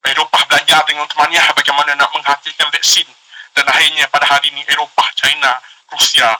[0.00, 3.04] Eropah belajar dengan Uthmaniyah bagaimana nak menghasilkan vaksin
[3.52, 5.60] dan akhirnya pada hari ini Eropah, China,
[5.92, 6.30] Rusia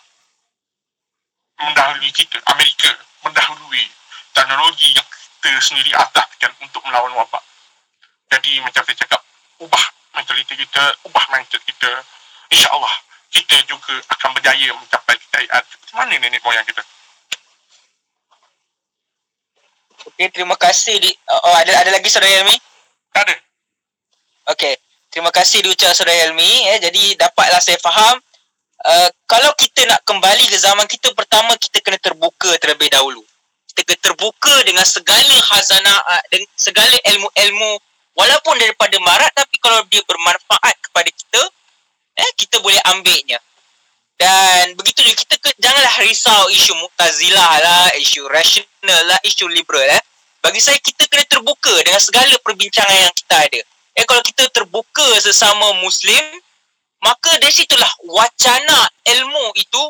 [1.61, 2.89] mendahului kita, Amerika
[3.21, 3.85] mendahului
[4.33, 5.09] teknologi yang
[5.45, 7.45] kita sendiri ataskan untuk melawan wabak.
[8.33, 9.21] Jadi macam saya cakap,
[9.61, 9.85] ubah
[10.17, 11.91] mentaliti kita, ubah mindset kita.
[12.51, 12.95] InsyaAllah
[13.31, 16.83] kita juga akan berjaya mencapai kejayaan seperti mana nenek moyang kita.
[20.11, 20.97] Okey, terima kasih.
[20.97, 22.57] Di, oh, ada ada lagi Saudara Helmi?
[23.13, 23.35] Tak ada.
[24.51, 24.75] Okey,
[25.15, 26.67] terima kasih diucap Saudara Helmi.
[26.75, 26.79] Eh.
[26.83, 28.19] Jadi, dapatlah saya faham.
[28.81, 33.21] Uh, kalau kita nak kembali ke zaman kita, pertama kita kena terbuka terlebih dahulu.
[33.71, 37.73] Kita kena terbuka dengan segala khazanah, uh, dengan segala ilmu-ilmu
[38.17, 41.43] walaupun daripada marat tapi kalau dia bermanfaat kepada kita,
[42.25, 43.39] eh, kita boleh ambilnya.
[44.17, 49.87] Dan begitu juga kita ke, janganlah risau isu Mu'tazilah lah, isu rasional lah, isu liberal
[49.93, 50.03] eh.
[50.41, 53.61] Bagi saya kita kena terbuka dengan segala perbincangan yang kita ada.
[54.01, 56.25] Eh kalau kita terbuka sesama muslim,
[57.05, 59.83] maka dari situlah wacana ilmu itu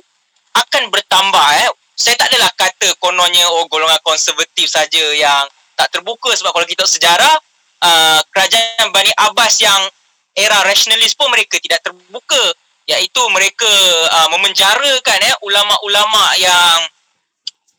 [0.59, 1.71] akan bertambah eh.
[1.95, 5.47] Saya tak adalah kata kononnya oh golongan konservatif saja yang
[5.79, 7.37] tak terbuka sebab kalau kita sejarah
[7.81, 9.81] uh, kerajaan Bani Abbas yang
[10.37, 12.41] era rasionalis pun mereka tidak terbuka
[12.89, 13.69] iaitu mereka
[14.17, 16.79] uh, memenjarakan ya ulama-ulama yang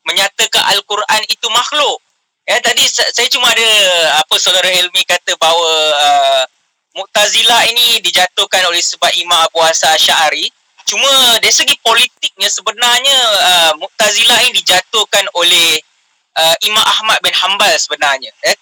[0.05, 2.00] menyatakan al-Quran itu makhluk.
[2.49, 3.69] Ya tadi saya cuma ada
[4.17, 6.43] apa saudara Helmi kata bahawa uh,
[6.91, 10.51] Mu'tazilah ini dijatuhkan oleh sebab Imam Abu Hasan Asy'ari.
[10.83, 11.07] Cuma
[11.39, 15.79] dari segi politiknya sebenarnya uh, Mu'tazilah ini dijatuhkan oleh
[16.35, 18.33] uh, Imam Ahmad bin Hanbal sebenarnya.
[18.43, 18.57] Eh.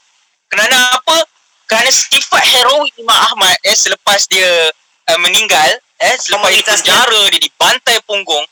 [0.52, 1.26] Kerana apa?
[1.66, 4.70] Kerana sifat heroik Imam Ahmad eh, selepas dia
[5.10, 8.46] uh, meninggal eh selepas di penjara dia dibantai punggung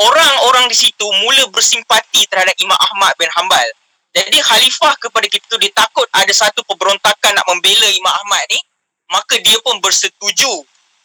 [0.00, 3.68] orang-orang di situ mula bersimpati terhadap Imam Ahmad bin Hanbal
[4.14, 8.62] jadi khalifah kepada kita dia takut ada satu pemberontakan nak membela Imam Ahmad ni
[9.10, 10.64] maka dia pun bersetuju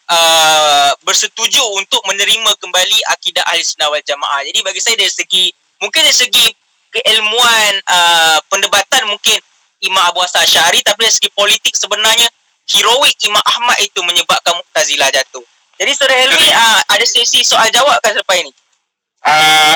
[0.09, 4.41] uh, bersetuju untuk menerima kembali akidah ahli sunnah wal jamaah.
[4.43, 6.47] Jadi bagi saya dari segi mungkin dari segi
[6.89, 9.37] keilmuan uh, pendebatan mungkin
[9.85, 12.27] Imam Abu Hasan Syari tapi dari segi politik sebenarnya
[12.69, 15.45] heroik Imam Ahmad itu menyebabkan Mu'tazilah jatuh.
[15.79, 18.51] Jadi Saudara Helmi uh, ada sesi soal jawab kan selepas ini?
[19.23, 19.75] Uh,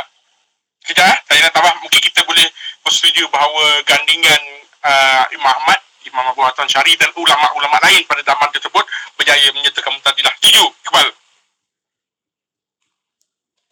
[0.83, 1.17] sekejap eh.
[1.31, 1.73] Saya nak tambah.
[1.79, 2.47] Mungkin kita boleh
[2.83, 4.41] bersetuju bahawa gandingan
[4.83, 8.83] uh, Imam Ahmad, Imam Abu Hassan Syari dan ulama-ulama lain pada zaman tersebut
[9.15, 10.33] berjaya menyertakan Mutazilah.
[10.43, 11.07] Setuju, Iqbal?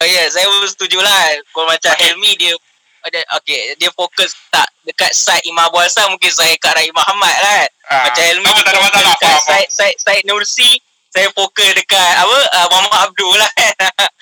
[0.02, 1.38] Oh, ya, yeah, saya setuju lah.
[1.54, 2.10] Kalau macam okay.
[2.10, 2.56] Helmi dia
[3.02, 7.02] ada okey dia fokus tak dekat side Imam Abu Hassan mungkin saya kat arah Imam
[7.02, 7.62] Ahmad lah.
[7.90, 9.16] Uh, macam Helmi tak ada masalah.
[9.42, 10.78] Side, side, side Nursi
[11.12, 13.76] saya fokus dekat apa uh, Muhammad Abdul lah kan.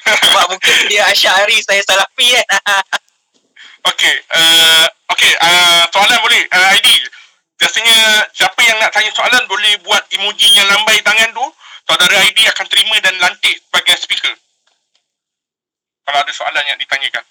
[0.26, 2.46] Sebab mungkin dia Asyari, saya Salafi kan.
[3.94, 4.86] Okey, uh,
[5.16, 7.00] okey, uh, soalan boleh uh, ID.
[7.56, 11.46] Biasanya siapa yang nak tanya soalan boleh buat emoji yang lambai tangan tu.
[11.88, 14.36] Saudara ID akan terima dan lantik sebagai speaker.
[16.04, 17.24] Kalau ada soalan yang ditanyakan.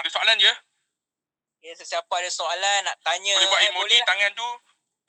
[0.00, 0.52] Ada soalan je?
[1.60, 3.36] Ya, sesiapa ada soalan nak tanya.
[3.36, 4.48] Boleh buat eh, emoji boleh tangan tu.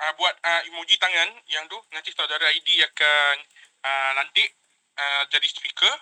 [0.02, 1.80] Uh, buat uh, emoji tangan yang tu.
[1.96, 3.36] Nanti saudara ID akan
[3.88, 4.52] uh, lantik
[5.00, 5.96] uh, jadi speaker.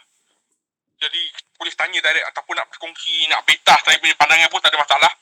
[1.00, 1.22] Jadi
[1.56, 5.14] boleh tanya direct ataupun nak berkongsi, nak betah saya punya pandangan pun tak ada masalah.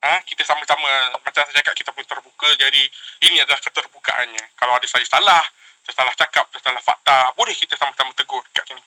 [0.00, 2.48] Ha, kita sama-sama macam saya cakap kita pun terbuka.
[2.56, 2.88] Jadi
[3.28, 4.56] ini adalah keterbukaannya.
[4.56, 5.44] Kalau ada saya salah,
[5.84, 8.82] saya salah cakap, saya salah fakta, boleh kita sama-sama tegur dekat sini.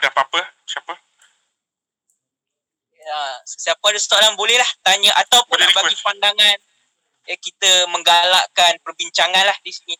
[0.00, 0.40] Ada apa-apa?
[0.64, 1.09] Siapa?
[3.00, 6.58] Ya, siapa ada soalan bolehlah tanya ataupun Boleh nak bagi pandangan
[7.24, 9.96] ya, kita menggalakkan perbincangan lah di sini.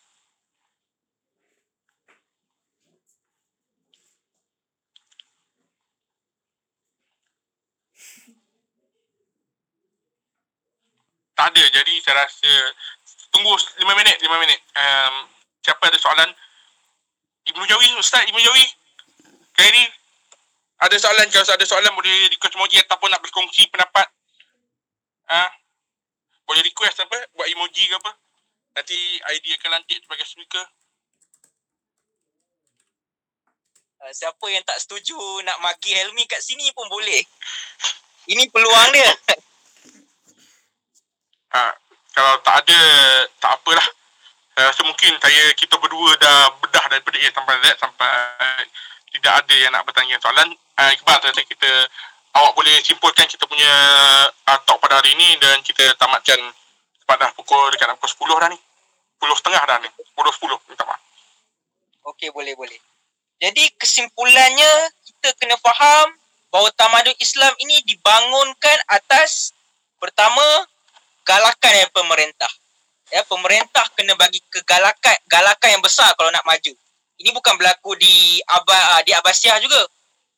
[11.41, 11.63] Tak ada.
[11.73, 12.53] Jadi saya rasa
[13.33, 14.61] tunggu 5 minit, 5 minit.
[14.77, 15.25] Um,
[15.65, 16.29] siapa ada soalan?
[17.49, 18.65] Ibnu Jawi, Ustaz Ibnu Jawi.
[19.57, 19.83] Kali ni
[20.81, 24.09] ada soalan kalau ada soalan boleh request emoji ataupun nak berkongsi pendapat.
[25.29, 25.45] Ha?
[26.49, 27.17] Boleh request apa?
[27.37, 28.11] Buat emoji ke apa?
[28.73, 30.65] Nanti ID akan lantik sebagai speaker.
[34.01, 35.13] Uh, siapa yang tak setuju
[35.45, 37.21] nak maki Helmi kat sini pun boleh.
[38.33, 39.11] Ini peluang dia.
[41.51, 41.61] Ha,
[42.15, 42.81] kalau tak ada,
[43.37, 43.87] tak apalah.
[44.57, 48.13] Saya rasa mungkin saya, kita berdua dah bedah daripada A sampai Z sampai
[49.11, 50.15] tidak ada yang nak bertanya.
[50.23, 51.69] Soalan uh, Iqbal saya kita
[52.39, 53.71] awak boleh simpulkan kita punya
[54.47, 56.39] uh, talk pada hari ini dan kita tamatkan
[57.03, 58.59] pada pukul dekat pukul 10 dah ni.
[59.19, 59.89] 10 setengah dah ni.
[59.91, 61.01] 10 10 minta maaf.
[62.15, 62.79] Okey boleh boleh.
[63.41, 64.71] Jadi kesimpulannya
[65.05, 66.07] kita kena faham
[66.53, 69.51] bahawa tamadun Islam ini dibangunkan atas
[69.99, 70.43] pertama
[71.27, 72.51] galakan dari pemerintah.
[73.11, 76.71] Ya pemerintah kena bagi kegalakan galakan yang besar kalau nak maju
[77.21, 79.77] ini bukan berlaku di Aba, di Abbasiyah juga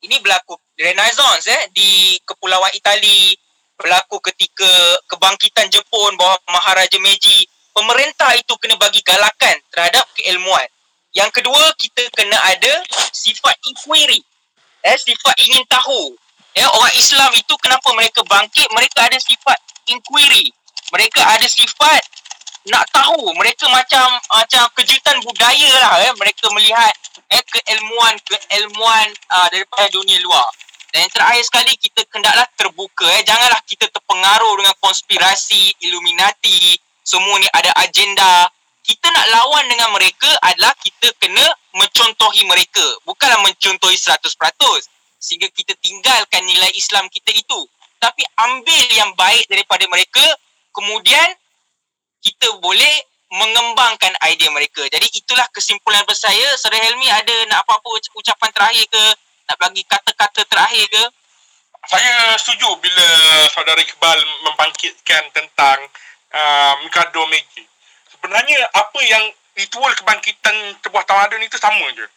[0.03, 3.31] Ini berlaku Renaissance eh di Kepulauan Itali,
[3.79, 4.67] berlaku ketika
[5.07, 7.47] kebangkitan Jepun bawah Maharaja Meiji.
[7.71, 10.67] Pemerintah itu kena bagi galakan terhadap keilmuan.
[11.15, 12.83] Yang kedua, kita kena ada
[13.15, 14.19] sifat inquiry.
[14.83, 16.19] Eh, sifat ingin tahu.
[16.53, 18.67] Eh, orang Islam itu kenapa mereka bangkit?
[18.75, 19.57] Mereka ada sifat
[19.87, 20.51] inquiry.
[20.91, 22.03] Mereka ada sifat
[22.69, 23.31] nak tahu.
[23.35, 25.93] Mereka macam macam kejutan budaya lah.
[26.07, 26.11] Eh.
[26.15, 26.93] Mereka melihat
[27.31, 30.47] eh, keilmuan keilmuan uh, daripada dunia luar.
[30.93, 37.33] Dan yang terakhir sekali kita hendaklah terbuka eh janganlah kita terpengaruh dengan konspirasi Illuminati semua
[37.41, 38.45] ni ada agenda
[38.85, 41.41] kita nak lawan dengan mereka adalah kita kena
[41.73, 44.21] mencontohi mereka bukanlah mencontohi 100%
[45.17, 47.59] sehingga kita tinggalkan nilai Islam kita itu
[47.97, 50.21] tapi ambil yang baik daripada mereka
[50.77, 51.25] kemudian
[52.23, 52.95] kita boleh
[53.33, 54.85] mengembangkan idea mereka.
[54.87, 56.47] Jadi itulah kesimpulan daripada saya.
[56.55, 59.05] Saudara Helmi ada nak apa-apa ucapan terakhir ke?
[59.51, 61.03] Nak bagi kata-kata terakhir ke?
[61.83, 63.07] Saya setuju bila
[63.51, 65.83] saudara Iqbal membangkitkan tentang
[66.31, 67.67] uh, Mikado Meiji.
[68.07, 69.23] Sebenarnya apa yang
[69.59, 72.07] ritual kebangkitan sebuah tamadun itu sama je.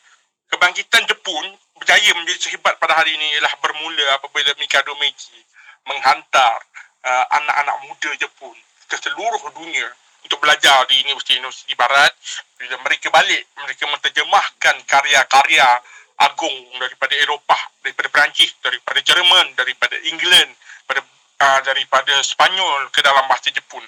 [0.55, 5.35] Kebangkitan Jepun berjaya menjadi sehebat pada hari ini ialah bermula apabila Mikado Meiji
[5.83, 6.63] menghantar
[7.03, 8.55] uh, anak-anak muda Jepun
[8.87, 9.89] ke seluruh dunia
[10.27, 12.11] untuk belajar di universiti-universiti barat.
[12.59, 15.69] Bila mereka balik mereka menterjemahkan karya-karya
[16.17, 20.51] agung daripada Eropah daripada Perancis daripada Jerman daripada England
[20.89, 23.85] pada uh, daripada Spanyol ke dalam bahasa Jepun.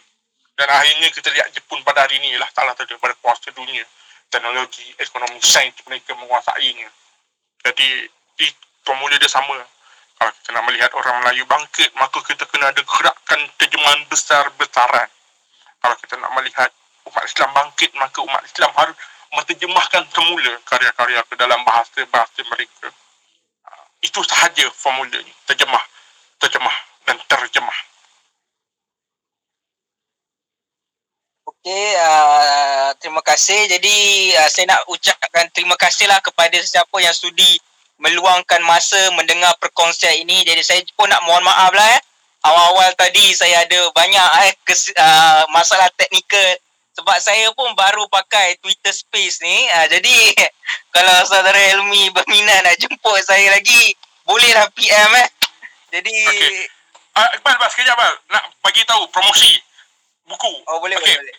[0.59, 3.87] Dan akhirnya kita lihat Jepun pada hari ini ialah salah satu daripada kuasa dunia.
[4.29, 6.91] Teknologi, ekonomi, sains mereka menguasainya.
[7.65, 8.47] Jadi di
[8.85, 9.57] formula dia sama
[10.19, 15.09] kalau kita nak melihat orang Melayu bangkit maka kita kena ada gerakan terjemahan besar-besaran
[15.79, 16.71] kalau kita nak melihat
[17.07, 18.97] umat Islam bangkit maka umat Islam harus
[19.33, 22.89] menterjemahkan semula karya-karya ke dalam bahasa-bahasa mereka.
[23.69, 25.85] Ah, itu sahaja formulanya terjemah
[26.41, 27.79] terjemah dan terjemah.
[31.49, 33.67] Okey, uh, terima kasih.
[33.67, 33.97] Jadi
[34.39, 37.59] uh, saya nak ucapkan terima kasihlah kepada siapa yang sudi
[37.99, 40.47] meluangkan masa mendengar perkongsian ini.
[40.47, 42.03] Jadi saya pun nak mohon maaf lah eh
[42.47, 46.55] awal-awal tadi saya ada banyak eh kes, uh, masalah teknikal
[46.95, 49.71] sebab saya pun baru pakai Twitter Space ni.
[49.71, 50.17] Uh, jadi
[50.95, 53.95] kalau saudara Elmi berminat nak jemput saya lagi,
[54.27, 55.29] bolehlah PM eh.
[55.95, 56.67] Jadi okay.
[57.17, 58.13] uh, ah, Iqbal, Iqbal, sekejap Iqbal.
[58.35, 59.63] Nak bagi tahu promosi
[60.27, 60.53] buku.
[60.69, 61.17] Oh, boleh, okay.
[61.17, 61.37] boleh, boleh.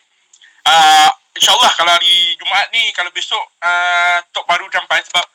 [0.65, 5.26] Uh, InsyaAllah kalau hari Jumaat ni, kalau besok uh, tok baru sampai sebab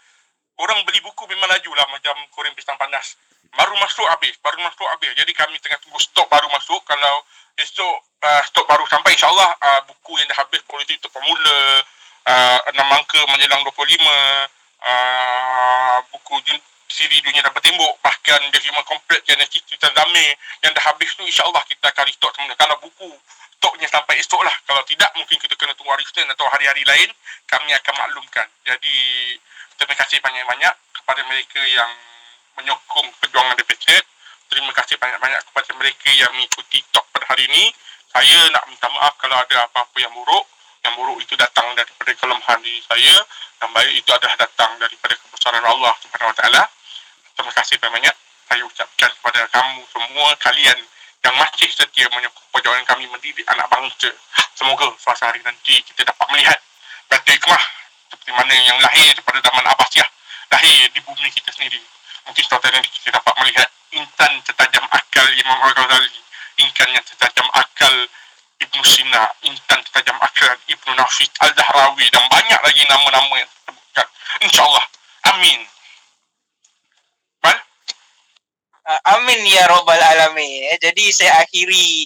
[0.60, 3.18] orang beli buku memang laju lah macam Korean Pistang Panas.
[3.54, 4.34] Baru masuk habis.
[4.42, 5.14] Baru masuk habis.
[5.14, 6.82] Jadi kami tengah tunggu stok baru masuk.
[6.86, 7.22] Kalau
[7.54, 11.58] esok uh, stok baru sampai insyaallah uh, buku yang dah habis politik untuk pemula
[12.26, 16.34] uh, enam angka menjelang 25 uh, buku
[16.90, 21.62] siri dunia dapat tembok bahkan derima komplet genetik cerita zamir yang dah habis tu insyaallah
[21.70, 22.58] kita akan restock semula.
[22.58, 23.10] Kalau buku
[23.58, 27.08] stoknya sampai esok lah kalau tidak mungkin kita kena tunggu hari Senin atau hari-hari lain
[27.48, 28.96] kami akan maklumkan jadi
[29.78, 30.74] terima kasih banyak-banyak
[31.04, 31.92] kepada mereka yang
[32.56, 34.00] menyokong perjuangan DPZ.
[34.48, 37.74] Terima kasih banyak-banyak kepada mereka yang mengikuti talk pada hari ini.
[38.14, 40.46] Saya nak minta maaf kalau ada apa-apa yang buruk.
[40.80, 43.14] Yang buruk itu datang daripada kelemahan diri saya.
[43.60, 46.44] Yang baik itu adalah datang daripada kebesaran Allah SWT.
[47.34, 48.16] Terima kasih banyak-banyak.
[48.44, 50.78] Saya ucapkan kepada kamu semua kalian
[51.24, 54.12] yang masih setia menyokong kami mendidik anak bangsa.
[54.54, 56.60] Semoga suatu hari nanti kita dapat melihat
[57.08, 57.64] Batu Ikmah
[58.12, 60.08] seperti mana yang lahir daripada zaman Abbasiyah
[60.52, 61.80] lahir di bumi kita sendiri.
[62.28, 66.12] Mungkin suatu hari kita dapat melihat intan setajam akal Imam Al-Ghazali
[66.60, 67.94] intan yang setajam akal
[68.62, 74.06] Ibnu Sina intan setajam akal Ibnu Nafis Al-Zahrawi dan banyak lagi nama-nama yang disebutkan
[74.42, 74.86] insyaAllah
[75.34, 75.60] amin
[77.42, 77.54] Bal?
[77.54, 77.60] Uh,
[78.84, 82.04] amin ya Rabbal Alamin eh, jadi saya akhiri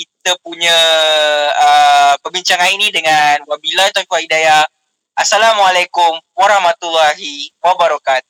[0.00, 0.78] kita punya
[1.60, 4.64] uh, perbincangan ini dengan wabila taufiq hidayah.
[5.12, 8.29] Assalamualaikum warahmatullahi wabarakatuh